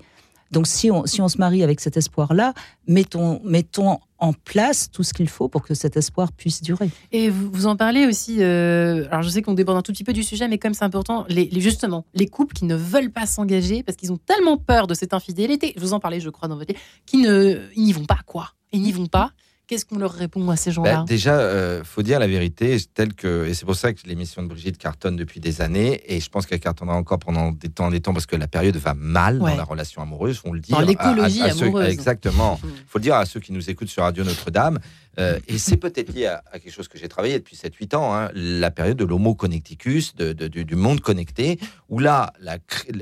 Donc 0.52 0.68
si 0.68 0.92
on, 0.92 1.06
si 1.06 1.22
on 1.22 1.30
se 1.30 1.38
marie 1.38 1.64
avec 1.64 1.80
cet 1.80 1.96
espoir-là, 1.96 2.54
mettons, 2.88 3.40
mettons 3.46 4.00
en 4.20 4.34
place 4.34 4.92
tout 4.92 5.04
ce 5.04 5.14
qu'il 5.14 5.30
faut 5.30 5.48
pour 5.48 5.64
que 5.64 5.74
cet 5.74 5.98
espoir 5.98 6.32
puisse 6.32 6.62
durer. 6.62 6.90
Et 7.12 7.30
vous, 7.30 7.50
vous 7.52 7.68
en 7.68 7.76
parlez 7.76 8.06
aussi, 8.06 8.38
euh, 8.40 9.08
alors 9.12 9.24
je 9.24 9.30
sais 9.30 9.42
qu'on 9.42 9.54
déborde 9.54 9.78
un 9.78 9.82
tout 9.82 9.92
petit 9.92 10.04
peu 10.04 10.14
du 10.14 10.24
sujet, 10.24 10.48
mais 10.48 10.58
comme 10.58 10.74
c'est 10.74 10.86
important, 10.86 11.26
les, 11.30 11.50
justement, 11.60 12.06
les 12.14 12.28
couples 12.28 12.54
qui 12.54 12.66
ne 12.66 12.76
veulent 12.76 13.12
pas 13.12 13.26
s'engager 13.26 13.84
parce 13.84 13.96
qu'ils 13.96 14.12
ont 14.12 14.18
tellement 14.18 14.58
peur 14.58 14.88
de 14.88 14.94
cette 14.94 15.14
infidélité, 15.14 15.74
je 15.76 15.82
vous 15.82 15.94
en 15.94 16.00
parlais 16.00 16.20
je 16.20 16.30
crois 16.30 16.48
dans 16.48 16.58
votre 16.58 16.72
livre, 16.72 16.84
qui 17.06 17.18
n'y 17.18 17.94
vont 17.94 18.06
pas 18.06 18.20
quoi, 18.26 18.52
ils 18.72 18.82
n'y 18.82 18.92
vont 18.92 19.08
pas. 19.08 19.32
Qu'est-ce 19.70 19.86
qu'on 19.86 20.00
leur 20.00 20.14
répond 20.14 20.50
à 20.50 20.56
ces 20.56 20.72
gens-là 20.72 20.96
bah, 20.96 21.06
Déjà, 21.08 21.36
il 21.36 21.42
euh, 21.42 21.84
faut 21.84 22.02
dire 22.02 22.18
la 22.18 22.26
vérité, 22.26 22.76
telle 22.96 23.14
que, 23.14 23.46
et 23.46 23.54
c'est 23.54 23.68
pour 23.68 23.76
ça 23.76 23.94
que 23.94 24.00
l'émission 24.08 24.42
de 24.42 24.48
Brigitte 24.48 24.80
cartonne 24.80 25.16
depuis 25.16 25.40
des 25.40 25.62
années, 25.62 26.02
et 26.08 26.20
je 26.20 26.28
pense 26.28 26.48
qu'elle 26.48 26.60
cartonnera 26.60 26.96
encore 26.96 27.20
pendant 27.20 27.52
des 27.52 27.70
temps, 27.70 27.92
des 27.92 28.02
temps, 28.02 28.12
parce 28.12 28.26
que 28.26 28.36
la 28.36 28.48
période 28.48 28.76
va 28.78 28.96
mal 28.96 29.38
dans 29.38 29.46
la 29.46 29.64
relation 29.64 30.02
amoureuse, 30.02 30.42
on 30.44 30.54
le 30.54 30.60
dit. 30.60 30.72
Dans 30.72 30.80
l'écologie 30.80 31.44
amoureuse. 31.44 31.88
exactement. 31.88 32.60
Il 32.64 32.70
faut 32.88 32.98
le 32.98 33.04
dire 33.04 33.14
à 33.14 33.28
ceux 33.28 33.40
qui 33.40 33.54
nous 33.54 33.70
écoutent 33.70 33.90
sur 33.90 34.02
Radio 34.02 34.24
Notre-Dame. 34.24 34.80
Euh, 35.20 35.40
et 35.48 35.58
c'est 35.58 35.78
peut-être 35.78 36.14
lié 36.14 36.28
à, 36.28 36.42
quelque 36.54 36.72
chose 36.72 36.88
que 36.88 36.98
j'ai 36.98 37.10
travaillé 37.10 37.38
depuis 37.38 37.56
7-8 37.56 37.96
ans, 37.96 38.16
hein, 38.16 38.30
la 38.34 38.72
période 38.72 38.98
de 38.98 39.06
l'homo 39.06 39.36
connecticus, 39.36 40.16
de, 40.16 40.34
du, 40.34 40.76
monde 40.76 41.02
connecté, 41.02 41.60
où 41.90 42.00
là, 42.00 42.32
la, 42.40 42.58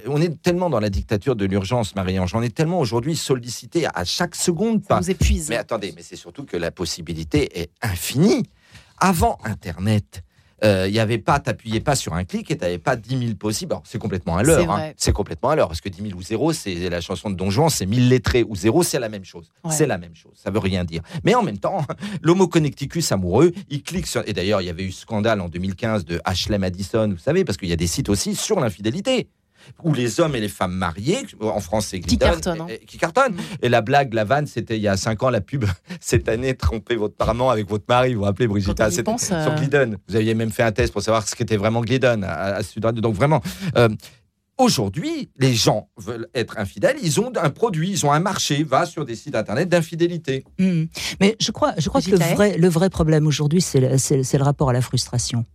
on 0.08 0.21
est 0.21 0.41
tellement 0.41 0.69
dans 0.69 0.80
la 0.80 0.89
dictature 0.89 1.36
de 1.36 1.45
l'urgence, 1.45 1.95
Marie-Ange, 1.95 2.34
on 2.34 2.41
est 2.41 2.56
tellement 2.56 2.80
aujourd'hui 2.80 3.15
sollicité 3.15 3.86
à 3.93 4.03
chaque 4.03 4.36
seconde. 4.36 4.82
Ça 4.88 4.99
épuise. 5.08 5.49
Mais 5.49 5.58
attendez, 5.58 5.93
mais 5.95 6.01
c'est 6.01 6.15
surtout 6.15 6.45
que 6.45 6.58
la 6.58 6.71
possibilité 6.71 7.60
est 7.60 7.69
infinie. 7.82 8.43
Avant 8.99 9.38
Internet, 9.43 10.23
il 10.63 10.67
euh, 10.67 10.89
n'y 10.89 11.00
avait 11.00 11.20
pas, 11.20 11.39
t'appuyais 11.39 11.82
pas 11.82 11.96
sur 11.96 12.13
un 12.13 12.24
clic 12.24 12.50
et 12.50 12.58
t'avais 12.58 12.80
pas 12.80 12.96
10 12.96 13.20
000 13.20 13.36
possibles. 13.36 13.76
C'est 13.84 14.00
complètement 14.00 14.38
à 14.38 14.43
l'heure. 14.43 14.72
Hein. 14.72 14.91
C'est 14.98 15.12
complètement 15.12 15.50
à 15.50 15.56
l'heure. 15.56 15.67
Parce 15.67 15.82
que 15.82 15.89
10 15.89 16.10
000 16.10 16.17
ou 16.17 16.22
0, 16.22 16.54
c'est 16.54 16.89
la 16.89 17.00
chanson 17.00 17.30
de 17.30 17.36
Don 17.36 17.52
Juan, 17.52 17.70
c'est 17.70 17.86
1000 17.86 18.10
lettrés 18.10 18.43
ou 18.43 18.56
0, 18.56 18.82
c'est 18.84 19.00
la 19.00 19.10
même 19.10 19.26
chose. 19.26 19.52
C'est 19.70 19.86
la 19.86 19.98
même 19.98 20.15
chose. 20.15 20.34
Ça 20.36 20.50
veut 20.50 20.60
rien 20.60 20.84
dire. 20.84 21.02
Mais 21.24 21.36
en 21.36 21.43
même 21.43 21.60
temps, 21.60 21.86
l'homo 22.22 22.48
connecticus 22.48 23.12
amoureux, 23.12 23.52
il 23.70 23.84
clique 23.84 24.08
sur. 24.08 24.24
Et 24.28 24.34
d'ailleurs, 24.34 24.62
il 24.62 24.65
y 24.65 24.70
avait 24.70 24.84
eu 24.84 24.91
scandale 24.91 25.41
en 25.41 25.50
2015 25.50 26.06
de 26.06 26.20
Ashley 26.26 26.58
Madison, 26.58 27.10
vous 27.10 27.17
savez, 27.17 27.46
parce 27.46 27.58
qu'il 27.58 27.70
y 27.70 27.74
a 27.74 27.78
des 27.78 27.88
sites 27.88 28.10
aussi 28.10 28.36
sur 28.36 28.60
l'infidélité 28.60 29.28
où 29.84 29.93
les 29.93 30.19
hommes 30.19 30.36
et 30.36 30.39
les 30.39 30.49
femmes 30.49 30.73
mariés, 30.73 31.25
en 31.39 31.60
France 31.60 31.88
c'est 31.88 31.99
qui 31.99 32.17
cartonnent, 32.17 32.62
hein. 32.62 32.67
qui 32.86 32.97
cartonne. 32.97 33.34
Mm. 33.34 33.41
Et 33.62 33.69
la 33.69 33.82
blague, 33.82 34.13
la 34.13 34.23
vanne, 34.23 34.47
c'était 34.47 34.77
il 34.77 34.82
y 34.82 34.88
a 34.88 34.97
5 34.97 35.23
ans 35.23 35.30
la 35.30 35.41
pub 35.41 35.65
cette 35.99 36.30
année, 36.30 36.56
tromper 36.56 36.95
votre 36.95 37.15
parent 37.15 37.49
avec 37.49 37.69
votre 37.69 37.86
mari. 37.88 38.13
Vous 38.13 38.19
vous 38.19 38.25
rappelez 38.25 38.47
Brigitte 38.47 38.77
pense, 39.03 39.25
sur 39.25 39.36
euh, 39.36 39.56
Glidden. 39.56 39.97
Vous 40.08 40.15
aviez 40.15 40.34
même 40.34 40.51
fait 40.51 40.63
un 40.63 40.71
test 40.71 40.93
pour 40.93 41.01
savoir 41.01 41.27
ce 41.27 41.36
qu'était 41.36 41.58
vraiment 41.58 41.82
Glidden 41.82 42.23
à, 42.23 42.58
à, 42.58 42.91
Donc 42.91 43.15
vraiment. 43.15 43.41
Euh, 43.77 43.89
Aujourd'hui, 44.58 45.30
les 45.38 45.54
gens 45.54 45.88
veulent 45.98 46.28
être 46.34 46.58
infidèles, 46.58 46.98
ils 47.04 47.20
ont 47.20 47.32
un 47.36 47.50
produit, 47.52 47.91
ils 47.91 48.06
ont 48.08 48.12
un 48.12 48.20
marché, 48.20 48.63
va 48.63 48.88
sur 48.88 49.06
des 49.06 49.15
sites 49.15 49.36
internet 49.36 49.70
d'infidélité. 49.70 50.43
Mm. 50.58 50.86
Mais 51.20 51.36
je 51.39 51.52
crois, 51.52 51.74
je 51.78 51.89
crois 51.89 52.02
que 52.02 52.10
le 52.10 52.17
vrai, 52.17 52.58
le 52.58 52.67
vrai 52.67 52.89
problème 52.89 53.28
aujourd'hui, 53.28 53.62
c'est 53.62 53.80
le, 53.80 53.89
le, 53.89 54.43
rapport 54.43 54.72
à 54.72 54.74
la 54.74 54.82
frustration. 54.82 55.46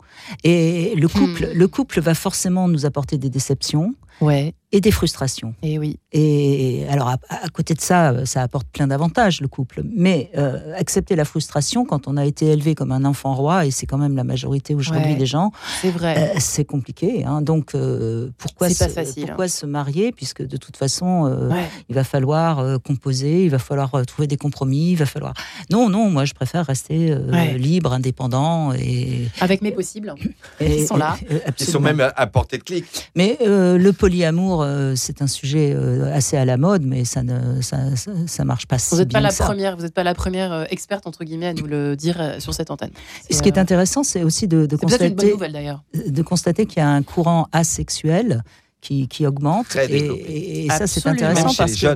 Et 0.45 0.95
le 0.95 1.09
couple, 1.09 1.49
mm. 1.49 1.53
le 1.53 1.69
couple 1.69 2.01
va 2.01 2.15
forcément 2.15 2.69
nous 2.69 2.87
apporter 2.87 3.19
des 3.19 3.29
déceptions. 3.29 3.95
Ouais 4.20 4.55
et 4.72 4.81
des 4.81 4.90
frustrations. 4.90 5.55
Et 5.62 5.79
oui. 5.79 5.98
Et 6.12 6.87
alors, 6.88 7.09
à, 7.09 7.48
côté 7.53 7.75
de 7.75 7.81
ça, 7.81 8.25
ça 8.25 8.42
apporte 8.42 8.66
plein 8.68 8.87
d'avantages, 8.87 9.42
le 9.42 9.48
couple. 9.48 9.83
Mais 9.85 10.31
euh, 10.37 10.75
accepter 10.77 11.14
la 11.14 11.27
frustration 11.27 11.85
quand 11.85 12.09
on 12.09 12.16
a 12.16 12.25
été 12.25 12.46
élevé 12.46 12.75
comme 12.75 12.90
un 12.90 13.05
enfant 13.05 13.35
roi, 13.35 13.66
et 13.66 13.70
c'est 13.70 13.87
quand 13.87 13.98
même 13.98 14.16
la 14.16 14.25
majorité 14.25 14.75
aujourd'hui 14.75 15.14
des 15.14 15.27
gens, 15.27 15.53
c'est 15.83 15.90
vrai. 15.90 16.35
Euh, 16.37 16.38
c'est 16.38 16.64
compliqué. 16.64 17.25
Hein. 17.25 17.42
Donc, 17.42 17.75
euh, 17.75 18.31
pourquoi, 18.38 18.70
se, 18.70 18.85
pourquoi 19.27 19.44
hein. 19.44 19.48
se 19.48 19.66
marier 19.66 20.11
Puisque 20.11 20.42
de 20.42 20.57
toute 20.57 20.79
façon, 20.79 21.51
il 21.90 21.94
va 21.94 22.05
falloir 22.05 22.81
composer, 22.81 23.44
il 23.44 23.51
va 23.51 23.59
falloir 23.59 23.90
trouver 24.07 24.27
des 24.27 24.38
compromis, 24.38 24.92
il 24.92 24.96
va 24.96 25.07
falloir. 25.07 25.35
Non, 25.70 25.90
non, 25.90 26.09
moi, 26.09 26.25
je 26.25 26.33
préfère 26.33 26.64
rester 26.64 27.14
libre, 27.59 27.92
indépendant. 27.92 28.72
Et... 28.72 29.29
Avec 29.40 29.61
mes 29.61 29.72
possibles. 29.72 30.14
Ils 30.61 30.87
sont 30.87 30.96
là. 30.96 31.16
Ils 31.59 31.66
sont 31.66 31.81
même 31.81 32.01
à 32.01 32.27
portée 32.27 32.57
de 32.57 32.62
clic. 32.62 32.87
Mais 33.14 33.37
le 33.42 33.90
polyamour, 34.03 34.62
euh, 34.62 34.95
c'est 34.97 35.23
un 35.23 35.29
sujet 35.29 35.73
euh, 35.77 36.12
assez 36.12 36.37
à 36.37 36.45
la 36.45 36.57
mode, 36.57 36.83
mais 36.83 37.05
ça 37.05 37.23
ne 37.23 37.61
ça, 37.61 37.79
ça, 38.27 38.45
marche 38.45 38.67
pas 38.67 38.75
vous 38.75 38.97
si 38.97 39.07
pas 39.07 39.21
la 39.21 39.31
première, 39.31 39.77
Vous 39.77 39.85
n'êtes 39.85 39.95
pas 39.95 40.03
la 40.03 40.15
première 40.15 40.53
euh, 40.53 40.65
experte 40.71 41.07
entre 41.07 41.23
guillemets 41.23 41.47
à 41.47 41.55
nous 41.55 41.67
le 41.67 41.95
dire 41.95 42.35
sur 42.41 42.53
cette 42.53 42.73
antenne. 42.73 42.91
Ce 43.31 43.41
qui 43.41 43.49
est 43.49 43.59
intéressant, 43.59 44.03
c'est 44.03 44.25
aussi 44.25 44.49
de, 44.49 44.67
de 44.67 44.75
constater, 44.75 45.11
de 45.11 46.23
constater 46.23 46.67
qu'il 46.67 46.79
y 46.79 46.81
a 46.81 46.88
un 46.88 47.05
courant 47.05 47.47
asexuel 47.53 48.43
qui, 48.81 49.07
qui, 49.07 49.25
augmente. 49.25 49.77
Et, 49.77 50.67
ça, 50.69 50.88
c'est 50.88 51.07
intéressant 51.07 51.55
parce 51.57 51.77
que. 51.77 51.87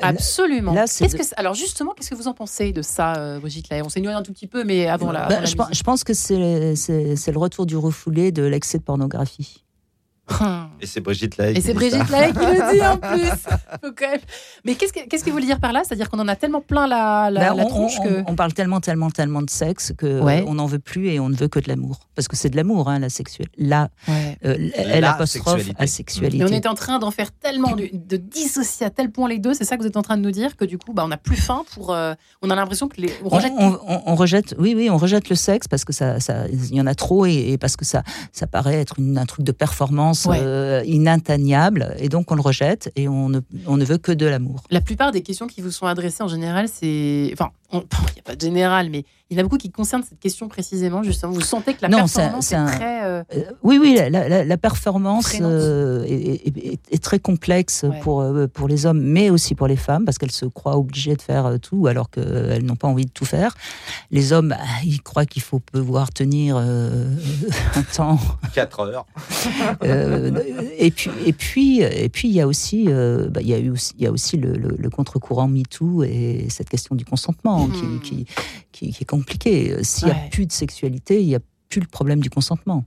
Absolument. 0.00 0.72
Là, 0.72 0.86
que, 0.86 1.34
alors, 1.36 1.52
justement, 1.52 1.92
qu'est-ce 1.92 2.08
que 2.08 2.14
vous 2.14 2.28
en 2.28 2.32
pensez 2.32 2.72
de 2.72 2.80
ça, 2.80 3.38
Brigitte 3.38 3.68
là 3.68 3.82
On 3.84 3.90
s'est 3.90 4.06
un 4.06 4.22
tout 4.22 4.32
petit 4.32 4.46
peu, 4.46 4.64
mais 4.64 4.86
avant 4.86 5.12
la. 5.12 5.28
Ben, 5.28 5.44
je, 5.44 5.54
je, 5.72 5.82
pense 5.82 6.04
que 6.04 6.14
c'est 6.14 6.38
le 6.38 7.38
retour 7.38 7.66
du 7.66 7.76
refoulé 7.76 8.32
de 8.32 8.44
l'excès 8.44 8.78
de 8.78 8.82
pornographie. 8.82 9.62
Et 10.80 10.86
c'est 10.86 11.00
Brigitte 11.00 11.36
Lahaye. 11.36 11.56
Et 11.56 11.60
c'est 11.60 11.74
Brigitte 11.74 12.08
Lahaye 12.08 12.32
qui 12.32 12.38
le 12.38 12.72
dit 12.72 12.82
en 12.86 12.96
plus. 13.14 13.30
Mais 14.64 14.74
qu'est-ce 14.74 14.92
que 14.92 15.06
qu'est-ce 15.08 15.24
qu'il 15.24 15.32
veut 15.32 15.40
dire 15.40 15.60
par 15.60 15.72
là? 15.72 15.82
C'est-à-dire 15.84 16.08
qu'on 16.10 16.18
en 16.18 16.28
a 16.28 16.36
tellement 16.36 16.60
plein 16.60 16.86
la, 16.86 17.30
la, 17.30 17.54
ben, 17.54 17.66
tronche 17.66 17.98
on, 18.00 18.04
que 18.04 18.22
on 18.26 18.34
parle 18.34 18.52
tellement 18.52 18.80
tellement 18.80 19.10
tellement 19.10 19.42
de 19.42 19.50
sexe 19.50 19.92
que 19.96 20.20
on 20.46 20.54
n'en 20.54 20.66
veut 20.66 20.78
plus 20.78 21.08
et 21.08 21.20
on 21.20 21.28
ne 21.28 21.36
veut 21.36 21.48
que 21.48 21.58
de 21.58 21.68
l'amour 21.68 22.00
parce 22.20 22.28
que 22.28 22.36
c'est 22.36 22.50
de 22.50 22.56
l'amour 22.56 22.90
hein, 22.90 22.98
la 22.98 23.08
sexuelle. 23.08 23.48
La, 23.56 23.88
euh, 24.44 24.70
elle 24.74 25.04
apostrophe 25.04 25.70
à 25.78 25.86
sexualité. 25.86 26.44
Et 26.44 26.44
on 26.44 26.48
est 26.48 26.66
en 26.66 26.74
train 26.74 26.98
d'en 26.98 27.10
faire 27.10 27.32
tellement 27.32 27.74
de, 27.74 28.16
dissocier 28.16 28.84
à 28.84 28.90
tel 28.90 29.10
point 29.10 29.26
les 29.26 29.38
deux. 29.38 29.54
C'est 29.54 29.64
ça 29.64 29.76
que 29.76 29.82
vous 29.82 29.88
êtes 29.88 29.96
en 29.96 30.02
train 30.02 30.18
de 30.18 30.22
nous 30.22 30.30
dire 30.30 30.56
que 30.56 30.66
du 30.66 30.76
coup, 30.76 30.92
bah, 30.92 31.02
on 31.04 31.08
n'a 31.08 31.16
plus 31.16 31.36
faim 31.36 31.64
pour. 31.72 31.94
Euh, 31.94 32.12
on 32.42 32.50
a 32.50 32.54
l'impression 32.54 32.88
que 32.88 33.00
les 33.00 33.10
on 33.24 33.30
rejette. 33.30 33.52
On, 33.58 34.14
rejette. 34.14 34.54
Oui, 34.58 34.74
oui, 34.76 34.90
on 34.90 34.98
rejette 34.98 35.30
le 35.30 35.34
sexe 35.34 35.66
parce 35.66 35.86
que 35.86 35.94
ça, 35.94 36.18
y 36.70 36.80
en 36.80 36.86
a 36.86 36.94
trop 36.94 37.24
et, 37.24 37.56
parce 37.58 37.76
que 37.76 37.86
ça, 37.86 38.02
ça 38.32 38.46
paraît 38.46 38.80
être 38.80 38.98
une, 38.98 39.16
un 39.16 39.26
truc 39.26 39.46
de 39.46 39.52
performance. 39.52 40.19
Euh, 40.28 40.82
inatteignable 40.84 41.94
et 41.98 42.08
donc 42.08 42.30
on 42.30 42.34
le 42.34 42.40
rejette 42.40 42.90
et 42.96 43.08
on 43.08 43.28
ne, 43.28 43.40
on 43.66 43.76
ne 43.76 43.84
veut 43.84 43.98
que 43.98 44.12
de 44.12 44.26
l'amour. 44.26 44.62
La 44.70 44.80
plupart 44.80 45.12
des 45.12 45.22
questions 45.22 45.46
qui 45.46 45.60
vous 45.60 45.70
sont 45.70 45.86
adressées 45.86 46.22
en 46.22 46.28
général, 46.28 46.68
c'est. 46.68 47.30
Enfin, 47.32 47.50
il 47.72 47.78
n'y 48.14 48.20
a 48.20 48.22
pas 48.24 48.36
de 48.36 48.40
général, 48.40 48.90
mais 48.90 49.04
il 49.30 49.36
y 49.36 49.40
en 49.40 49.40
a 49.40 49.42
beaucoup 49.44 49.58
qui 49.58 49.70
concernent 49.70 50.02
cette 50.02 50.18
question 50.18 50.48
précisément, 50.48 51.04
justement. 51.04 51.32
Vous 51.32 51.40
sentez 51.40 51.74
que 51.74 51.82
la 51.82 51.88
performance 51.88 52.50
est, 52.50 52.66
très. 52.66 53.04
Euh, 53.04 53.22
euh, 53.32 53.44
oui, 53.62 53.78
oui, 53.80 53.96
la, 54.10 54.56
performance 54.56 55.36
euh, 55.40 56.04
est, 56.04 57.00
très 57.00 57.20
complexe 57.20 57.84
pour, 58.02 58.26
pour 58.52 58.66
les 58.66 58.86
hommes, 58.86 59.00
mais 59.00 59.30
aussi 59.30 59.54
pour 59.54 59.68
les 59.68 59.76
femmes, 59.76 60.04
parce 60.04 60.18
qu'elles 60.18 60.32
se 60.32 60.46
croient 60.46 60.76
obligées 60.76 61.14
de 61.14 61.22
faire 61.22 61.60
tout 61.62 61.86
alors 61.86 62.10
qu'elles 62.10 62.64
n'ont 62.64 62.74
pas 62.74 62.88
envie 62.88 63.06
de 63.06 63.10
tout 63.10 63.24
faire. 63.24 63.54
Les 64.10 64.32
hommes, 64.32 64.48
bah, 64.48 64.58
ils 64.84 65.00
croient 65.00 65.26
qu'il 65.26 65.42
faut 65.42 65.60
pouvoir 65.60 66.12
tenir 66.12 66.56
un 67.76 67.82
temps. 67.94 68.18
4 68.52 68.80
heures. 68.80 69.06
et 70.76 70.90
puis, 70.90 71.10
et 71.24 71.32
puis, 71.32 71.82
et 71.82 72.08
puis, 72.08 72.28
il 72.28 72.34
y 72.34 72.40
a 72.40 72.48
aussi, 72.48 72.86
bah, 72.86 73.40
il 73.40 73.46
y 73.46 73.54
a 73.54 73.58
eu 73.58 73.70
aussi, 73.70 73.94
il 73.96 74.02
y 74.02 74.08
a 74.08 74.10
aussi 74.10 74.38
le, 74.38 74.54
le 74.54 74.90
contre-courant 74.90 75.46
MeToo 75.46 76.02
et 76.02 76.48
cette 76.48 76.68
question 76.68 76.96
du 76.96 77.04
consentement 77.04 77.59
Hmm. 77.68 78.00
qui, 78.00 78.26
qui, 78.72 78.96
est 79.00 79.04
compliqué. 79.04 79.82
S'il 79.82 80.06
n'y 80.06 80.12
a 80.12 80.28
plus 80.30 80.46
de 80.46 80.52
sexualité, 80.52 81.20
il 81.20 81.26
n'y 81.26 81.34
a 81.34 81.40
plus 81.68 81.80
le 81.80 81.86
problème 81.86 82.20
du 82.20 82.30
consentement. 82.30 82.84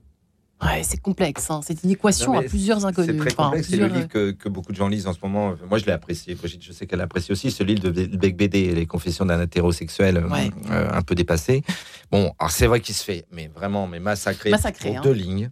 Ouais, 0.64 0.84
c'est 0.84 1.02
complexe. 1.02 1.50
Hein. 1.50 1.62
C'est 1.64 1.84
une 1.84 1.90
équation 1.90 2.38
à 2.38 2.42
plusieurs 2.42 2.86
inconnus. 2.86 3.12
C'est 3.12 3.18
très 3.18 3.36
complexe. 3.36 3.68
C'est 3.70 3.78
le 3.78 3.88
livre 3.88 4.08
que, 4.08 4.50
beaucoup 4.50 4.72
de 4.72 4.78
gens 4.78 4.88
lisent 4.88 5.08
en 5.08 5.14
ce 5.14 5.20
moment. 5.22 5.56
Moi, 5.70 5.78
je 5.78 5.86
l'ai 5.86 5.92
apprécié. 5.92 6.36
Brigitte, 6.36 6.64
je 6.64 6.72
sais 6.72 6.88
qu'elle 6.88 7.02
apprécie 7.02 7.32
aussi 7.32 7.52
ce 7.52 7.64
livre 7.64 7.82
de 7.82 7.92
Beck 7.92 8.38
BD, 8.38 8.74
Les 8.74 8.86
confessions 8.86 9.26
d'un 9.26 9.42
hétérosexuel 9.42 10.18
euh, 10.18 10.90
un 10.92 11.02
peu 11.02 11.16
dépassé. 11.16 11.64
Bon, 12.12 12.32
alors 12.40 12.52
c'est 12.52 12.68
vrai 12.68 12.80
qu'il 12.80 12.96
se 12.96 13.04
fait, 13.04 13.26
mais 13.32 13.48
vraiment, 13.48 13.88
mais 13.88 14.00
massacré, 14.00 14.52
massacré 14.52 14.90
pour 14.90 14.98
hein. 15.00 15.02
deux 15.04 15.12
lignes 15.12 15.50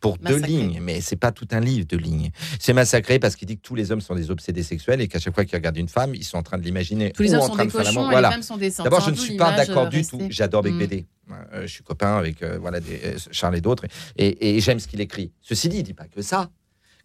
pour 0.00 0.18
deux 0.18 0.38
lignes, 0.38 0.80
mais 0.80 1.00
c'est 1.00 1.16
pas 1.16 1.30
tout 1.30 1.46
un 1.52 1.60
livre 1.60 1.86
de 1.86 1.96
lignes. 1.96 2.30
C'est 2.58 2.72
massacré 2.72 3.18
parce 3.18 3.36
qu'il 3.36 3.46
dit 3.46 3.56
que 3.56 3.62
tous 3.62 3.74
les 3.74 3.92
hommes 3.92 4.00
sont 4.00 4.14
des 4.14 4.30
obsédés 4.30 4.62
sexuels 4.62 5.00
et 5.00 5.08
qu'à 5.08 5.18
chaque 5.18 5.34
fois 5.34 5.44
qu'ils 5.44 5.56
regardent 5.56 5.76
une 5.76 5.88
femme, 5.88 6.14
ils 6.14 6.24
sont 6.24 6.38
en 6.38 6.42
train 6.42 6.58
de 6.58 6.62
l'imaginer. 6.62 7.12
Tous 7.12 7.22
les 7.22 7.34
hommes 7.34 7.42
sont 7.42 7.56
des 7.56 7.68
cochons 7.68 8.10
et 8.10 8.16
les 8.16 8.22
femmes 8.22 8.42
sont 8.42 8.56
des 8.56 8.70
D'abord, 8.70 9.00
je 9.02 9.10
ne 9.10 9.16
suis 9.16 9.36
pas 9.36 9.54
d'accord 9.56 9.88
du 9.88 10.04
tout. 10.04 10.20
J'adore 10.30 10.62
Beck 10.62 10.74
mm. 10.74 10.78
BD. 10.78 11.06
Euh, 11.52 11.62
je 11.62 11.66
suis 11.68 11.84
copain 11.84 12.16
avec 12.16 12.42
euh, 12.42 12.58
voilà 12.58 12.80
des, 12.80 13.00
euh, 13.04 13.18
Charles 13.30 13.56
et 13.56 13.60
d'autres 13.60 13.84
et, 14.16 14.56
et 14.56 14.60
j'aime 14.60 14.80
ce 14.80 14.88
qu'il 14.88 15.00
écrit. 15.00 15.30
Ceci 15.40 15.68
dit, 15.68 15.78
il 15.78 15.82
dit 15.84 15.94
pas 15.94 16.06
que 16.06 16.22
ça. 16.22 16.50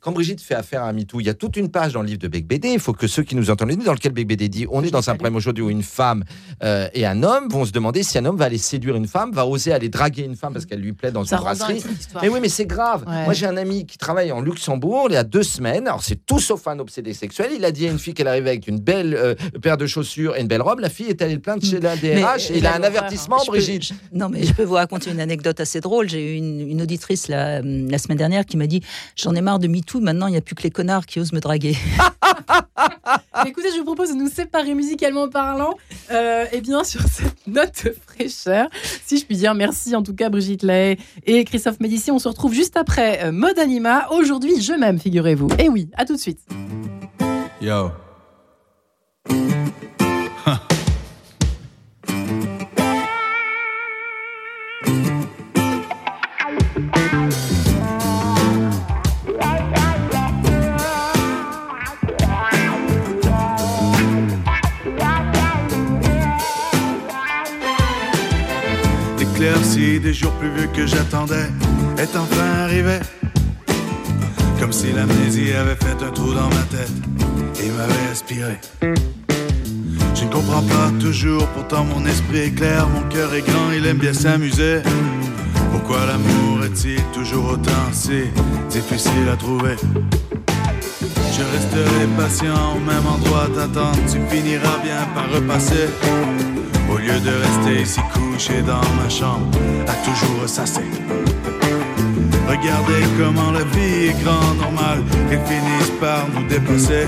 Quand 0.06 0.12
Brigitte 0.12 0.40
fait 0.40 0.54
affaire 0.54 0.84
à 0.84 0.94
MeToo, 0.94 1.20
il 1.20 1.26
y 1.26 1.30
a 1.30 1.34
toute 1.34 1.58
une 1.58 1.72
page 1.72 1.94
dans 1.94 2.04
le 2.04 2.08
livre 2.08 2.20
de 2.20 2.28
Beck 2.28 2.46
BD. 2.46 2.70
Il 2.70 2.80
faut 2.80 2.94
que 2.94 3.08
ceux 3.08 3.24
qui 3.24 3.36
nous 3.36 3.50
entendent, 3.50 3.72
dans 3.72 3.92
lequel 3.92 4.12
Beck 4.12 4.28
BD 4.28 4.50
dit 4.50 4.68
on 4.70 4.84
est 4.84 4.92
dans 4.92 5.10
un 5.10 5.16
problème 5.16 5.36
aujourd'hui 5.36 5.64
où 5.64 5.72
une 5.72 5.82
femme 5.82 6.24
euh, 6.64 6.88
et 6.94 7.08
un 7.08 7.24
homme 7.24 7.50
vont 7.50 7.66
se 7.66 7.72
demander 7.72 8.04
si 8.04 8.20
un 8.20 8.26
homme 8.26 8.38
va 8.38 8.46
aller 8.46 8.60
séduire 8.60 8.96
une 8.98 9.08
femme, 9.08 9.32
va 9.32 9.48
oser 9.48 9.74
aller 9.74 9.90
draguer 9.90 10.22
une 10.22 10.36
femme 10.36 10.54
parce 10.54 10.68
qu'elle 10.68 10.80
lui 10.80 10.94
plaît 10.94 11.12
dans 11.12 11.24
une 11.24 11.36
brasserie. 11.36 11.82
Mais 12.22 12.30
oui, 12.30 12.38
mais 12.40 12.50
c'est 12.50 12.68
grave. 12.68 13.04
Moi, 13.08 13.34
j'ai 13.34 13.48
un 13.48 13.58
ami 13.58 13.88
qui 13.88 13.98
travaille 13.98 14.32
en 14.32 14.42
Luxembourg 14.42 15.08
il 15.10 15.14
y 15.14 15.18
a 15.18 15.24
deux 15.24 15.42
semaines. 15.42 15.88
Alors, 15.88 16.04
c'est 16.04 16.24
tout 16.24 16.40
sauf 16.40 16.68
un 16.68 16.78
obsédé 16.78 17.16
sexuel. 17.16 17.50
Il 17.56 17.66
a 17.66 17.72
dit 17.72 17.88
à 17.88 17.90
une 17.90 17.98
fille 17.98 18.14
qu'elle 18.14 18.28
arrivait 18.28 18.52
avec 18.52 18.68
une 18.68 18.80
belle 18.80 19.16
euh, 19.16 19.34
paire 19.60 19.78
de 19.78 19.88
chaussures 19.88 20.36
et 20.36 20.42
une 20.42 20.48
belle 20.48 20.62
robe. 20.62 20.82
La 20.82 20.90
fille 20.90 21.08
est 21.08 21.24
allée 21.24 21.34
le 21.34 21.42
plaindre 21.42 21.66
chez 21.66 21.80
la 21.80 21.96
DRH 21.96 22.52
et 22.52 22.60
il 22.60 22.68
a 22.68 22.76
un 22.76 22.84
avertissement, 22.84 23.38
Brigitte. 23.48 23.92
non, 24.14 24.30
mais 24.30 24.44
je 24.44 24.54
peux 24.54 24.66
vous 24.66 24.76
raconter 24.76 25.10
une 25.10 25.20
anecdote 25.20 25.60
assez 25.60 25.80
drôle. 25.80 26.08
J'ai 26.08 26.36
eu 26.36 26.38
une, 26.38 26.80
auditrice 26.80 27.28
la, 27.28 27.64
la 27.64 27.98
semaine 27.98 28.20
dernière 28.20 28.46
qui 28.46 28.56
m'a 28.56 28.68
dit 28.68 28.82
J'en 29.16 29.34
ai 29.34 29.42
marre 29.42 29.58
de 29.58 29.68
MeToo, 29.68 29.95
maintenant 30.02 30.28
il 30.28 30.32
n'y 30.32 30.38
a 30.38 30.42
plus 30.42 30.56
que 30.56 30.64
les 30.64 30.72
connard 30.72 31.06
qui 31.06 31.20
ose 31.20 31.32
me 31.34 31.40
draguer. 31.40 31.76
Écoutez, 33.46 33.70
je 33.74 33.78
vous 33.80 33.86
propose 33.86 34.10
de 34.10 34.16
nous 34.16 34.30
séparer 34.30 34.74
musicalement 34.74 35.28
parlant. 35.30 35.76
Euh, 36.12 36.46
et 36.52 36.62
bien, 36.62 36.84
sur 36.84 37.02
cette 37.02 37.48
note 37.48 37.90
fraîcheur, 38.08 38.68
si 39.06 39.18
je 39.18 39.26
puis 39.26 39.38
dire, 39.38 39.54
merci 39.54 39.96
en 39.96 40.04
tout 40.04 40.16
cas 40.16 40.30
Brigitte 40.30 40.64
Lay 40.64 40.98
et 41.26 41.44
Christophe 41.44 41.80
Médici. 41.80 42.12
On 42.12 42.20
se 42.20 42.28
retrouve 42.28 42.54
juste 42.54 42.78
après 42.78 43.26
euh, 43.26 43.32
Mode 43.32 43.60
Anima. 43.60 44.08
Aujourd'hui, 44.12 44.62
je 44.62 44.74
m'aime, 44.74 45.00
figurez-vous. 45.00 45.50
Et 45.60 45.70
oui, 45.70 45.90
à 45.96 46.06
tout 46.06 46.16
de 46.16 46.22
suite. 46.22 46.40
Yo. 47.62 47.92
Des 70.00 70.14
jours 70.14 70.32
plus 70.34 70.50
vieux 70.50 70.70
que 70.74 70.86
j'attendais 70.86 71.48
est 71.98 72.16
enfin 72.16 72.64
arrivé. 72.64 73.00
Comme 74.60 74.72
si 74.72 74.92
l'amnésie 74.92 75.54
avait 75.54 75.76
fait 75.76 76.04
un 76.04 76.12
trou 76.12 76.34
dans 76.34 76.50
ma 76.50 76.64
tête 76.70 76.92
et 77.64 77.70
m'avait 77.70 78.12
aspiré. 78.12 78.60
Je 78.82 80.24
ne 80.24 80.30
comprends 80.30 80.64
pas 80.64 80.92
toujours, 81.00 81.48
pourtant 81.50 81.84
mon 81.86 82.06
esprit 82.06 82.40
est 82.40 82.52
clair, 82.52 82.88
mon 82.88 83.04
cœur 83.10 83.34
est 83.34 83.42
grand, 83.42 83.72
il 83.72 83.86
aime 83.86 83.98
bien 83.98 84.14
s'amuser. 84.14 84.80
Pourquoi 85.72 86.06
l'amour 86.06 86.66
est-il 86.66 87.02
toujours 87.14 87.52
autant 87.52 87.92
si 87.92 88.24
difficile 88.70 89.30
à 89.32 89.36
trouver? 89.36 89.76
Je 91.38 91.42
resterai 91.42 92.08
patient 92.18 92.76
au 92.76 92.80
même 92.80 93.06
endroit 93.06 93.48
t'attendre, 93.54 94.00
tu 94.12 94.20
finiras 94.30 94.78
bien 94.84 95.06
par 95.14 95.30
repasser. 95.32 95.90
Au 96.96 96.98
lieu 96.98 97.20
de 97.20 97.30
rester 97.30 97.82
ici 97.82 98.00
couché 98.14 98.62
dans 98.62 98.80
ma 98.96 99.10
chambre, 99.10 99.52
à 99.86 99.94
toujours 100.06 100.44
ressasser. 100.44 100.86
Regardez 102.48 103.04
comment 103.20 103.52
la 103.52 103.66
vie 103.66 104.08
est 104.08 104.24
grande, 104.24 104.58
normal 104.62 105.04
qu'elle 105.30 105.44
finisse 105.46 105.92
par 106.00 106.26
nous 106.34 106.48
dépasser. 106.48 107.08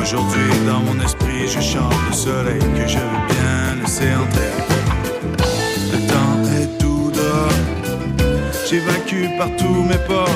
Aujourd'hui, 0.00 0.50
dans 0.68 0.78
mon 0.78 1.04
esprit, 1.04 1.48
je 1.48 1.60
chante 1.60 1.96
le 2.08 2.14
soleil 2.14 2.60
que 2.60 2.86
je 2.86 2.98
veux 2.98 3.24
bien 3.34 3.82
laisser 3.82 4.14
entrer. 4.14 4.54
Le 5.92 5.98
temps 6.06 6.38
est 6.60 6.78
tout 6.78 7.10
dehors, 7.12 7.58
j'ai 8.70 8.78
vaincu 8.78 9.28
par 9.36 9.48
tous 9.56 9.82
mes 9.82 9.98
ports. 10.06 10.28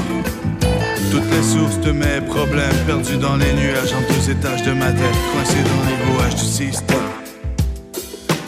Toutes 1.13 1.31
les 1.31 1.43
sources 1.45 1.79
de 1.79 1.93
mes 1.93 2.21
problèmes 2.27 2.85
perdus 2.85 3.17
dans 3.17 3.37
les 3.37 3.53
nuages 3.53 3.95
en 3.95 4.13
deux 4.13 4.29
étages 4.29 4.65
de 4.65 4.73
ma 4.73 4.91
tête, 4.91 5.19
coincés 5.33 5.63
dans 5.63 5.89
les 5.89 6.13
rouages 6.13 6.35
du 6.35 6.45
système. 6.45 7.10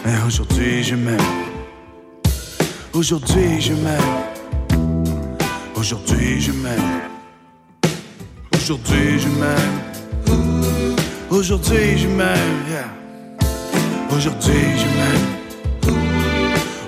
Mais 0.04 0.14
aujourd'hui 0.26 0.82
je 0.82 0.94
m'aime. 0.96 1.20
Aujourd'hui 2.92 3.60
je 3.60 3.72
m'aime. 3.72 4.00
Aujourd'hui 5.76 6.40
je 6.40 6.52
m'aime. 6.52 7.00
Aujourd'hui 8.54 9.18
je 9.20 9.28
m'aime. 9.28 9.78
Aujourd'hui 11.30 11.98
je 11.98 12.08
m'aime. 12.08 12.58
Aujourd'hui 14.10 14.62
je 14.82 14.86
m'aime. 14.98 15.26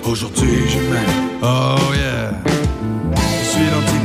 Aujourd'hui 0.05 0.69
je 0.69 0.79
m'aime. 0.79 1.29
Oh 1.41 1.93
yeah 1.93 2.54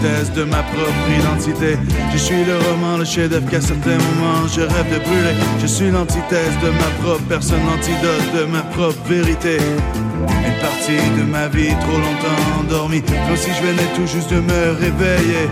de 0.01 0.45
ma 0.45 0.63
propre 0.63 1.11
identité. 1.19 1.77
Je 2.13 2.17
suis 2.17 2.45
le 2.45 2.57
roman, 2.57 2.97
le 2.97 3.05
chef-d'œuvre 3.05 3.51
qu'à 3.51 3.61
certains 3.61 3.99
moments 3.99 4.49
je 4.49 4.63
rêve 4.63 4.91
de 4.91 4.99
brûler. 4.99 5.35
Je 5.61 5.67
suis 5.67 5.91
l'antithèse 5.91 6.57
de 6.63 6.71
ma 6.71 6.91
propre 7.03 7.23
personne, 7.29 7.61
l'antidote 7.67 8.35
de 8.35 8.45
ma 8.47 8.63
propre 8.63 8.99
vérité. 9.07 9.59
Une 9.59 10.59
partie 10.61 11.05
de 11.19 11.25
ma 11.31 11.49
vie 11.49 11.75
trop 11.83 11.99
longtemps 11.99 12.61
endormie, 12.61 13.03
comme 13.03 13.37
si 13.37 13.51
je 13.51 13.61
venais 13.61 13.89
tout 13.95 14.07
juste 14.07 14.31
de 14.31 14.41
me 14.41 14.73
réveiller. 14.81 15.49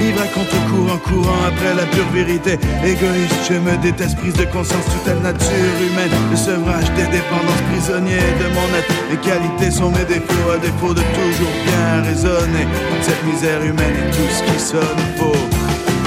Vivre 0.00 0.20
à 0.22 0.26
contre-courant, 0.26 0.98
courant 0.98 1.42
après 1.48 1.74
la 1.74 1.86
pure 1.86 2.08
vérité. 2.12 2.58
Égoïste, 2.84 3.34
je 3.48 3.54
me 3.54 3.76
déteste, 3.78 4.16
prise 4.18 4.34
de 4.34 4.44
conscience, 4.44 4.84
toute 4.84 5.06
la 5.06 5.14
nature 5.20 5.76
humaine. 5.80 6.10
Le 6.30 6.36
sevrage 6.36 6.90
des 6.96 7.06
dépendances, 7.06 7.62
prisonnier 7.72 8.20
de 8.40 8.46
mon 8.54 8.68
être. 8.76 8.92
Mes 9.10 9.16
qualités 9.16 9.70
sont 9.70 9.90
mes 9.90 10.04
défauts, 10.04 10.50
à 10.54 10.58
défaut 10.58 10.92
de 10.94 11.00
toujours 11.00 11.54
bien 11.64 12.02
raisonner. 12.02 12.66
Cette 13.02 13.24
misère 13.24 13.62
humaine 13.62 13.96
et 13.96 14.10
tout 14.10 14.28
ce 14.30 14.42
qui 14.42 14.58
sonne 14.60 15.02
faux. 15.16 15.42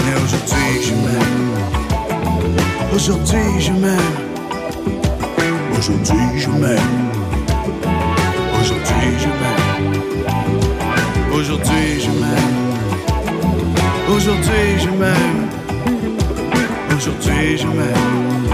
Mais 0.06 0.16
aujourd'hui, 0.24 0.70
je 0.84 0.94
m'aime. 0.94 1.70
Aujourd'hui, 2.94 3.60
je 3.60 3.72
m'aime. 3.72 4.18
Aujourd'hui, 5.78 6.26
je 6.38 6.50
m'aime. 6.50 7.10
Aujourd'hui, 8.60 9.10
je 9.18 9.28
m'aime. 9.28 9.70
Aujourd'hui, 11.34 12.02
je 12.02 12.10
m'aime. 12.10 12.69
Aujourd'hui 14.10 14.80
je 14.80 14.90
m'aime. 14.90 15.50
Aujourd'hui 16.98 17.58
je 17.58 17.68
m'aime. 17.68 18.50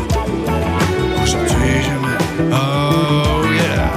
Aujourd'hui 1.24 1.76
je 1.82 1.96
m'aime. 2.04 2.52
Oh 2.52 3.46
yeah. 3.54 3.90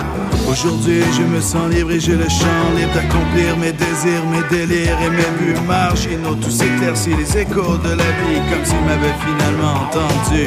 Aujourd'hui 0.49 1.03
je 1.17 1.23
me 1.23 1.41
sens 1.41 1.69
libre 1.71 1.91
et 1.91 2.01
j'ai 2.01 2.15
le 2.15 2.29
champ 2.29 2.65
libre 2.77 2.95
d'accomplir 2.95 3.57
mes 3.57 3.73
désirs, 3.73 4.25
mes 4.31 4.57
délires 4.57 4.99
et 5.05 5.11
mes 5.11 5.31
buts 5.39 5.61
marginaux. 5.67 6.37
Tout 6.37 6.51
s'éclaircit 6.51 7.15
les 7.15 7.39
échos 7.39 7.77
de 7.79 7.91
la 7.91 8.11
vie 8.21 8.41
comme 8.51 8.65
s'ils 8.65 8.85
m'avaient 8.87 9.19
finalement 9.27 9.83
entendu. 9.83 10.45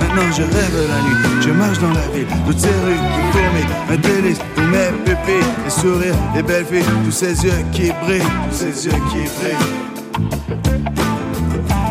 Maintenant 0.00 0.32
je 0.32 0.42
rêve 0.42 0.88
la 0.88 1.00
nuit, 1.04 1.42
je 1.42 1.50
marche 1.50 1.78
dans 1.78 1.92
la 1.92 2.08
ville, 2.14 2.26
toutes 2.46 2.58
ces 2.58 2.68
rues 2.68 3.02
qui 3.12 3.38
fourmillent, 3.38 3.76
un 3.90 3.96
délice, 3.96 4.38
tous 4.56 4.62
mes 4.62 4.90
pupilles, 5.04 5.50
les 5.64 5.70
sourires, 5.70 6.18
les 6.34 6.42
belles 6.42 6.64
filles, 6.64 6.84
tous 7.04 7.12
ces 7.12 7.44
yeux 7.44 7.64
qui 7.70 7.92
brillent, 8.02 8.22
tous 8.48 8.56
ces 8.56 8.86
yeux 8.86 9.00
qui 9.10 9.28
brillent. 9.38 9.93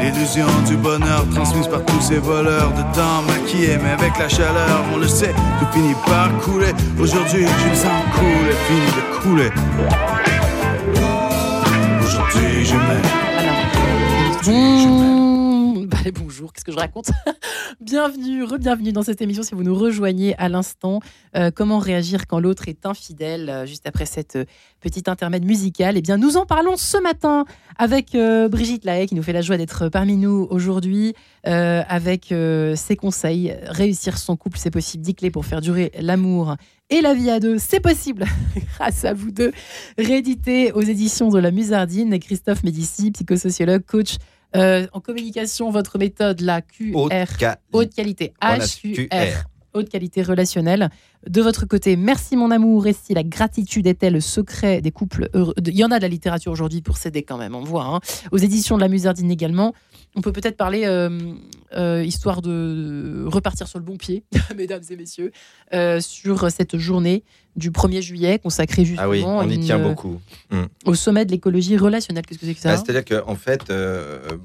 L'illusion 0.03 0.47
du 0.67 0.75
bonheur 0.75 1.25
transmise 1.33 1.65
par 1.69 1.85
tous 1.85 2.01
ces 2.01 2.17
voleurs 2.17 2.71
de 2.73 2.81
temps 2.93 3.21
maquillés, 3.25 3.77
mais 3.81 3.91
avec 3.91 4.19
la 4.19 4.27
chaleur, 4.27 4.83
on 4.93 4.97
le 4.97 5.07
sait, 5.07 5.33
tout 5.59 5.65
finit 5.71 5.95
par 6.05 6.29
couler. 6.39 6.73
Aujourd'hui, 6.99 7.45
je 7.47 7.69
me 7.69 7.73
sens 7.73 8.03
cool 8.13 8.49
et 8.49 8.57
fini 8.67 8.85
de 8.97 9.21
couler. 9.21 9.51
Aujourd'hui, 12.05 12.65
je 12.65 12.75
m'aime. 12.75 13.01
Aujourd'hui, 14.29 14.83
je 14.83 14.87
m'aime. 14.89 15.22
Bonjour, 16.11 16.51
qu'est-ce 16.51 16.65
que 16.65 16.71
je 16.71 16.77
raconte 16.77 17.11
Bienvenue, 17.81 18.43
re-bienvenue 18.43 18.91
dans 18.91 19.03
cette 19.03 19.21
émission 19.21 19.41
si 19.41 19.55
vous 19.55 19.63
nous 19.63 19.75
rejoignez 19.75 20.35
à 20.37 20.49
l'instant. 20.49 20.99
Euh, 21.35 21.49
comment 21.49 21.79
réagir 21.79 22.27
quand 22.27 22.39
l'autre 22.39 22.67
est 22.67 22.85
infidèle 22.85 23.49
euh, 23.49 23.65
Juste 23.65 23.87
après 23.87 24.05
cette 24.05 24.35
euh, 24.35 24.45
petite 24.81 25.07
intermède 25.07 25.45
musicale, 25.45 25.95
eh 25.95 26.01
bien, 26.01 26.17
nous 26.17 26.35
en 26.35 26.45
parlons 26.45 26.75
ce 26.75 26.97
matin 26.97 27.45
avec 27.77 28.17
Brigitte 28.51 28.85
Lahaye 28.85 29.07
qui 29.07 29.15
nous 29.15 29.23
fait 29.23 29.33
la 29.33 29.41
joie 29.41 29.57
d'être 29.57 29.89
parmi 29.89 30.15
nous 30.15 30.45
aujourd'hui 30.51 31.15
avec 31.43 32.25
ses 32.27 32.95
conseils. 32.95 33.55
Réussir 33.63 34.17
son 34.17 34.35
couple, 34.35 34.59
c'est 34.59 34.69
possible. 34.69 35.03
10 35.03 35.15
clés 35.15 35.31
pour 35.31 35.45
faire 35.45 35.61
durer 35.61 35.91
l'amour 35.99 36.55
et 36.89 37.01
la 37.01 37.15
vie 37.15 37.31
à 37.31 37.39
deux, 37.39 37.57
c'est 37.57 37.79
possible 37.79 38.25
grâce 38.77 39.05
à 39.05 39.13
vous 39.13 39.31
deux. 39.31 39.51
Réédité 39.97 40.71
aux 40.73 40.81
éditions 40.81 41.29
de 41.29 41.39
la 41.39 41.49
Musardine, 41.49 42.19
Christophe 42.19 42.63
Médici, 42.63 43.11
psychosociologue, 43.11 43.83
coach 43.85 44.17
euh, 44.55 44.87
en 44.93 44.99
communication, 44.99 45.69
votre 45.71 45.97
méthode, 45.97 46.41
la 46.41 46.61
QR, 46.61 46.97
haute, 47.71 47.93
qualité, 47.93 48.33
HQR, 48.41 49.45
haute 49.73 49.89
qualité 49.89 50.21
relationnelle. 50.21 50.89
De 51.27 51.41
votre 51.41 51.65
côté, 51.65 51.95
merci 51.95 52.35
mon 52.35 52.51
amour. 52.51 52.87
Et 52.87 52.93
si 52.93 53.13
la 53.13 53.23
gratitude 53.23 53.87
était 53.87 54.09
le 54.09 54.19
secret 54.19 54.81
des 54.81 54.91
couples 54.91 55.29
heureux 55.33 55.53
Il 55.65 55.75
y 55.75 55.83
en 55.83 55.91
a 55.91 55.97
de 55.97 56.01
la 56.01 56.09
littérature 56.09 56.51
aujourd'hui 56.51 56.81
pour 56.81 56.97
s'aider 56.97 57.23
quand 57.23 57.37
même, 57.37 57.55
on 57.55 57.63
voit. 57.63 57.85
Hein. 57.85 57.99
Aux 58.31 58.37
éditions 58.37 58.75
de 58.75 58.81
la 58.81 58.89
Musardine 58.89 59.31
également. 59.31 59.73
On 60.15 60.21
peut 60.21 60.31
peut-être 60.31 60.57
parler, 60.57 60.83
euh, 60.85 61.33
euh, 61.75 62.03
histoire 62.03 62.43
de 62.43 63.25
repartir 63.25 63.67
sur 63.67 63.79
le 63.79 63.85
bon 63.85 63.97
pied, 63.97 64.23
mesdames 64.55 64.83
et 64.87 64.95
messieurs, 64.95 65.31
euh, 65.73 65.99
sur 66.01 66.51
cette 66.51 66.77
journée 66.77 67.23
du 67.55 67.71
1er 67.71 68.01
juillet 68.01 68.39
consacrée 68.39 68.83
justement 68.83 69.05
ah 69.05 69.09
oui, 69.09 69.23
on 69.23 69.47
y 69.47 69.59
tient 69.59 69.77
beaucoup. 69.77 70.19
Mm. 70.49 70.63
au 70.85 70.95
sommet 70.95 71.23
de 71.23 71.31
l'écologie 71.31 71.77
relationnelle. 71.77 72.25
Qu'est-ce 72.25 72.39
que 72.39 72.45
c'est 72.47 72.53
que 72.55 72.59
ça 72.59 72.75
bah, 72.75 72.83
C'est-à-dire 72.83 73.05
qu'en 73.05 73.35
fait, 73.35 73.71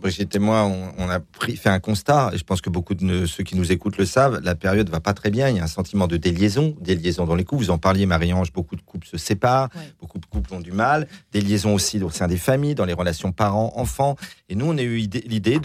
Brigitte 0.01 0.35
et 0.37 0.39
moi, 0.39 0.71
on, 0.99 1.09
a 1.09 1.21
pris, 1.21 1.57
fait 1.57 1.71
un 1.71 1.81
constat, 1.81 2.31
et 2.35 2.39
je 2.39 2.45
pense 2.45 2.61
que 2.61 2.69
beaucoup 2.69 2.95
de 2.95 3.25
ceux 3.25 3.45
qui 3.45 3.57
nous 3.57 3.73
écoutent 3.73 3.97
le 3.97 4.05
savent, 4.05 4.41
la 4.43 4.55
période 4.55 4.91
va 4.91 5.01
pas 5.01 5.15
très 5.15 5.31
bien, 5.31 5.49
il 5.49 5.57
y 5.57 5.61
a 5.61 5.65
un 5.65 5.69
sentiment 5.69 6.07
de 6.07 6.19
déliaison, 6.19 6.68
des 6.81 6.95
liaisons 6.95 7.27
dans 7.27 7.35
les 7.35 7.45
couples, 7.45 7.65
vous 7.65 7.71
en 7.71 7.79
parliez 7.79 8.07
Marie-Ange, 8.07 8.53
beaucoup 8.53 8.77
de 8.77 8.83
couples 8.83 9.07
se 9.07 9.17
séparent, 9.17 9.69
beaucoup 10.01 10.19
de 10.19 10.27
couples 10.27 10.55
ont 10.55 10.61
du 10.61 10.73
mal, 10.73 11.09
des 11.33 11.41
liaisons 11.41 11.75
aussi 11.75 12.03
au 12.03 12.11
sein 12.11 12.29
des 12.29 12.37
familles, 12.37 12.75
dans 12.75 12.85
les 12.85 12.93
relations 12.93 13.33
parents-enfants, 13.33 14.17
et 14.49 14.55
nous 14.55 14.67
on 14.67 14.79
a 14.79 14.83
eu 14.83 14.97
l'idée 14.97 15.59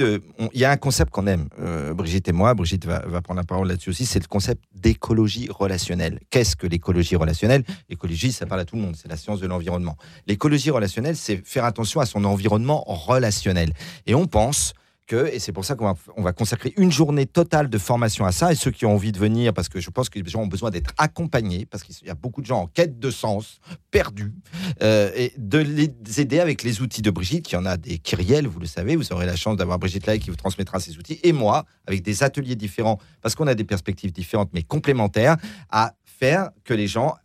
il 0.53 0.59
y 0.59 0.65
a 0.65 0.71
un 0.71 0.77
concept 0.77 1.11
qu'on 1.11 1.27
aime, 1.27 1.47
euh, 1.59 1.93
Brigitte 1.93 2.27
et 2.27 2.31
moi. 2.31 2.53
Brigitte 2.53 2.85
va, 2.85 2.99
prendre 3.21 3.39
la 3.39 3.43
parole 3.43 3.67
là-dessus 3.67 3.89
aussi. 3.89 4.05
C'est 4.05 4.19
le 4.19 4.27
concept 4.27 4.63
d'écologie 4.75 5.47
relationnelle. 5.49 6.19
Qu'est-ce 6.29 6.55
que 6.55 6.67
l'écologie 6.67 7.15
relationnelle? 7.15 7.63
L'écologie, 7.89 8.31
ça 8.31 8.45
parle 8.45 8.61
à 8.61 8.65
tout 8.65 8.75
le 8.75 8.81
monde. 8.81 8.95
C'est 8.95 9.07
la 9.07 9.17
science 9.17 9.39
de 9.39 9.47
l'environnement. 9.47 9.97
L'écologie 10.27 10.71
relationnelle, 10.71 11.15
c'est 11.15 11.45
faire 11.45 11.65
attention 11.65 11.99
à 11.99 12.05
son 12.05 12.23
environnement 12.25 12.83
relationnel. 12.87 13.73
Et 14.05 14.15
on 14.15 14.27
pense 14.27 14.73
et 15.11 15.39
c'est 15.39 15.51
pour 15.51 15.65
ça 15.65 15.75
qu'on 15.75 15.85
va, 15.85 15.95
on 16.17 16.21
va 16.21 16.33
consacrer 16.33 16.73
une 16.77 16.91
journée 16.91 17.25
totale 17.25 17.69
de 17.69 17.77
formation 17.77 18.25
à 18.25 18.31
ça, 18.31 18.51
et 18.51 18.55
ceux 18.55 18.71
qui 18.71 18.85
ont 18.85 18.93
envie 18.93 19.11
de 19.11 19.19
venir, 19.19 19.53
parce 19.53 19.69
que 19.69 19.79
je 19.79 19.89
pense 19.89 20.09
que 20.09 20.19
les 20.19 20.29
gens 20.29 20.41
ont 20.41 20.47
besoin 20.47 20.69
d'être 20.69 20.91
accompagnés, 20.97 21.65
parce 21.65 21.83
qu'il 21.83 22.07
y 22.07 22.09
a 22.09 22.15
beaucoup 22.15 22.41
de 22.41 22.45
gens 22.45 22.61
en 22.61 22.67
quête 22.67 22.99
de 22.99 23.11
sens, 23.11 23.59
perdus, 23.91 24.33
euh, 24.81 25.11
et 25.15 25.33
de 25.37 25.59
les 25.59 25.93
aider 26.19 26.39
avec 26.39 26.63
les 26.63 26.81
outils 26.81 27.01
de 27.01 27.11
Brigitte, 27.11 27.45
qui 27.45 27.55
en 27.55 27.65
a 27.65 27.77
des 27.77 27.97
kyriels, 27.97 28.47
vous 28.47 28.59
le 28.59 28.65
savez, 28.65 28.95
vous 28.95 29.11
aurez 29.11 29.25
la 29.25 29.35
chance 29.35 29.57
d'avoir 29.57 29.77
Brigitte 29.77 30.05
là 30.05 30.17
qui 30.17 30.29
vous 30.29 30.35
transmettra 30.35 30.79
ces 30.79 30.97
outils, 30.97 31.19
et 31.23 31.33
moi, 31.33 31.65
avec 31.85 32.01
des 32.01 32.23
ateliers 32.23 32.55
différents, 32.55 32.99
parce 33.21 33.35
qu'on 33.35 33.47
a 33.47 33.55
des 33.55 33.65
perspectives 33.65 34.11
différentes, 34.11 34.49
mais 34.53 34.63
complémentaires, 34.63 35.37
à 35.69 35.93
faire 36.05 36.49
que 36.63 36.73
les 36.73 36.87
gens 36.87 37.15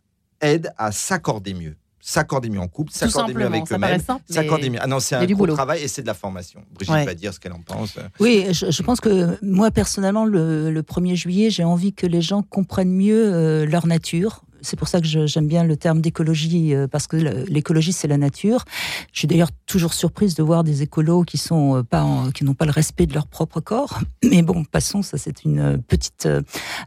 aident 0.41 0.71
à 0.77 0.91
s'accorder 0.91 1.53
mieux 1.53 1.75
s'accorder 2.09 2.49
mieux 2.49 2.59
en 2.59 2.67
couple, 2.67 2.91
s'accorder 2.91 3.35
mieux 3.35 3.45
avec 3.45 3.71
eux-mêmes, 3.71 4.01
s'accorder 4.27 4.69
mieux. 4.71 4.79
Ah 4.81 4.87
non, 4.87 4.99
c'est 4.99 5.15
un 5.15 5.25
gros 5.25 5.45
travail 5.47 5.83
et 5.83 5.87
c'est 5.87 6.01
de 6.01 6.07
la 6.07 6.15
formation. 6.15 6.61
Brigitte 6.73 7.05
va 7.05 7.13
dire 7.13 7.33
ce 7.33 7.39
qu'elle 7.39 7.53
en 7.53 7.61
pense. 7.61 7.97
Oui, 8.19 8.47
je, 8.51 8.81
pense 8.81 8.99
que 8.99 9.37
moi 9.43 9.69
personnellement, 9.69 10.25
le, 10.25 10.71
le 10.71 10.81
1er 10.81 11.15
juillet, 11.15 11.49
j'ai 11.51 11.63
envie 11.63 11.93
que 11.93 12.07
les 12.07 12.21
gens 12.21 12.41
comprennent 12.41 12.91
mieux 12.91 13.31
euh, 13.31 13.65
leur 13.65 13.85
nature, 13.85 14.43
c'est 14.61 14.77
pour 14.77 14.87
ça 14.87 15.01
que 15.01 15.07
j'aime 15.07 15.47
bien 15.47 15.63
le 15.63 15.77
terme 15.77 16.01
d'écologie, 16.01 16.73
euh, 16.73 16.87
parce 16.87 17.07
que 17.07 17.17
l'écologie, 17.17 17.93
c'est 17.93 18.07
la 18.07 18.17
nature. 18.17 18.65
Je 19.13 19.19
suis 19.19 19.27
d'ailleurs 19.27 19.51
toujours 19.65 19.93
surprise 19.93 20.35
de 20.35 20.43
voir 20.43 20.63
des 20.63 20.81
écolos 20.81 21.23
qui 21.23 21.37
sont 21.37 21.77
euh, 21.77 21.83
pas 21.83 22.05
qui 22.33 22.43
n'ont 22.43 22.53
pas 22.53 22.65
le 22.65 22.71
respect 22.71 23.05
de 23.05 23.13
leur 23.13 23.27
propre 23.27 23.59
corps. 23.59 23.99
Mais 24.23 24.41
bon, 24.41 24.63
passons, 24.63 25.01
ça 25.01 25.17
c'est 25.17 25.43
une 25.43 25.59
euh, 25.59 25.77
petite, 25.77 26.27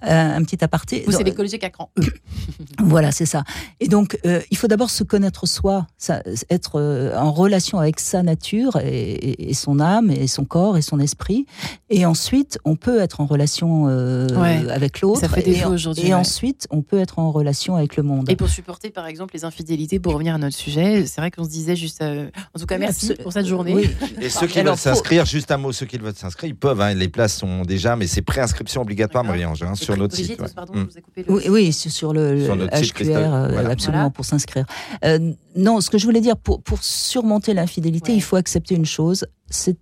un 0.02 0.42
petit 0.42 0.62
aparté. 0.62 1.04
Vous, 1.06 1.12
c'est 1.12 1.24
l'écologie 1.24 1.58
cran. 1.58 1.90
voilà, 2.78 3.12
c'est 3.12 3.26
ça. 3.26 3.44
Et 3.80 3.88
donc, 3.88 4.18
il 4.50 4.56
faut 4.56 4.66
d'abord 4.66 4.90
se 4.90 5.04
connaître 5.04 5.46
soi, 5.46 5.86
ça, 5.96 6.22
être 6.50 7.12
en 7.16 7.32
relation 7.32 7.78
avec 7.78 8.00
sa 8.00 8.22
nature 8.22 8.76
et, 8.76 9.54
son 9.54 9.80
âme 9.80 10.10
et 10.10 10.26
son 10.26 10.44
corps 10.44 10.76
et 10.76 10.82
son 10.82 10.98
esprit. 10.98 11.46
Et 11.90 12.04
ensuite, 12.04 12.58
on 12.64 12.76
peut 12.76 13.00
être 13.00 13.20
en 13.20 13.26
relation 13.26 13.86
avec 13.86 15.00
l'autre. 15.00 15.20
Ça 15.20 15.28
fait 15.28 15.46
et, 15.48 15.64
aujourd'hui. 15.64 16.08
Et 16.08 16.14
ensuite, 16.14 16.66
on 16.70 16.82
peut 16.82 16.98
être 16.98 17.18
en 17.18 17.30
relation 17.30 17.61
avec 17.70 17.96
le 17.96 18.02
monde. 18.02 18.30
Et 18.30 18.36
pour 18.36 18.48
supporter, 18.48 18.90
par 18.90 19.06
exemple, 19.06 19.34
les 19.34 19.44
infidélités, 19.44 19.98
pour 19.98 20.12
revenir 20.12 20.34
à 20.34 20.38
notre 20.38 20.56
sujet, 20.56 21.06
c'est 21.06 21.20
vrai 21.20 21.30
qu'on 21.30 21.44
se 21.44 21.50
disait 21.50 21.76
juste. 21.76 22.02
Euh, 22.02 22.30
en 22.54 22.58
tout 22.58 22.66
cas, 22.66 22.78
merci 22.78 23.14
pour 23.14 23.32
cette 23.32 23.46
journée. 23.46 23.88
Et 24.20 24.28
ceux 24.28 24.46
qui 24.46 24.60
veulent 24.60 24.76
s'inscrire, 24.76 25.24
juste 25.24 25.50
un 25.50 25.58
mot, 25.58 25.72
ceux 25.72 25.86
qui 25.86 25.98
veulent 25.98 26.14
s'inscrire, 26.14 26.48
ils 26.48 26.56
peuvent. 26.56 26.80
Hein, 26.80 26.94
les 26.94 27.08
places 27.08 27.36
sont 27.36 27.62
déjà, 27.62 27.96
mais 27.96 28.06
c'est 28.06 28.22
préinscription 28.22 28.82
obligatoire, 28.82 29.24
Marie-Ange, 29.24 29.62
hein, 29.62 29.74
sur 29.74 29.96
notre 29.96 30.16
site. 30.16 30.42
Pardon, 30.54 30.72
vous 30.74 30.98
ai 30.98 31.00
coupé 31.00 31.24
le... 31.26 31.32
oui, 31.32 31.48
oui, 31.48 31.72
sur 31.72 32.12
le, 32.12 32.46
HQR, 32.46 33.16
euh, 33.16 33.70
absolument, 33.70 34.10
pour 34.10 34.24
s'inscrire. 34.24 34.66
Euh, 35.04 35.32
non, 35.56 35.80
ce 35.80 35.90
que 35.90 35.98
je 35.98 36.04
voulais 36.04 36.20
dire, 36.20 36.36
pour, 36.36 36.62
pour 36.62 36.82
surmonter 36.82 37.54
l'infidélité, 37.54 38.14
il 38.14 38.22
faut 38.22 38.36
accepter 38.36 38.74
une 38.74 38.86
chose 38.86 39.26
c'est 39.52 39.76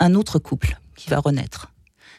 un 0.00 0.14
autre 0.14 0.38
couple 0.38 0.78
qui 0.96 1.08
va 1.08 1.18
renaître. 1.18 1.72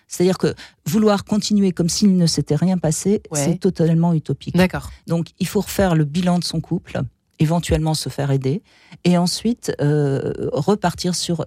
C'est-à-dire 0.10 0.38
que 0.38 0.54
vouloir 0.86 1.24
continuer 1.24 1.72
comme 1.72 1.88
s'il 1.88 2.18
ne 2.18 2.26
s'était 2.26 2.56
rien 2.56 2.78
passé, 2.78 3.22
c'est 3.32 3.60
totalement 3.60 4.14
utopique. 4.14 4.58
D'accord. 4.58 4.90
Donc 5.08 5.28
il 5.40 5.48
faut 5.48 5.62
refaire 5.62 5.96
le 5.96 6.04
bilan 6.04 6.40
de 6.40 6.44
son 6.44 6.60
couple, 6.60 7.00
éventuellement 7.38 7.94
se 7.94 8.10
faire 8.10 8.32
aider, 8.32 8.64
et 9.06 9.18
ensuite 9.18 9.72
euh, 9.80 10.34
repartir 10.52 11.16
sur 11.16 11.46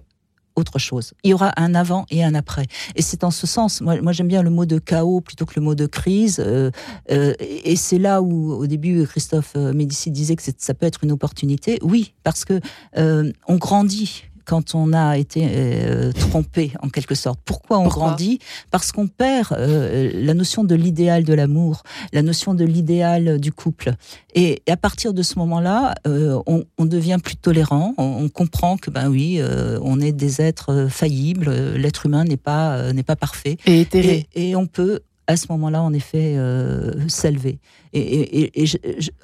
autre 0.55 0.79
chose. 0.79 1.13
Il 1.23 1.31
y 1.31 1.33
aura 1.33 1.51
un 1.57 1.75
avant 1.75 2.05
et 2.09 2.23
un 2.23 2.35
après. 2.35 2.67
Et 2.95 3.01
c'est 3.01 3.23
en 3.23 3.31
ce 3.31 3.47
sens, 3.47 3.81
moi, 3.81 3.99
moi 4.01 4.11
j'aime 4.11 4.27
bien 4.27 4.43
le 4.43 4.51
mot 4.51 4.65
de 4.65 4.77
chaos 4.77 5.19
plutôt 5.19 5.45
que 5.45 5.53
le 5.57 5.61
mot 5.61 5.75
de 5.75 5.87
crise. 5.87 6.39
Euh, 6.39 6.69
euh, 7.11 7.33
et 7.39 7.75
c'est 7.75 7.97
là 7.97 8.21
où, 8.21 8.53
au 8.53 8.67
début, 8.67 9.05
Christophe 9.07 9.55
Médici 9.55 10.09
disait 10.09 10.35
que 10.35 10.43
ça 10.57 10.73
peut 10.73 10.85
être 10.85 11.03
une 11.03 11.11
opportunité. 11.11 11.79
Oui, 11.81 12.13
parce 12.23 12.45
que 12.45 12.61
on 12.95 13.55
grandit 13.57 14.25
quand 14.45 14.75
on 14.75 14.93
a 14.93 15.17
été 15.17 15.47
euh, 15.49 16.11
trompé 16.11 16.71
en 16.81 16.89
quelque 16.89 17.15
sorte. 17.15 17.39
Pourquoi 17.45 17.79
on 17.79 17.87
grandit? 17.87 18.39
Parce 18.71 18.91
qu'on 18.91 19.07
perd 19.07 19.53
euh, 19.53 20.11
la 20.13 20.33
notion 20.33 20.63
de 20.63 20.75
l'idéal 20.75 21.23
de 21.23 21.33
l'amour, 21.33 21.83
la 22.11 22.21
notion 22.21 22.53
de 22.53 22.65
l'idéal 22.65 23.39
du 23.39 23.51
couple. 23.51 23.93
Et, 24.35 24.61
à 24.69 24.77
partir 24.77 25.13
de 25.13 25.21
ce 25.21 25.37
moment-là, 25.39 25.95
euh, 26.07 26.41
on, 26.47 26.85
devient 26.85 27.17
plus 27.23 27.35
tolérant. 27.35 27.93
On, 27.97 28.27
comprend 28.29 28.77
que 28.77 28.89
ben 28.89 29.09
oui, 29.09 29.41
on 29.81 30.01
est 30.01 30.11
des 30.11 30.41
êtres 30.41 30.87
faillibles. 30.89 31.49
L'être 31.75 32.05
humain 32.05 32.23
n'est 32.23 32.37
pas 32.37 32.91
n'est 32.93 33.03
pas 33.03 33.15
parfait. 33.15 33.57
Et, 33.65 33.87
et 34.35 34.55
on 34.55 34.67
peut 34.67 34.99
à 35.27 35.37
ce 35.37 35.47
moment-là, 35.51 35.81
en 35.81 35.93
effet, 35.93 36.35
euh, 36.37 37.07
s'élever. 37.07 37.59
Et, 37.93 38.51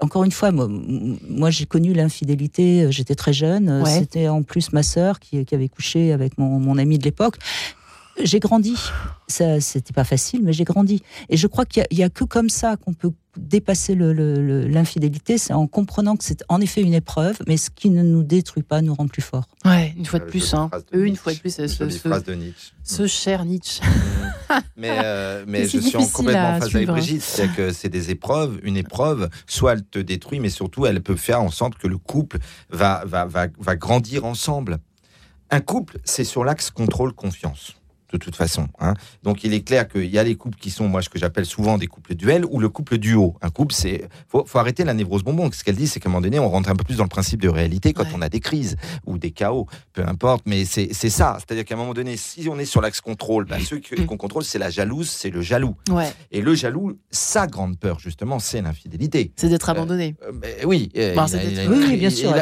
encore 0.02 0.24
une 0.24 0.32
fois, 0.32 0.52
moi, 0.52 1.50
j'ai 1.50 1.66
connu 1.66 1.94
l'infidélité, 1.94 2.84
euh, 2.84 2.92
j'étais 2.92 3.16
très 3.16 3.34
jeune. 3.34 3.84
C'était 3.86 4.28
en 4.28 4.44
plus 4.44 4.72
ma 4.74 4.84
sœur 4.84 5.20
qui, 5.20 5.46
avait 5.52 5.70
couché 5.70 6.12
avec 6.12 6.38
mon, 6.38 6.60
mon 6.60 6.78
ami 6.78 6.98
de 6.98 7.04
l'époque 7.04 7.38
j'ai 8.24 8.40
grandi. 8.40 8.76
Ça, 9.28 9.62
c'était 9.62 9.94
pas 9.94 10.04
facile, 10.04 10.42
mais 10.44 10.54
j'ai 10.54 10.64
grandi. 10.64 11.04
Et 11.30 11.38
je 11.38 11.48
crois 11.48 11.66
qu'il 11.66 11.86
y, 11.92 12.04
a 12.04 12.10
que 12.10 12.24
comme 12.24 12.50
ça 12.50 12.78
qu'on 12.78 12.94
peut 12.94 13.12
dépasser 13.38 13.96
l'infidélité, 13.96 15.38
c'est 15.38 15.54
en 15.54 15.68
comprenant 15.68 16.16
que 16.18 16.24
c'est 16.24 16.44
en 16.50 16.60
effet 16.62 16.82
une 16.82 16.96
épreuve, 16.96 17.38
mais 17.48 17.58
ce 17.58 17.70
qui 17.70 17.90
ne 17.92 18.02
nous 18.02 18.24
détruit 18.24 18.64
pas 18.64 18.82
nous 18.82 18.94
rend 18.94 19.08
plus 19.08 19.22
forts. 19.22 19.48
Ouais, 19.66 19.94
une 19.98 20.06
fois 20.06 20.20
de 20.20 20.26
plus, 20.26 20.54
hein. 20.54 20.70
une 20.92 21.16
fois 21.16 21.34
de 21.34 21.38
plus, 21.38 21.56
ce, 21.56 21.68
ce, 21.68 21.84
de 21.84 22.34
Nietzsche. 22.34 22.74
ce 22.84 23.08
cher 23.08 23.46
Nietzsche. 23.46 23.82
mais 24.76 25.00
euh, 25.04 25.46
mais 25.48 25.68
je 25.68 25.78
suis 25.80 26.10
complètement 26.12 26.56
en 26.56 26.60
phase 26.60 26.76
avec 26.76 26.88
Brigitte, 26.88 27.22
c'est 27.22 27.54
que 27.54 27.72
c'est 27.72 27.90
des 27.90 28.10
épreuves. 28.10 28.60
Une 28.64 28.78
épreuve, 28.78 29.30
soit 29.46 29.74
elle 29.74 29.84
te 29.84 30.00
détruit, 30.00 30.40
mais 30.40 30.50
surtout 30.50 30.88
elle 30.88 31.02
peut 31.02 31.16
faire 31.16 31.42
en 31.42 31.52
sorte 31.52 31.76
que 31.78 31.88
le 31.88 32.00
couple 32.00 32.40
va, 32.72 33.04
va, 33.06 33.26
va, 33.26 33.48
va 33.60 33.76
grandir 33.76 34.26
ensemble. 34.26 34.80
Un 35.52 35.62
couple, 35.62 36.00
c'est 36.04 36.24
sur 36.24 36.44
l'axe 36.44 36.70
contrôle-confiance 36.72 37.79
de 38.12 38.18
toute 38.18 38.36
façon. 38.36 38.68
Hein. 38.80 38.94
Donc 39.24 39.44
il 39.44 39.54
est 39.54 39.62
clair 39.62 39.88
qu'il 39.88 40.06
y 40.06 40.18
a 40.18 40.24
les 40.24 40.36
couples 40.36 40.58
qui 40.58 40.72
sont, 40.72 40.88
moi, 40.88 41.02
ce 41.02 41.10
que 41.10 41.20
j'appelle 41.20 41.46
souvent 41.46 41.78
des 41.78 41.88
couples 41.88 42.16
duels 42.16 42.46
ou 42.46 42.60
le 42.60 42.70
couple 42.70 42.98
duo. 42.98 43.36
Un 43.42 43.50
couple, 43.50 43.74
c'est. 43.74 44.08
Faut, 44.28 44.46
faut 44.46 44.60
arrêter 44.60 44.84
la 44.84 44.94
névrose 44.94 45.24
bonbon. 45.24 45.50
Ce 45.52 45.64
qu'elle 45.64 45.76
dit, 45.76 45.88
c'est 45.88 46.00
qu'à 46.00 46.10
un 46.10 46.12
moment 46.12 46.22
donné, 46.22 46.40
on 46.40 46.50
rentre 46.50 46.70
un 46.70 46.76
peu 46.76 46.84
plus 46.84 46.98
dans 46.98 47.04
le 47.04 47.10
principe 47.10 47.42
de 47.42 47.50
réalité 47.50 47.94
quand 47.94 48.06
on 48.14 48.22
a 48.22 48.30
des 48.30 48.40
crises 48.40 48.76
ou 49.06 49.18
des 49.18 49.32
chaos, 49.32 49.68
peu 49.94 50.04
importe. 50.06 50.44
Mais 50.46 50.66
c'est 50.66 50.94
ça. 50.94 51.38
C'est-à-dire 51.40 51.66
qu'à 51.66 51.76
un 51.76 51.78
moment 51.78 51.94
donné, 51.94 52.18
si 52.18 52.48
on 52.50 52.58
est 52.60 52.66
sur 52.66 52.82
l'axe 52.82 53.02
contrôle, 53.02 53.46
ben, 53.46 53.60
ceux 53.60 53.78
mm. 53.78 54.06
qu'on 54.06 54.18
contrôle, 54.18 54.44
c'est 54.44 54.60
la 54.60 54.70
jalouse, 54.70 55.10
c'est 55.10 55.30
le 55.30 55.42
jaloux. 55.42 55.76
Ouais. 55.90 56.12
Et 56.32 56.42
le 56.42 56.56
jaloux, 56.56 56.98
sa 57.12 57.48
grande 57.48 57.78
peur, 57.78 58.00
justement, 58.00 58.40
c'est 58.40 58.62
l'infidélité. 58.62 59.32
C'est 59.36 59.50
d'être 59.50 59.70
abandonné. 59.70 60.16
Euh, 60.24 60.32
oui. 60.66 60.90
oui, 60.96 61.98
bien 61.98 62.10
sûr. 62.10 62.34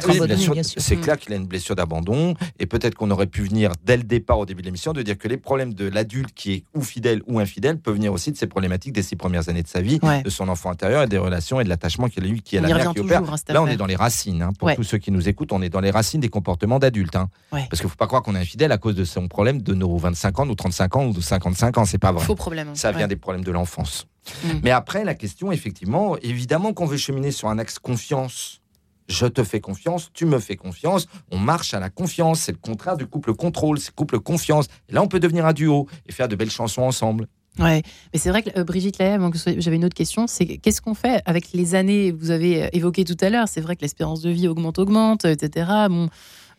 C'est 0.78 0.97
clair 0.97 1.18
qu'il 1.18 1.34
a 1.34 1.36
une 1.36 1.47
blessure 1.47 1.76
d'abandon. 1.76 2.36
Et 2.59 2.65
peut-être 2.65 2.95
qu'on 2.95 3.11
aurait 3.11 3.28
pu 3.28 3.43
venir 3.43 3.72
dès 3.84 3.97
le 3.97 4.03
départ, 4.03 4.39
au 4.39 4.45
début 4.45 4.61
de 4.61 4.68
l'émission, 4.68 4.93
de 4.93 5.01
dire 5.01 5.18
que 5.18 5.28
les 5.28 5.38
problèmes 5.38 5.57
problème 5.58 5.74
de 5.74 5.89
l'adulte 5.89 6.36
qui 6.36 6.53
est 6.53 6.64
ou 6.76 6.82
fidèle 6.84 7.24
ou 7.26 7.39
infidèle 7.39 7.80
peut 7.80 7.89
venir 7.89 8.14
aussi 8.14 8.32
de 8.32 8.38
ces 8.38 8.45
problématiques 8.45 8.93
des 8.93 9.01
six 9.01 9.16
premières 9.16 9.49
années 9.49 9.64
de 9.64 9.68
sa 9.68 9.82
vie, 9.82 9.99
de 10.24 10.30
son 10.30 10.49
enfant 10.49 10.70
intérieur 10.70 11.01
et 11.01 11.08
des 11.08 11.18
relations 11.18 11.60
et 11.60 11.64
de 11.64 11.70
l'attachement 11.70 12.10
qu'il 12.10 12.24
a 12.24 12.28
eu, 12.28 12.41
qui 12.41 12.58
est 12.58 12.62
la 12.62 12.68
mère 12.68 12.93
qui 12.93 12.99
opère. 12.99 13.24
Hein, 13.24 13.36
Là, 13.49 13.64
on 13.64 13.68
est 13.68 13.76
dans 13.76 13.88
les 13.88 13.95
racines. 13.95 14.43
Hein. 14.43 14.51
Pour 14.60 14.72
tous 14.76 14.84
ceux 14.84 14.99
qui 14.99 15.10
nous 15.10 15.28
écoutent, 15.28 15.51
on 15.51 15.64
est 15.64 15.70
dans 15.70 15.80
les 15.80 15.89
racines 15.89 16.22
des 16.22 16.30
comportements 16.30 16.78
d'adultes. 16.78 17.16
Hein. 17.16 17.30
Parce 17.49 17.80
qu'il 17.80 17.86
ne 17.86 17.89
faut 17.89 17.95
pas 17.95 18.05
croire 18.05 18.22
qu'on 18.22 18.36
est 18.36 18.39
infidèle 18.39 18.72
à 18.72 18.78
cause 18.78 18.93
de 18.93 19.03
son 19.03 19.28
problème 19.28 19.64
de 19.64 19.74
nos 19.74 19.97
25 19.97 20.39
ans, 20.39 20.45
nos 20.45 20.53
35 20.53 20.95
ans 20.95 21.05
ou 21.08 21.14
de 21.14 21.22
55 21.22 21.76
ans. 21.80 21.86
C'est 21.86 21.97
pas 21.97 22.12
vrai. 22.12 22.24
Faux 22.24 22.36
problème. 22.36 22.76
Ça 22.76 22.91
vient 22.91 23.08
des 23.08 23.16
problèmes 23.16 23.43
de 23.43 23.51
l'enfance. 23.51 24.05
Mm. 24.43 24.49
Mais 24.62 24.70
après, 24.70 25.03
la 25.05 25.16
question, 25.16 25.51
effectivement, 25.51 26.18
évidemment 26.22 26.72
qu'on 26.74 26.86
veut 26.86 26.97
cheminer 26.97 27.32
sur 27.32 27.49
un 27.49 27.58
axe 27.58 27.80
confiance 27.80 28.62
je 29.08 29.26
te 29.26 29.43
fais 29.43 29.60
confiance, 29.60 30.10
tu 30.14 30.26
me 30.26 30.39
fais 30.39 30.55
confiance, 30.55 31.08
on 31.32 31.38
marche 31.38 31.74
à 31.74 31.80
la 31.80 31.89
confiance. 31.89 32.41
C'est 32.41 32.51
le 32.51 32.58
contraire 32.58 32.97
du 32.97 33.08
couple 33.08 33.34
contrôle, 33.34 33.80
c'est 33.80 33.93
couple 33.93 34.20
confiance. 34.20 34.68
Et 34.89 34.93
là, 34.93 35.01
on 35.01 35.08
peut 35.08 35.20
devenir 35.20 35.45
un 35.45 35.53
duo 35.53 35.88
et 36.05 36.12
faire 36.12 36.28
de 36.28 36.36
belles 36.36 36.51
chansons 36.51 36.84
ensemble. 36.84 37.28
Ouais, 37.60 37.82
mais 38.14 38.20
c'est 38.20 38.30
vrai 38.30 38.43
que 38.43 38.60
euh, 38.60 38.64
Brigitte 38.64 38.99
Lahaye, 38.99 39.20
j'avais 39.58 39.78
une 39.78 39.86
autre 39.86 39.95
question, 39.95 40.28
c'est 40.28 40.45
qu'est-ce 40.45 40.80
qu'on 40.80 40.93
fait 40.93 41.24
avec 41.26 41.53
les 41.53 41.74
années 41.74 42.12
Vous 42.12 42.30
avez 42.30 42.66
euh, 42.66 42.70
évoqué 42.72 43.03
tout 43.03 43.18
à 43.20 43.30
l'heure, 43.30 43.47
c'est 43.47 43.62
vrai 43.62 43.76
que 43.76 43.82
l'espérance 43.82 44.22
de 44.22 44.30
vie 44.30 44.47
augmente, 44.47 44.78
augmente, 44.78 45.26
etc. 45.26 45.72
Bon, 45.89 46.08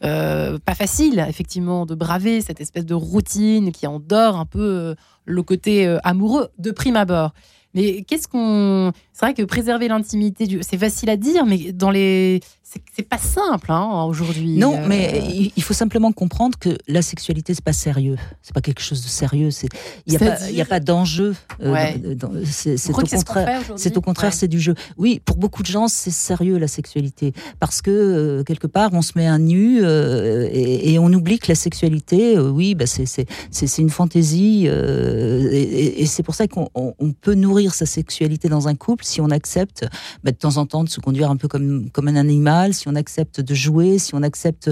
euh, 0.02 0.58
pas 0.58 0.74
facile, 0.74 1.24
effectivement, 1.28 1.86
de 1.86 1.94
braver 1.94 2.40
cette 2.40 2.60
espèce 2.60 2.84
de 2.84 2.94
routine 2.94 3.70
qui 3.70 3.86
endort 3.86 4.36
un 4.36 4.46
peu 4.46 4.96
le 5.24 5.42
côté 5.42 5.86
amoureux 6.02 6.48
de 6.58 6.70
prime 6.72 6.96
abord. 6.96 7.32
Mais 7.74 8.02
qu'est-ce 8.02 8.28
qu'on. 8.28 8.92
C'est 9.18 9.26
vrai 9.26 9.34
que 9.34 9.42
préserver 9.42 9.88
l'intimité, 9.88 10.46
du... 10.46 10.60
c'est 10.62 10.78
facile 10.78 11.10
à 11.10 11.16
dire, 11.16 11.44
mais 11.44 11.72
dans 11.72 11.90
les 11.90 12.40
c'est 12.94 13.08
pas 13.08 13.18
simple 13.18 13.72
hein, 13.72 14.04
aujourd'hui. 14.04 14.58
Non, 14.58 14.76
euh, 14.76 14.86
mais 14.86 15.50
il 15.56 15.62
faut 15.62 15.72
simplement 15.72 16.12
comprendre 16.12 16.58
que 16.58 16.76
la 16.86 17.00
sexualité 17.00 17.54
c'est 17.54 17.64
pas 17.64 17.72
sérieux, 17.72 18.16
c'est 18.42 18.52
pas 18.52 18.60
quelque 18.60 18.82
chose 18.82 19.02
de 19.02 19.08
sérieux. 19.08 19.50
C'est 19.50 19.68
il 20.06 20.12
y 20.12 20.16
a 20.16 20.18
pas 20.18 20.50
il 20.50 20.60
a 20.60 20.64
pas 20.64 20.80
d'enjeu. 20.80 21.34
Euh, 21.62 21.74
c'est 22.44 22.90
au 22.90 22.92
contraire, 22.92 23.62
c'est 23.76 23.96
au 23.96 24.00
contraire 24.00 24.34
c'est 24.34 24.48
du 24.48 24.60
jeu. 24.60 24.74
Oui, 24.98 25.20
pour 25.24 25.36
beaucoup 25.36 25.62
de 25.62 25.68
gens 25.68 25.88
c'est 25.88 26.10
sérieux 26.10 26.58
la 26.58 26.68
sexualité 26.68 27.32
parce 27.58 27.80
que 27.80 27.90
euh, 27.90 28.44
quelque 28.44 28.66
part 28.66 28.90
on 28.92 29.02
se 29.02 29.12
met 29.16 29.26
un 29.26 29.38
nu 29.38 29.82
et, 29.82 30.98
on 30.98 31.12
oublie 31.12 31.38
que 31.38 31.48
la 31.48 31.54
sexualité, 31.54 32.38
oui, 32.38 32.74
bah 32.74 32.86
c'est 32.86 33.06
c'est 33.50 33.78
une 33.78 33.90
fantaisie 33.90 34.66
et, 34.66 36.06
c'est 36.06 36.22
pour 36.22 36.34
ça 36.34 36.46
qu'on 36.48 36.70
peut 37.20 37.34
nourrir 37.34 37.74
sa 37.74 37.86
sexualité 37.86 38.48
dans 38.48 38.68
un 38.68 38.74
couple 38.74 39.04
si 39.08 39.20
on 39.20 39.30
accepte 39.30 39.86
bah, 40.22 40.30
de 40.30 40.36
temps 40.36 40.56
en 40.56 40.66
temps 40.66 40.84
de 40.84 40.88
se 40.88 41.00
conduire 41.00 41.30
un 41.30 41.36
peu 41.36 41.48
comme 41.48 41.90
comme 41.90 42.08
un 42.08 42.16
animal 42.16 42.74
si 42.74 42.88
on 42.88 42.94
accepte 42.94 43.40
de 43.40 43.54
jouer, 43.54 43.98
si 43.98 44.14
on 44.14 44.22
accepte 44.22 44.70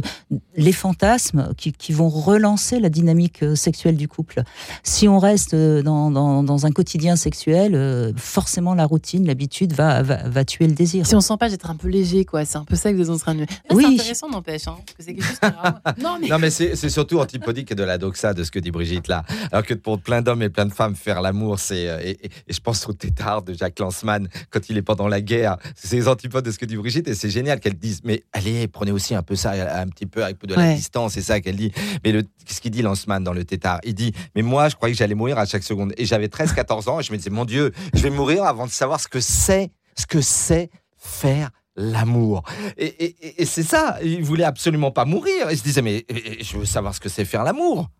les 0.56 0.72
fantasmes 0.72 1.52
qui, 1.56 1.92
vont 1.92 2.08
relancer 2.08 2.80
la 2.80 2.88
dynamique 2.88 3.42
euh, 3.42 3.54
sexuelle 3.54 3.96
du 3.96 4.08
couple. 4.08 4.42
Si 4.82 5.08
on 5.08 5.18
reste 5.18 5.54
euh, 5.54 5.82
dans, 5.82 6.66
un 6.66 6.70
quotidien 6.72 7.16
sexuel, 7.16 7.74
euh, 7.74 8.12
forcément 8.16 8.74
la 8.74 8.84
routine, 8.84 9.26
l'habitude 9.26 9.72
va, 9.72 10.02
va, 10.02 10.44
tuer 10.44 10.66
le 10.66 10.74
désir. 10.74 11.06
Si 11.06 11.14
on 11.14 11.20
sent 11.20 11.36
pas 11.38 11.48
d'être 11.48 11.70
un 11.70 11.76
peu 11.76 11.88
léger, 11.88 12.24
quoi, 12.24 12.44
c'est 12.44 12.58
un 12.58 12.64
peu 12.64 12.76
ça 12.76 12.90
que 12.92 12.96
vous 12.96 13.04
êtes 13.04 13.10
en 13.10 13.18
train 13.18 13.34
de. 13.34 13.46
oui. 13.70 13.84
C'est 13.86 13.94
intéressant, 13.94 14.28
n'empêche, 14.28 14.66
hein, 14.68 14.76
Non, 15.98 16.18
mais, 16.20 16.28
non, 16.28 16.38
mais 16.38 16.50
c'est 16.50 16.88
surtout 16.90 17.20
antipodique 17.20 17.72
de 17.72 17.84
la 17.84 17.98
doxa 17.98 18.34
de 18.34 18.44
ce 18.44 18.50
que 18.50 18.58
dit 18.58 18.70
Brigitte 18.70 19.08
là. 19.08 19.24
Alors 19.52 19.64
que 19.64 19.74
pour 19.74 20.00
plein 20.00 20.22
d'hommes 20.22 20.42
et 20.42 20.50
plein 20.50 20.66
de 20.66 20.72
femmes, 20.72 20.96
faire 20.96 21.22
l'amour, 21.22 21.58
c'est. 21.58 21.84
Et, 22.04 22.30
je 22.48 22.60
pense 22.60 22.86
au 22.88 22.92
tétard 22.92 23.42
de 23.42 23.54
Jacques 23.54 23.78
Lanzmann 23.78 24.25
quand 24.50 24.68
il 24.68 24.76
est 24.76 24.82
pendant 24.82 25.08
la 25.08 25.20
guerre. 25.20 25.56
C'est 25.74 25.96
les 25.96 26.08
antipodes 26.08 26.44
de 26.44 26.50
ce 26.50 26.58
que 26.58 26.66
dit 26.66 26.76
Brigitte 26.76 27.08
et 27.08 27.14
c'est 27.14 27.30
génial 27.30 27.60
qu'elle 27.60 27.74
disent 27.74 28.00
mais 28.04 28.22
allez, 28.32 28.68
prenez 28.68 28.92
aussi 28.92 29.14
un 29.14 29.22
peu 29.22 29.36
ça, 29.36 29.52
un 29.80 29.86
petit 29.88 30.06
peu 30.06 30.24
avec 30.24 30.38
peu 30.38 30.46
de 30.46 30.54
la 30.54 30.74
distance, 30.74 31.14
c'est 31.14 31.22
ça 31.22 31.40
qu'elle 31.40 31.56
dit. 31.56 31.72
Mais 32.04 32.12
qu'est-ce 32.44 32.60
qu'il 32.60 32.70
dit 32.70 32.82
Lanceman 32.82 33.22
dans 33.22 33.32
le 33.32 33.44
tétard? 33.44 33.80
Il 33.84 33.94
dit, 33.94 34.12
mais 34.34 34.42
moi, 34.42 34.68
je 34.68 34.76
croyais 34.76 34.94
que 34.94 34.98
j'allais 34.98 35.14
mourir 35.14 35.38
à 35.38 35.46
chaque 35.46 35.62
seconde. 35.62 35.92
Et 35.96 36.06
j'avais 36.06 36.26
13-14 36.28 36.88
ans 36.88 37.00
et 37.00 37.02
je 37.02 37.12
me 37.12 37.16
disais, 37.16 37.30
mon 37.30 37.44
Dieu, 37.44 37.72
je 37.94 38.02
vais 38.02 38.10
mourir 38.10 38.44
avant 38.44 38.66
de 38.66 38.70
savoir 38.70 39.00
ce 39.00 39.08
que 39.08 39.20
c'est, 39.20 39.70
ce 39.96 40.06
que 40.06 40.20
c'est 40.20 40.70
faire 40.96 41.50
l'amour. 41.76 42.42
Et, 42.78 43.44
c'est 43.44 43.62
ça, 43.62 43.98
il 44.02 44.22
voulait 44.22 44.44
absolument 44.44 44.90
pas 44.90 45.04
mourir. 45.04 45.50
Il 45.50 45.58
se 45.58 45.62
disait, 45.62 45.82
mais 45.82 46.06
je 46.40 46.56
veux 46.56 46.64
savoir 46.64 46.94
ce 46.94 47.00
que 47.00 47.08
c'est 47.08 47.24
faire 47.24 47.44
l'amour. 47.44 47.90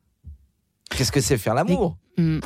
Qu'est-ce 0.91 1.13
que 1.13 1.21
c'est 1.21 1.39
faire 1.39 1.55
l'amour? 1.55 1.97
Hmm. 2.17 2.39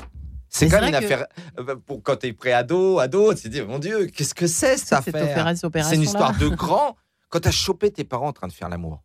C'est 0.50 0.68
quand 0.68 0.80
même 0.80 0.90
une 0.90 0.94
affaire. 0.96 1.26
Euh, 1.58 1.76
pour, 1.76 2.02
quand 2.02 2.16
tu 2.16 2.26
es 2.26 2.32
pré-ado, 2.32 2.98
ado, 2.98 3.32
tu 3.34 3.42
te 3.42 3.48
dis, 3.48 3.62
mon 3.62 3.78
Dieu, 3.78 4.06
qu'est-ce 4.06 4.34
que 4.34 4.46
c'est 4.46 4.76
cette 4.76 4.92
affaire? 4.92 5.54
C'est 5.56 5.94
une 5.94 6.02
histoire 6.02 6.36
de 6.36 6.48
grand. 6.62 6.96
Quand 7.28 7.40
tu 7.40 7.48
as 7.48 7.52
chopé 7.52 7.90
tes 7.90 8.04
parents 8.04 8.28
en 8.28 8.32
train 8.32 8.48
de 8.48 8.52
faire 8.52 8.68
l'amour, 8.68 9.02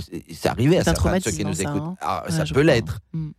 c'est 0.00 0.48
arrivé 0.48 0.78
à 0.78 0.84
certains 0.84 1.18
de 1.18 1.22
ceux 1.22 1.30
qui 1.30 1.44
nous 1.44 1.60
écoutent. 1.60 1.82
Hein. 1.82 1.96
Ah, 2.00 2.24
ça 2.28 2.44
peut 2.44 2.62
l'être. 2.62 3.00
Mm. 3.12 3.30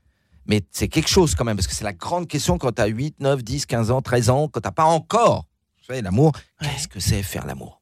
Mais 0.45 0.61
c'est 0.71 0.87
quelque 0.87 1.09
chose 1.09 1.35
quand 1.35 1.43
même, 1.43 1.57
parce 1.57 1.67
que 1.67 1.73
c'est 1.73 1.83
la 1.83 1.93
grande 1.93 2.27
question 2.27 2.57
quand 2.57 2.71
tu 2.71 2.81
as 2.81 2.87
8, 2.87 3.19
9, 3.19 3.43
10, 3.43 3.65
15 3.65 3.91
ans, 3.91 4.01
13 4.01 4.29
ans, 4.29 4.47
quand 4.47 4.61
tu 4.61 4.67
n'as 4.67 4.71
pas 4.71 4.85
encore 4.85 5.45
fait 5.89 6.01
l'amour. 6.01 6.33
Qu'est-ce 6.61 6.87
que 6.87 6.99
c'est 6.99 7.23
faire 7.23 7.45
l'amour? 7.45 7.81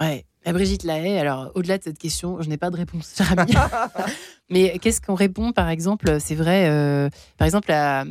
Ouais. 0.00 0.26
La 0.44 0.52
Brigitte 0.52 0.84
Lahaye, 0.84 1.18
alors 1.18 1.50
au-delà 1.54 1.78
de 1.78 1.82
cette 1.82 1.98
question, 1.98 2.42
je 2.42 2.48
n'ai 2.48 2.58
pas 2.58 2.70
de 2.70 2.76
réponse, 2.76 3.14
Mais 4.50 4.78
qu'est-ce 4.78 5.00
qu'on 5.00 5.14
répond, 5.14 5.52
par 5.52 5.70
exemple 5.70 6.18
C'est 6.20 6.34
vrai, 6.34 6.68
euh, 6.68 7.08
par 7.38 7.46
exemple, 7.46 7.72
à, 7.72 8.04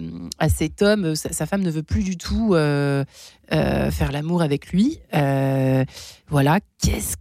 cet 0.50 0.82
homme, 0.82 1.16
sa, 1.16 1.46
femme 1.46 1.62
ne 1.62 1.70
veut 1.70 1.84
plus 1.84 2.04
du 2.04 2.18
tout 2.18 2.56
euh, 2.56 3.06
euh, 3.52 3.92
faire 3.92 4.12
l'amour 4.12 4.42
avec 4.42 4.72
lui. 4.72 5.00
voilà, 5.12 6.60
qu'est-ce 6.82 7.18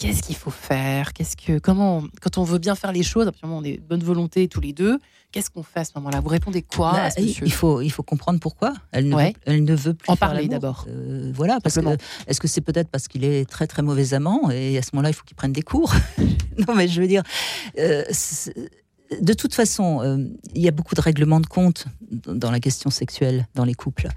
qu'est-ce 0.00 0.22
qu'il 0.22 0.34
faut 0.36 0.50
faire 0.50 1.12
Qu'est-ce 1.12 1.36
que 1.36 1.58
comment 1.58 2.02
quand 2.20 2.38
on 2.38 2.44
veut 2.44 2.58
bien 2.58 2.74
faire 2.74 2.92
les 2.92 3.02
choses, 3.02 3.30
on 3.42 3.62
est 3.62 3.78
bonne 3.78 4.02
volonté 4.02 4.48
tous 4.48 4.60
les 4.60 4.72
deux. 4.72 4.98
Qu'est-ce 5.30 5.50
qu'on 5.50 5.62
fait 5.62 5.80
à 5.80 5.84
ce 5.84 5.92
moment-là? 5.96 6.20
Vous 6.20 6.28
répondez 6.28 6.62
quoi 6.62 6.92
bah, 6.92 7.08
Il 7.18 7.52
faut 7.52 7.80
il 7.82 7.90
faut 7.90 8.02
comprendre 8.02 8.40
pourquoi 8.40 8.72
elle 8.90 9.08
ne, 9.08 9.16
veut, 9.16 9.32
elle 9.46 9.62
ne 9.62 9.74
veut 9.74 9.94
plus 9.94 10.10
en 10.10 10.16
parler 10.16 10.48
d'abord. 10.48 10.86
Euh, 10.88 11.30
voilà, 11.34 11.60
parce 11.60 11.76
que 11.76 11.96
est-ce 12.26 12.40
que 12.40 12.48
c'est 12.48 12.62
peut-être 12.62 12.88
parce 12.88 13.06
qu'il 13.06 13.24
est 13.24 13.48
très 13.48 13.66
très 13.66 13.82
mauvais 13.82 14.14
amant 14.14 14.50
et 14.50 14.78
à 14.78 14.82
ce 14.82 14.90
moment-là 14.94 15.10
il 15.10 15.14
faut 15.14 15.24
qu'il 15.24 15.36
prenne 15.36 15.52
des 15.52 15.62
cours? 15.62 15.94
Non, 16.68 16.74
mais 16.74 16.88
je 16.88 17.00
veux 17.00 17.06
dire. 17.06 17.22
Euh, 17.78 18.04
de 19.18 19.32
toute 19.32 19.54
façon, 19.54 20.02
euh, 20.02 20.18
il 20.54 20.60
y 20.60 20.68
a 20.68 20.72
beaucoup 20.72 20.94
de 20.94 21.00
règlements 21.00 21.40
de 21.40 21.46
compte 21.46 21.86
dans 22.10 22.50
la 22.50 22.60
question 22.60 22.90
sexuelle 22.90 23.46
dans 23.54 23.64
les 23.64 23.72
couples. 23.72 24.08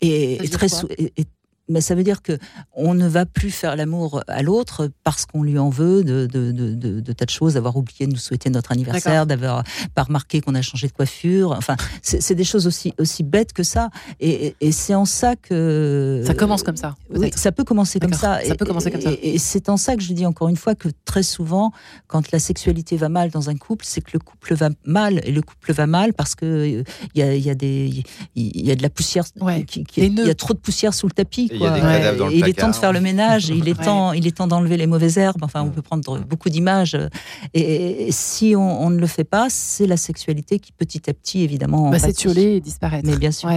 Et, 0.00 0.38
très, 0.50 0.66
et, 0.98 1.24
mais 1.68 1.80
ça 1.80 1.94
veut 1.94 2.04
dire 2.04 2.22
que 2.22 2.38
on 2.74 2.94
ne 2.94 3.08
va 3.08 3.26
plus 3.26 3.50
faire 3.50 3.76
l'amour 3.76 4.22
à 4.28 4.42
l'autre 4.42 4.90
parce 5.02 5.24
qu'on 5.26 5.42
lui 5.42 5.58
en 5.58 5.70
veut 5.70 6.04
de, 6.04 6.26
de, 6.26 6.52
de, 6.52 6.74
de, 7.00 7.12
tas 7.12 7.24
de 7.24 7.30
choses, 7.30 7.54
d'avoir 7.54 7.76
oublié 7.76 8.06
de 8.06 8.12
nous 8.12 8.18
souhaiter 8.18 8.50
notre 8.50 8.72
anniversaire, 8.72 9.26
d'avoir 9.26 9.64
pas 9.94 10.02
remarqué 10.02 10.40
qu'on 10.40 10.54
a 10.54 10.62
changé 10.62 10.88
de 10.88 10.92
coiffure. 10.92 11.52
Enfin, 11.52 11.76
c'est 12.02 12.34
des 12.34 12.44
choses 12.44 12.66
aussi, 12.66 12.92
aussi 12.98 13.22
bêtes 13.22 13.52
que 13.52 13.62
ça. 13.62 13.90
Et, 14.20 14.54
et 14.60 14.72
c'est 14.72 14.94
en 14.94 15.04
ça 15.04 15.36
que. 15.36 16.22
Ça 16.26 16.34
commence 16.34 16.62
comme 16.62 16.76
ça. 16.76 16.96
Oui, 17.10 17.30
ça 17.34 17.52
peut 17.52 17.64
commencer 17.64 17.98
comme 17.98 18.12
ça. 18.12 18.40
Ça 18.44 18.54
peut 18.54 18.66
commencer 18.66 18.90
comme 18.90 19.00
ça. 19.00 19.12
Et, 19.22 19.38
c'est 19.38 19.68
en 19.68 19.76
ça 19.76 19.96
que 19.96 20.02
je 20.02 20.12
dis 20.12 20.26
encore 20.26 20.48
une 20.48 20.56
fois 20.56 20.74
que 20.74 20.88
très 21.04 21.22
souvent, 21.22 21.72
quand 22.06 22.30
la 22.32 22.38
sexualité 22.38 22.96
va 22.96 23.08
mal 23.08 23.30
dans 23.30 23.50
un 23.50 23.56
couple, 23.56 23.84
c'est 23.86 24.00
que 24.00 24.10
le 24.12 24.18
couple 24.18 24.54
va 24.54 24.68
mal. 24.84 25.20
Et 25.24 25.32
le 25.32 25.42
couple 25.42 25.72
va 25.72 25.86
mal 25.86 26.12
parce 26.12 26.34
que 26.34 26.66
il 26.66 26.84
y 27.14 27.22
a, 27.22 27.34
y, 27.34 27.50
a 27.50 27.54
des, 27.54 28.04
y 28.34 28.70
a 28.70 28.76
de 28.76 28.82
la 28.82 28.90
poussière. 28.90 29.24
Il 29.96 30.18
y 30.18 30.30
a 30.30 30.34
trop 30.34 30.54
de 30.54 30.58
poussière 30.58 30.92
sous 30.92 31.06
le 31.06 31.12
tapis 31.12 31.50
il, 31.54 32.48
est 32.48 32.52
temps 32.52 32.70
de 32.70 32.74
faire 32.74 32.92
le 32.92 33.00
ménage, 33.00 33.48
il 33.48 33.68
est 33.68 33.80
temps, 33.80 34.12
il 34.12 34.26
est 34.26 34.36
temps 34.36 34.46
d'enlever 34.46 34.76
les 34.76 34.86
mauvaises 34.86 35.18
herbes. 35.18 35.42
Enfin, 35.42 35.62
on 35.62 35.70
peut 35.70 35.82
prendre 35.82 36.18
beaucoup 36.20 36.48
d'images. 36.48 36.96
Et, 37.52 38.08
si 38.10 38.54
on, 38.56 38.90
ne 38.90 38.98
le 38.98 39.06
fait 39.06 39.24
pas, 39.24 39.48
c'est 39.50 39.86
la 39.86 39.96
sexualité 39.96 40.58
qui 40.58 40.72
petit 40.72 41.08
à 41.08 41.14
petit, 41.14 41.42
évidemment, 41.42 41.90
va 41.90 41.98
s'étioler 41.98 42.56
et 42.56 42.60
disparaître. 42.60 43.08
Mais 43.08 43.16
bien 43.16 43.30
sûr. 43.30 43.50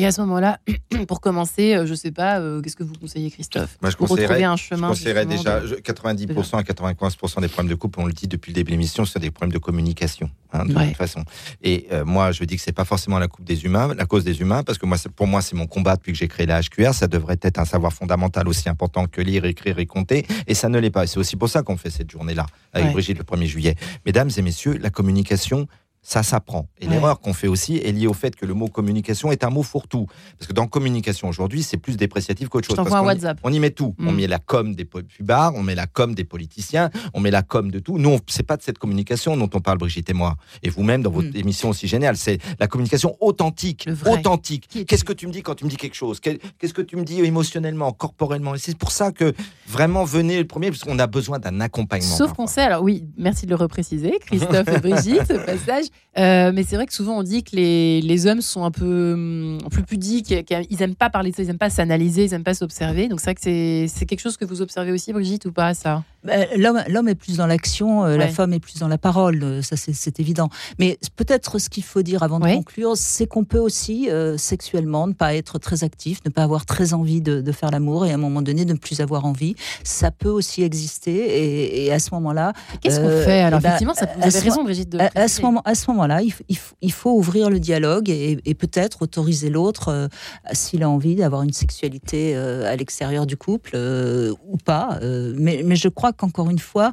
Et 0.00 0.06
à 0.06 0.12
ce 0.12 0.20
moment-là, 0.22 0.60
pour 1.08 1.20
commencer, 1.20 1.74
euh, 1.74 1.84
je 1.84 1.94
sais 1.94 2.10
pas, 2.10 2.40
euh, 2.40 2.62
qu'est-ce 2.62 2.76
que 2.76 2.84
vous 2.84 2.94
conseillez, 2.94 3.30
Christophe 3.30 3.76
Moi, 3.82 3.90
je 3.90 3.96
pour 3.96 4.08
conseillerais, 4.08 4.44
un 4.44 4.56
chemin. 4.56 4.88
Je 4.88 4.92
conseillerais 4.92 5.26
déjà 5.26 5.60
90% 5.60 6.56
à 6.56 6.62
95% 6.62 7.40
des 7.42 7.48
problèmes 7.48 7.70
de 7.70 7.74
couple, 7.74 8.00
on 8.00 8.06
le 8.06 8.12
dit 8.14 8.26
depuis 8.26 8.52
le 8.52 8.54
début 8.54 8.70
de 8.70 8.76
l'émission, 8.76 9.04
c'est 9.04 9.18
des 9.18 9.30
problèmes 9.30 9.52
de 9.52 9.58
communication, 9.58 10.30
hein, 10.52 10.64
de 10.64 10.72
toute 10.72 10.96
façon. 10.96 11.24
Et 11.62 11.86
euh, 11.92 12.06
moi, 12.06 12.32
je 12.32 12.42
dis 12.44 12.56
que 12.56 12.62
c'est 12.62 12.72
pas 12.72 12.86
forcément 12.86 13.18
la 13.18 13.28
coupe 13.28 13.44
des 13.44 13.64
humains, 13.64 13.94
la 13.94 14.06
cause 14.06 14.24
des 14.24 14.40
humains, 14.40 14.62
parce 14.62 14.78
que 14.78 14.86
moi, 14.86 14.96
pour 15.14 15.26
moi, 15.26 15.42
c'est 15.42 15.54
mon 15.54 15.66
combat 15.66 15.96
depuis 15.96 16.12
que 16.12 16.18
j'ai 16.18 16.28
créé 16.28 16.46
la 16.46 16.60
HQR. 16.62 16.94
Ça 16.94 17.06
devrait 17.06 17.36
être 17.44 17.58
un 17.58 17.64
savoir 17.64 17.92
fondamental 17.92 18.48
aussi 18.48 18.68
important 18.68 19.06
que 19.06 19.20
lire, 19.20 19.44
écrire 19.44 19.78
et 19.78 19.86
compter. 19.86 20.26
Et 20.46 20.54
ça 20.54 20.68
ne 20.68 20.78
l'est 20.78 20.90
pas. 20.90 21.06
C'est 21.06 21.18
aussi 21.18 21.36
pour 21.36 21.48
ça 21.48 21.62
qu'on 21.62 21.76
fait 21.76 21.90
cette 21.90 22.10
journée-là 22.10 22.46
avec 22.72 22.92
Brigitte 22.92 23.18
le 23.18 23.24
1er 23.24 23.46
juillet. 23.46 23.74
Mesdames 24.06 24.30
et 24.36 24.42
messieurs, 24.42 24.78
la 24.80 24.90
communication, 24.90 25.66
ça 26.02 26.22
s'apprend. 26.22 26.66
Et 26.80 26.86
l'erreur 26.86 27.20
qu'on 27.20 27.34
fait 27.34 27.46
aussi 27.46 27.76
est 27.76 27.92
liée 27.92 28.06
au 28.06 28.14
fait 28.14 28.34
que 28.34 28.46
le 28.46 28.54
mot 28.54 28.68
communication 28.68 29.30
est 29.32 29.44
un 29.44 29.50
mot 29.50 29.62
fourre-tout. 29.62 30.06
Parce 30.38 30.48
que 30.48 30.52
dans 30.54 30.66
communication 30.66 31.28
aujourd'hui, 31.28 31.62
c'est 31.62 31.76
plus 31.76 31.96
dépréciatif 31.96 32.48
qu'autre 32.48 32.68
chose. 32.68 32.76
Parce 32.76 32.90
on, 32.90 33.04
WhatsApp. 33.04 33.38
Y, 33.38 33.40
on 33.44 33.52
y 33.52 33.60
met 33.60 33.70
tout. 33.70 33.94
On 33.98 34.12
mm. 34.12 34.16
met 34.16 34.26
la 34.26 34.38
com 34.38 34.74
des 34.74 34.84
pubards, 34.86 35.54
on 35.54 35.62
met 35.62 35.74
la 35.74 35.86
com 35.86 36.14
des 36.14 36.24
politiciens, 36.24 36.90
on 37.12 37.20
met 37.20 37.30
la 37.30 37.42
com 37.42 37.70
de 37.70 37.78
tout. 37.78 37.98
Nous, 37.98 38.18
c'est 38.28 38.42
pas 38.42 38.56
de 38.56 38.62
cette 38.62 38.78
communication 38.78 39.36
dont 39.36 39.50
on 39.52 39.60
parle, 39.60 39.78
Brigitte 39.78 40.08
et 40.08 40.14
moi. 40.14 40.36
Et 40.62 40.70
vous-même, 40.70 41.02
dans 41.02 41.10
votre 41.10 41.28
mm. 41.28 41.36
émission 41.36 41.68
aussi 41.68 41.86
géniale, 41.86 42.16
c'est 42.16 42.38
la 42.58 42.66
communication 42.66 43.16
authentique. 43.20 43.86
Authentique. 44.06 44.86
Qu'est-ce 44.86 45.04
que 45.04 45.12
tu 45.12 45.26
me 45.26 45.32
dis 45.32 45.42
quand 45.42 45.54
tu 45.54 45.64
me 45.66 45.70
dis 45.70 45.76
quelque 45.76 45.96
chose? 45.96 46.18
Qu'est-ce 46.20 46.74
que 46.74 46.82
tu 46.82 46.96
me 46.96 47.04
dis 47.04 47.20
émotionnellement, 47.20 47.92
corporellement? 47.92 48.54
Et 48.54 48.58
c'est 48.58 48.76
pour 48.76 48.92
ça 48.92 49.12
que 49.12 49.34
vraiment, 49.66 50.04
venez 50.04 50.38
le 50.38 50.46
premier, 50.46 50.70
parce 50.70 50.82
qu'on 50.82 50.98
a 50.98 51.06
besoin 51.06 51.38
d'un 51.38 51.60
accompagnement. 51.60 52.16
Sauf 52.16 52.32
qu'on 52.32 52.46
sait, 52.46 52.62
alors 52.62 52.82
oui, 52.82 53.04
merci 53.18 53.44
de 53.44 53.50
le 53.50 53.56
repréciser, 53.56 54.18
Christophe 54.24 54.68
et 54.68 54.78
Brigitte, 54.78 55.22
ce 55.28 55.44
passage 55.44 55.89
Euh, 56.18 56.50
mais 56.52 56.64
c'est 56.64 56.76
vrai 56.76 56.86
que 56.86 56.92
souvent 56.92 57.18
on 57.18 57.22
dit 57.22 57.44
que 57.44 57.54
les, 57.54 58.00
les 58.00 58.26
hommes 58.26 58.40
sont 58.40 58.64
un 58.64 58.70
peu 58.70 59.12
hum, 59.14 59.58
plus 59.70 59.84
pudiques, 59.84 60.44
qu'ils 60.44 60.78
n'aiment 60.78 60.96
pas 60.96 61.10
parler 61.10 61.30
de 61.30 61.36
ça, 61.36 61.42
ils 61.42 61.46
n'aiment 61.46 61.58
pas 61.58 61.70
s'analyser, 61.70 62.24
ils 62.24 62.30
n'aiment 62.30 62.42
pas 62.42 62.54
s'observer. 62.54 63.08
Donc 63.08 63.20
c'est 63.20 63.34
que 63.34 63.40
c'est 63.40 64.06
quelque 64.06 64.20
chose 64.20 64.36
que 64.36 64.44
vous 64.44 64.62
observez 64.62 64.92
aussi, 64.92 65.12
Brigitte, 65.12 65.46
ou 65.46 65.52
pas 65.52 65.74
ça? 65.74 66.02
L'homme 66.24 67.08
est 67.08 67.14
plus 67.14 67.36
dans 67.36 67.46
l'action, 67.46 68.04
euh, 68.04 68.16
la 68.16 68.28
femme 68.28 68.52
est 68.52 68.60
plus 68.60 68.78
dans 68.78 68.88
la 68.88 68.98
parole, 68.98 69.42
euh, 69.42 69.62
ça 69.62 69.76
c'est 69.76 70.20
évident. 70.20 70.48
Mais 70.78 70.98
peut-être 71.16 71.58
ce 71.58 71.68
qu'il 71.68 71.84
faut 71.84 72.02
dire 72.02 72.22
avant 72.22 72.38
de 72.40 72.54
conclure, 72.54 72.96
c'est 72.96 73.26
qu'on 73.26 73.44
peut 73.44 73.58
aussi 73.58 74.08
sexuellement 74.36 75.06
ne 75.06 75.12
pas 75.12 75.34
être 75.34 75.58
très 75.58 75.84
actif, 75.84 76.20
ne 76.24 76.30
pas 76.30 76.42
avoir 76.42 76.66
très 76.66 76.94
envie 76.94 77.20
de, 77.20 77.40
de 77.40 77.52
faire 77.52 77.70
l'amour 77.70 78.06
et 78.06 78.10
à 78.10 78.14
un 78.14 78.18
moment 78.18 78.42
donné 78.42 78.64
de 78.64 78.72
ne 78.72 78.78
plus 78.78 79.00
avoir 79.00 79.24
envie. 79.24 79.54
Ça 79.84 80.10
peut 80.10 80.28
aussi 80.28 80.62
exister 80.62 81.12
et, 81.12 81.86
et 81.86 81.92
à 81.92 81.98
ce 81.98 82.10
moment-là. 82.14 82.52
Qu'est-ce 82.80 83.00
qu'on 83.00 83.24
fait? 83.24 83.40
Alors 83.40 83.60
eh 83.60 83.62
ben, 83.62 83.68
effectivement, 83.68 83.94
ça, 83.94 84.06
vous 84.16 84.24
avez 84.24 84.38
raison, 84.38 84.64
Brigitte. 84.64 84.90
De 84.90 84.98
à, 85.14 85.28
ce 85.28 85.42
moment, 85.42 85.62
à 85.64 85.74
ce 85.74 85.90
moment-là, 85.90 86.22
il, 86.22 86.32
il, 86.80 86.92
faut 86.92 87.12
ouvrir 87.12 87.50
le 87.50 87.60
dialogue 87.60 88.08
et, 88.10 88.54
peut-être 88.54 89.02
autoriser 89.02 89.50
l'autre, 89.50 89.88
euh, 89.88 90.08
s'il 90.52 90.82
a 90.82 90.88
envie 90.88 91.14
d'avoir 91.16 91.42
une 91.42 91.52
sexualité 91.52 92.32
euh, 92.34 92.70
à 92.70 92.76
l'extérieur 92.76 93.26
du 93.26 93.36
couple 93.36 93.72
euh, 93.74 94.32
ou 94.46 94.56
pas. 94.56 94.98
Mais, 95.36 95.62
mais, 95.64 95.76
je 95.76 95.88
crois 95.88 96.09
qu'encore 96.12 96.50
une 96.50 96.58
fois, 96.58 96.92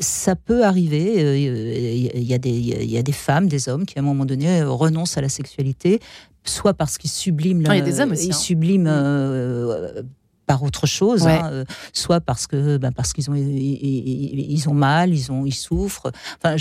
ça 0.00 0.36
peut 0.36 0.64
arriver. 0.64 1.38
Il 1.40 2.22
y, 2.22 2.34
a 2.34 2.38
des, 2.38 2.50
il 2.50 2.90
y 2.90 2.98
a 2.98 3.02
des 3.02 3.12
femmes, 3.12 3.48
des 3.48 3.68
hommes 3.68 3.86
qui 3.86 3.98
à 3.98 4.02
un 4.02 4.04
moment 4.04 4.24
donné 4.24 4.62
renoncent 4.62 5.18
à 5.18 5.20
la 5.20 5.28
sexualité 5.28 6.00
soit 6.44 6.74
parce 6.74 6.98
qu'ils 6.98 7.10
subliment, 7.10 7.62
ah, 7.68 7.76
il 7.76 7.78
y 7.78 7.82
a 7.82 7.84
des 7.84 8.00
hommes 8.00 8.12
aussi, 8.12 8.26
ils 8.26 8.32
hein. 8.32 8.36
subliment 8.36 8.90
par 10.46 10.62
autre 10.62 10.86
chose, 10.86 11.26
hein, 11.26 11.48
euh, 11.50 11.64
soit 11.92 12.20
parce 12.20 12.46
que 12.46 12.76
ben 12.76 12.92
parce 12.92 13.12
qu'ils 13.12 13.30
ont 13.30 13.34
ils, 13.34 14.68
ont 14.68 14.74
mal, 14.74 15.12
ils 15.12 15.30
ont 15.30 15.46
ils 15.46 15.54
souffrent, 15.54 16.10
enfin 16.42 16.56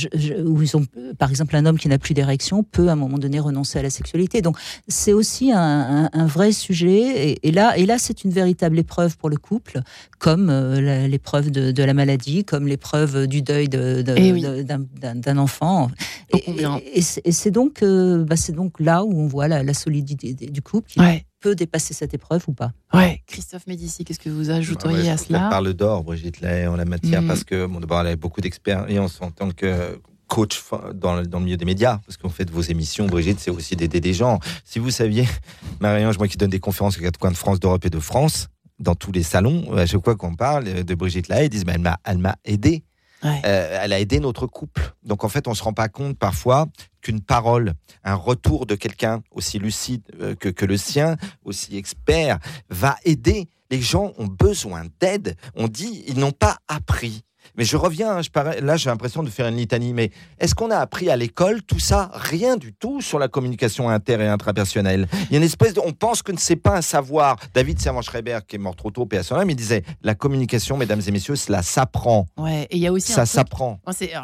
ou 0.45 0.61
ils 0.61 0.77
ont 0.77 0.85
par 1.17 1.29
exemple 1.29 1.55
un 1.55 1.65
homme 1.65 1.77
qui 1.77 1.87
n'a 1.87 1.97
plus 1.97 2.13
d'érection 2.13 2.63
peut 2.63 2.89
à 2.89 2.93
un 2.93 2.95
moment 2.95 3.17
donné 3.17 3.39
renoncer 3.39 3.79
à 3.79 3.81
la 3.81 3.89
sexualité. 3.89 4.41
Donc 4.41 4.57
c'est 4.87 5.13
aussi 5.13 5.51
un, 5.51 6.09
vrai 6.25 6.51
sujet. 6.51 7.37
Et, 7.43 7.51
là 7.51 7.77
et 7.77 7.85
là 7.85 7.97
c'est 7.97 8.23
une 8.23 8.31
véritable 8.31 8.79
épreuve 8.79 9.17
pour 9.17 9.29
le 9.29 9.37
couple, 9.37 9.81
comme 10.19 10.49
euh, 10.49 11.07
l'épreuve 11.07 11.51
de, 11.51 11.83
la 11.83 11.93
maladie, 11.93 12.43
comme 12.43 12.67
l'épreuve 12.67 13.27
du 13.27 13.41
deuil 13.41 13.67
eh 13.73 14.63
d'un 14.63 15.37
enfant. 15.37 15.89
Et, 16.33 17.01
c'est 17.01 17.51
donc 17.51 17.83
euh, 17.83 18.23
bah, 18.23 18.35
c'est 18.35 18.53
donc 18.53 18.79
là 18.79 19.03
où 19.03 19.11
on 19.19 19.27
voit 19.27 19.47
la, 19.47 19.73
solidité 19.73 20.33
du 20.33 20.61
couple 20.61 20.93
peut 21.41 21.55
dépasser 21.55 21.93
cette 21.93 22.13
épreuve 22.13 22.43
ou 22.47 22.53
pas. 22.53 22.71
Ouais. 22.93 23.21
Christophe 23.27 23.67
Médici, 23.67 24.05
qu'est-ce 24.05 24.19
que 24.19 24.29
vous 24.29 24.51
ajouteriez 24.51 25.09
à 25.09 25.17
cela 25.17 25.45
Je 25.45 25.49
parle 25.49 25.73
d'or, 25.73 26.03
Brigitte 26.03 26.39
Lay, 26.39 26.67
en 26.67 26.77
la 26.77 26.85
matière, 26.85 27.21
mhm. 27.21 27.27
parce 27.27 27.43
que 27.43 27.65
bon, 27.65 27.79
d'abord, 27.79 28.01
elle 28.01 28.07
a 28.07 28.15
beaucoup 28.15 28.39
d'expérience 28.39 29.21
en 29.21 29.31
tant 29.31 29.51
que 29.51 29.99
coach 30.27 30.63
dans, 30.93 31.21
dans, 31.23 31.39
le 31.39 31.45
milieu 31.45 31.57
des 31.57 31.65
médias, 31.65 31.99
parce 32.05 32.15
qu'en 32.15 32.29
fait, 32.29 32.49
vos 32.49 32.61
émissions, 32.61 33.05
Brigitte, 33.07 33.39
c'est 33.41 33.51
aussi 33.51 33.75
d'aider 33.75 33.99
des 33.99 34.13
gens. 34.13 34.39
Si 34.63 34.79
vous 34.79 34.89
saviez, 34.89 35.27
Marianne, 35.81 36.13
moi 36.17 36.27
qui 36.29 36.37
donne 36.37 36.49
des 36.49 36.61
conférences 36.61 36.97
aux 36.97 37.01
quatre 37.01 37.17
coins 37.17 37.31
de 37.31 37.37
France, 37.37 37.59
d'Europe 37.59 37.83
et 37.85 37.89
de 37.89 37.99
France, 37.99 38.47
dans 38.79 38.95
tous 38.95 39.11
les 39.11 39.23
salons, 39.23 39.73
à 39.73 39.85
chaque 39.85 40.03
fois 40.03 40.15
qu'on 40.15 40.35
parle 40.35 40.83
de 40.83 40.95
Brigitte 40.95 41.27
Lay, 41.27 41.47
ils 41.47 41.49
disent, 41.49 41.65
mais 41.65 41.75
elle 42.05 42.17
m'a 42.17 42.35
aidé. 42.45 42.83
Euh, 43.23 43.79
elle 43.81 43.93
a 43.93 43.99
aidé 43.99 44.19
notre 44.19 44.47
couple. 44.47 44.93
Donc 45.03 45.23
en 45.23 45.29
fait, 45.29 45.47
on 45.47 45.53
se 45.53 45.63
rend 45.63 45.73
pas 45.73 45.89
compte 45.89 46.17
parfois 46.17 46.67
qu'une 47.01 47.21
parole, 47.21 47.73
un 48.03 48.15
retour 48.15 48.65
de 48.65 48.75
quelqu'un 48.75 49.21
aussi 49.31 49.59
lucide 49.59 50.03
euh, 50.19 50.35
que, 50.35 50.49
que 50.49 50.65
le 50.65 50.77
sien, 50.77 51.17
aussi 51.43 51.77
expert, 51.77 52.39
va 52.69 52.97
aider. 53.05 53.49
Les 53.69 53.81
gens 53.81 54.13
ont 54.17 54.27
besoin 54.27 54.85
d'aide. 54.99 55.35
On 55.55 55.67
dit, 55.67 56.03
ils 56.07 56.19
n'ont 56.19 56.31
pas 56.31 56.57
appris. 56.67 57.23
Mais 57.57 57.63
je 57.63 57.77
reviens, 57.77 58.17
hein, 58.17 58.21
je 58.21 58.61
là 58.61 58.77
j'ai 58.77 58.89
l'impression 58.89 59.23
de 59.23 59.29
faire 59.29 59.47
une 59.47 59.57
litanie, 59.57 59.93
mais 59.93 60.11
est-ce 60.39 60.55
qu'on 60.55 60.71
a 60.71 60.77
appris 60.77 61.09
à 61.09 61.15
l'école 61.15 61.61
tout 61.63 61.79
ça? 61.79 62.11
Rien 62.13 62.57
du 62.57 62.73
tout 62.73 63.01
sur 63.01 63.19
la 63.19 63.27
communication 63.27 63.89
inter 63.89 64.17
et 64.19 64.27
intrapersonnelle. 64.27 65.07
Il 65.29 65.33
y 65.33 65.35
a 65.35 65.37
une 65.37 65.43
espèce 65.43 65.73
de... 65.73 65.81
On 65.83 65.91
pense 65.91 66.21
que 66.21 66.37
ce 66.39 66.53
n'est 66.53 66.59
pas 66.59 66.77
un 66.77 66.81
savoir. 66.81 67.37
David 67.53 67.79
Servan-Schreiber, 67.79 68.39
qui 68.47 68.55
est 68.55 68.59
mort 68.59 68.75
trop 68.75 68.91
tôt, 68.91 69.05
PA 69.05 69.21
il 69.47 69.55
disait, 69.55 69.83
la 70.03 70.15
communication, 70.15 70.77
mesdames 70.77 71.01
et 71.05 71.11
messieurs, 71.11 71.35
cela 71.35 71.61
s'apprend. 71.61 72.27
Ouais, 72.37 72.67
et 72.69 72.77
il 72.77 72.81
y 72.81 72.87
a 72.87 72.91
aussi 72.91 73.11
Ça 73.11 73.25
s'apprend. 73.25 73.79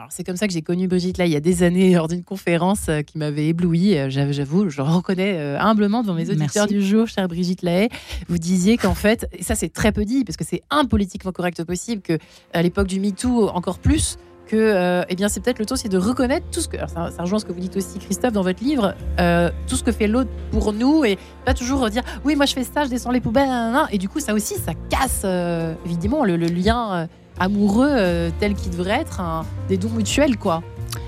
C'est 0.09 0.24
comme 0.24 0.38
ça 0.38 0.47
que 0.47 0.53
j'ai 0.53 0.61
connu 0.61 0.88
Brigitte, 0.88 1.18
là, 1.18 1.26
il 1.26 1.32
y 1.32 1.36
a 1.36 1.39
des 1.39 1.63
années, 1.63 1.93
lors 1.93 2.07
d'une 2.07 2.24
conférence 2.24 2.89
euh, 2.89 3.01
qui 3.01 3.18
m'avait 3.18 3.47
ébloui. 3.47 3.97
Euh, 3.97 4.09
j'avoue, 4.09 4.70
je 4.70 4.78
le 4.78 4.84
reconnais 4.84 5.38
euh, 5.38 5.59
humblement 5.59 6.01
devant 6.01 6.13
mes 6.13 6.30
auditeurs 6.30 6.68
du 6.68 6.84
jour, 6.84 7.07
chère 7.07 7.28
Brigitte 7.28 7.61
Lahaye. 7.61 7.89
Vous 8.28 8.38
disiez 8.38 8.78
qu'en 8.78 8.95
fait, 8.95 9.28
et 9.34 9.43
ça 9.43 9.55
c'est 9.55 9.70
très 9.70 9.91
peu 9.91 10.05
dit, 10.05 10.24
parce 10.24 10.38
que 10.38 10.45
c'est 10.45 10.63
impolitiquement 10.70 11.32
correct 11.32 11.63
possible, 11.63 12.01
que 12.01 12.18
à 12.53 12.61
l'époque 12.61 12.88
du 12.88 12.99
tout 13.14 13.49
encore 13.53 13.80
plus 13.80 14.18
que 14.47 14.55
euh, 14.55 15.03
eh 15.10 15.16
bien 15.16 15.28
c'est 15.30 15.41
peut-être 15.41 15.60
le 15.60 15.66
temps 15.66 15.76
c'est 15.76 15.89
de 15.89 15.97
reconnaître 15.97 16.45
tout 16.51 16.62
ce 16.62 16.68
que 16.68 16.78
ça, 16.78 17.12
rejoint 17.20 17.39
ce 17.39 17.45
que 17.45 17.51
vous 17.51 17.60
dites 17.60 17.76
aussi 17.76 17.99
Christophe 17.99 18.34
dans 18.34 18.41
votre 18.41 18.64
livre 18.64 18.95
euh, 19.20 19.51
tout 19.68 19.76
ce 19.76 19.84
que 19.84 19.91
fait 19.91 20.08
l'autre 20.08 20.30
pour 20.51 20.74
nous 20.74 21.03
et 21.05 21.18
pas 21.45 21.53
toujours 21.53 21.89
dire 21.89 22.03
oui 22.24 22.36
moi 22.36 22.45
je 22.45 22.53
fais 22.53 22.64
ça 22.64 22.86
je 22.86 22.89
descends 22.89 23.12
les 23.12 23.20
poubelles 23.20 23.49
et 23.91 23.97
du 23.97 24.10
coup 24.10 24.20
ça 24.20 24.34
aussi 24.34 24.55
ça 24.55 24.72
casse 24.89 25.22
euh, 25.26 25.74
évidemment 25.86 26.24
le, 26.24 26.38
lien 26.38 27.08
amoureux 27.39 28.32
tel 28.39 28.55
qu'il 28.55 28.72
devrait 28.72 29.01
être 29.01 29.22
des 29.68 29.78
dons 29.78 29.89
mutuels 29.89 30.38
quoi 30.38 30.64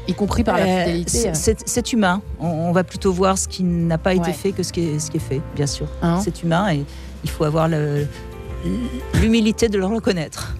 y 0.08 0.14
compris 0.14 0.43
par 0.43 0.58
la 0.58 0.84
fidélité. 0.86 1.32
C'est 1.34 1.93
humain. 1.93 2.22
On, 2.39 2.72
va 2.72 2.84
plutôt 2.84 3.14
voir 3.14 3.38
ce 3.38 3.47
qui 3.47 3.64
n'a 3.64 3.97
pas 3.97 4.14
été 4.14 4.34
fait 4.34 4.52
que 4.52 4.64
ce 4.64 4.74
qui 4.74 4.82
est, 4.82 5.00
ce 5.00 5.12
qui 5.12 5.18
est 5.18 5.22
fait, 5.22 5.41
bien 5.56 5.68
sûr. 5.68 5.88
Hein 6.02 6.20
c'est 6.24 6.41
humain 6.43 6.74
et 6.74 6.84
il 7.24 7.30
faut 7.30 7.43
avoir 7.43 7.70
l'humilité 9.22 9.70
de 9.70 9.78
le 9.78 9.86
reconnaître. 9.86 10.56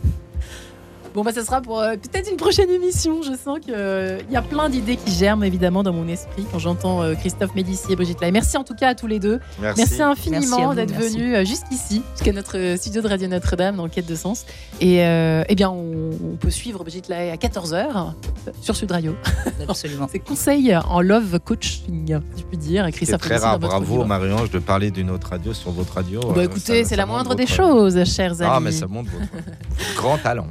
Bon, 1.16 1.24
bah, 1.24 1.32
ça 1.34 1.43
sera 1.43 1.62
pour 1.62 1.80
euh, 1.80 1.93
peut-être 1.93 2.30
une 2.30 2.38
prochaine 2.38 2.70
émission. 2.70 3.24
Je 3.24 3.34
sens 3.34 3.60
qu'il 3.60 3.74
euh, 3.76 4.20
y 4.30 4.36
a 4.36 4.41
plein 4.41 4.70
d'idées 4.70 4.95
qui 4.95 5.12
germent 5.12 5.43
évidemment 5.43 5.82
dans 5.82 5.93
mon 5.93 6.07
esprit 6.07 6.45
quand 6.51 6.60
j'entends 6.60 7.01
euh, 7.01 7.16
Christophe 7.16 7.55
Médici 7.55 7.91
et 7.91 7.95
Brigitte 7.95 8.22
Lai. 8.22 8.32
Merci 8.32 8.57
en 8.57 8.64
tout 8.64 8.76
cas 8.76 8.89
à 8.89 8.95
tous 8.95 9.07
les 9.07 9.20
deux. 9.20 9.39
Merci, 9.60 10.01
infiniment 10.01 10.74
d'être 10.74 10.93
venus 10.93 11.47
jusqu'ici, 11.47 12.03
jusqu'à 12.16 12.32
notre 12.32 12.76
studio 12.78 13.01
de 13.01 13.07
Radio 13.07 13.28
Notre-Dame 13.28 13.78
dans 13.78 13.89
Quête 13.89 14.05
de 14.05 14.16
Sens. 14.16 14.45
Et 14.80 14.97
eh 14.99 15.55
bien, 15.55 15.70
on, 15.70 16.38
peut 16.39 16.49
suivre 16.49 16.84
Brigitte 16.84 17.07
Lai 17.07 17.32
à 17.32 17.36
14h 17.36 18.14
sur 18.62 18.76
Sud 18.76 18.91
Radio. 18.91 19.16
Absolument. 19.68 20.07
C'est 20.12 20.20
conseil 20.20 20.76
en 20.76 21.01
love 21.01 21.39
coaching, 21.39 22.20
je 22.38 22.43
puis 22.43 22.57
dire. 22.57 22.88
C'est 22.93 23.18
très 23.18 23.38
rare. 23.38 23.60
Bravo, 23.60 24.05
Marie-Ange, 24.05 24.51
de 24.51 24.60
parler 24.60 24.91
d'une 24.91 25.10
autre 25.10 25.30
radio 25.30 25.53
sur 25.53 25.72
votre 25.72 25.95
radio. 25.95 26.20
Bah, 26.36 26.43
écoutez, 26.43 26.86
c'est 26.86 26.95
la 26.95 27.05
moindre 27.05 27.36
des 27.36 27.47
choses, 27.47 28.03
chers 28.05 28.41
amis. 28.41 28.51
Ah, 28.53 28.60
mais 28.60 28.72
ça 28.72 28.88
montre 28.88 29.10
votre 29.12 29.95
grand 29.97 30.18
talent. 30.18 30.47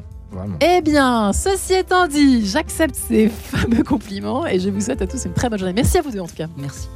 Eh 0.61 0.81
bien, 0.83 1.33
ceci 1.33 1.75
étant 1.75 2.07
dit, 2.07 2.47
j'accepte 2.47 2.95
ces 2.95 3.29
fameux 3.29 3.83
compliments 3.83 4.47
et 4.47 4.59
je 4.61 4.71
vous 4.71 4.81
souhaite 4.81 5.03
à 5.03 5.07
tous 5.07 5.25
une 5.25 5.33
très 5.33 5.49
bonne 5.49 5.59
journée. 5.59 5.75
Merci 5.75 5.99
à 5.99 6.03
vous 6.03 6.11
deux 6.11 6.21
en 6.21 6.27
tout 6.27 6.37
cas. 6.37 6.49
Merci. 6.57 6.89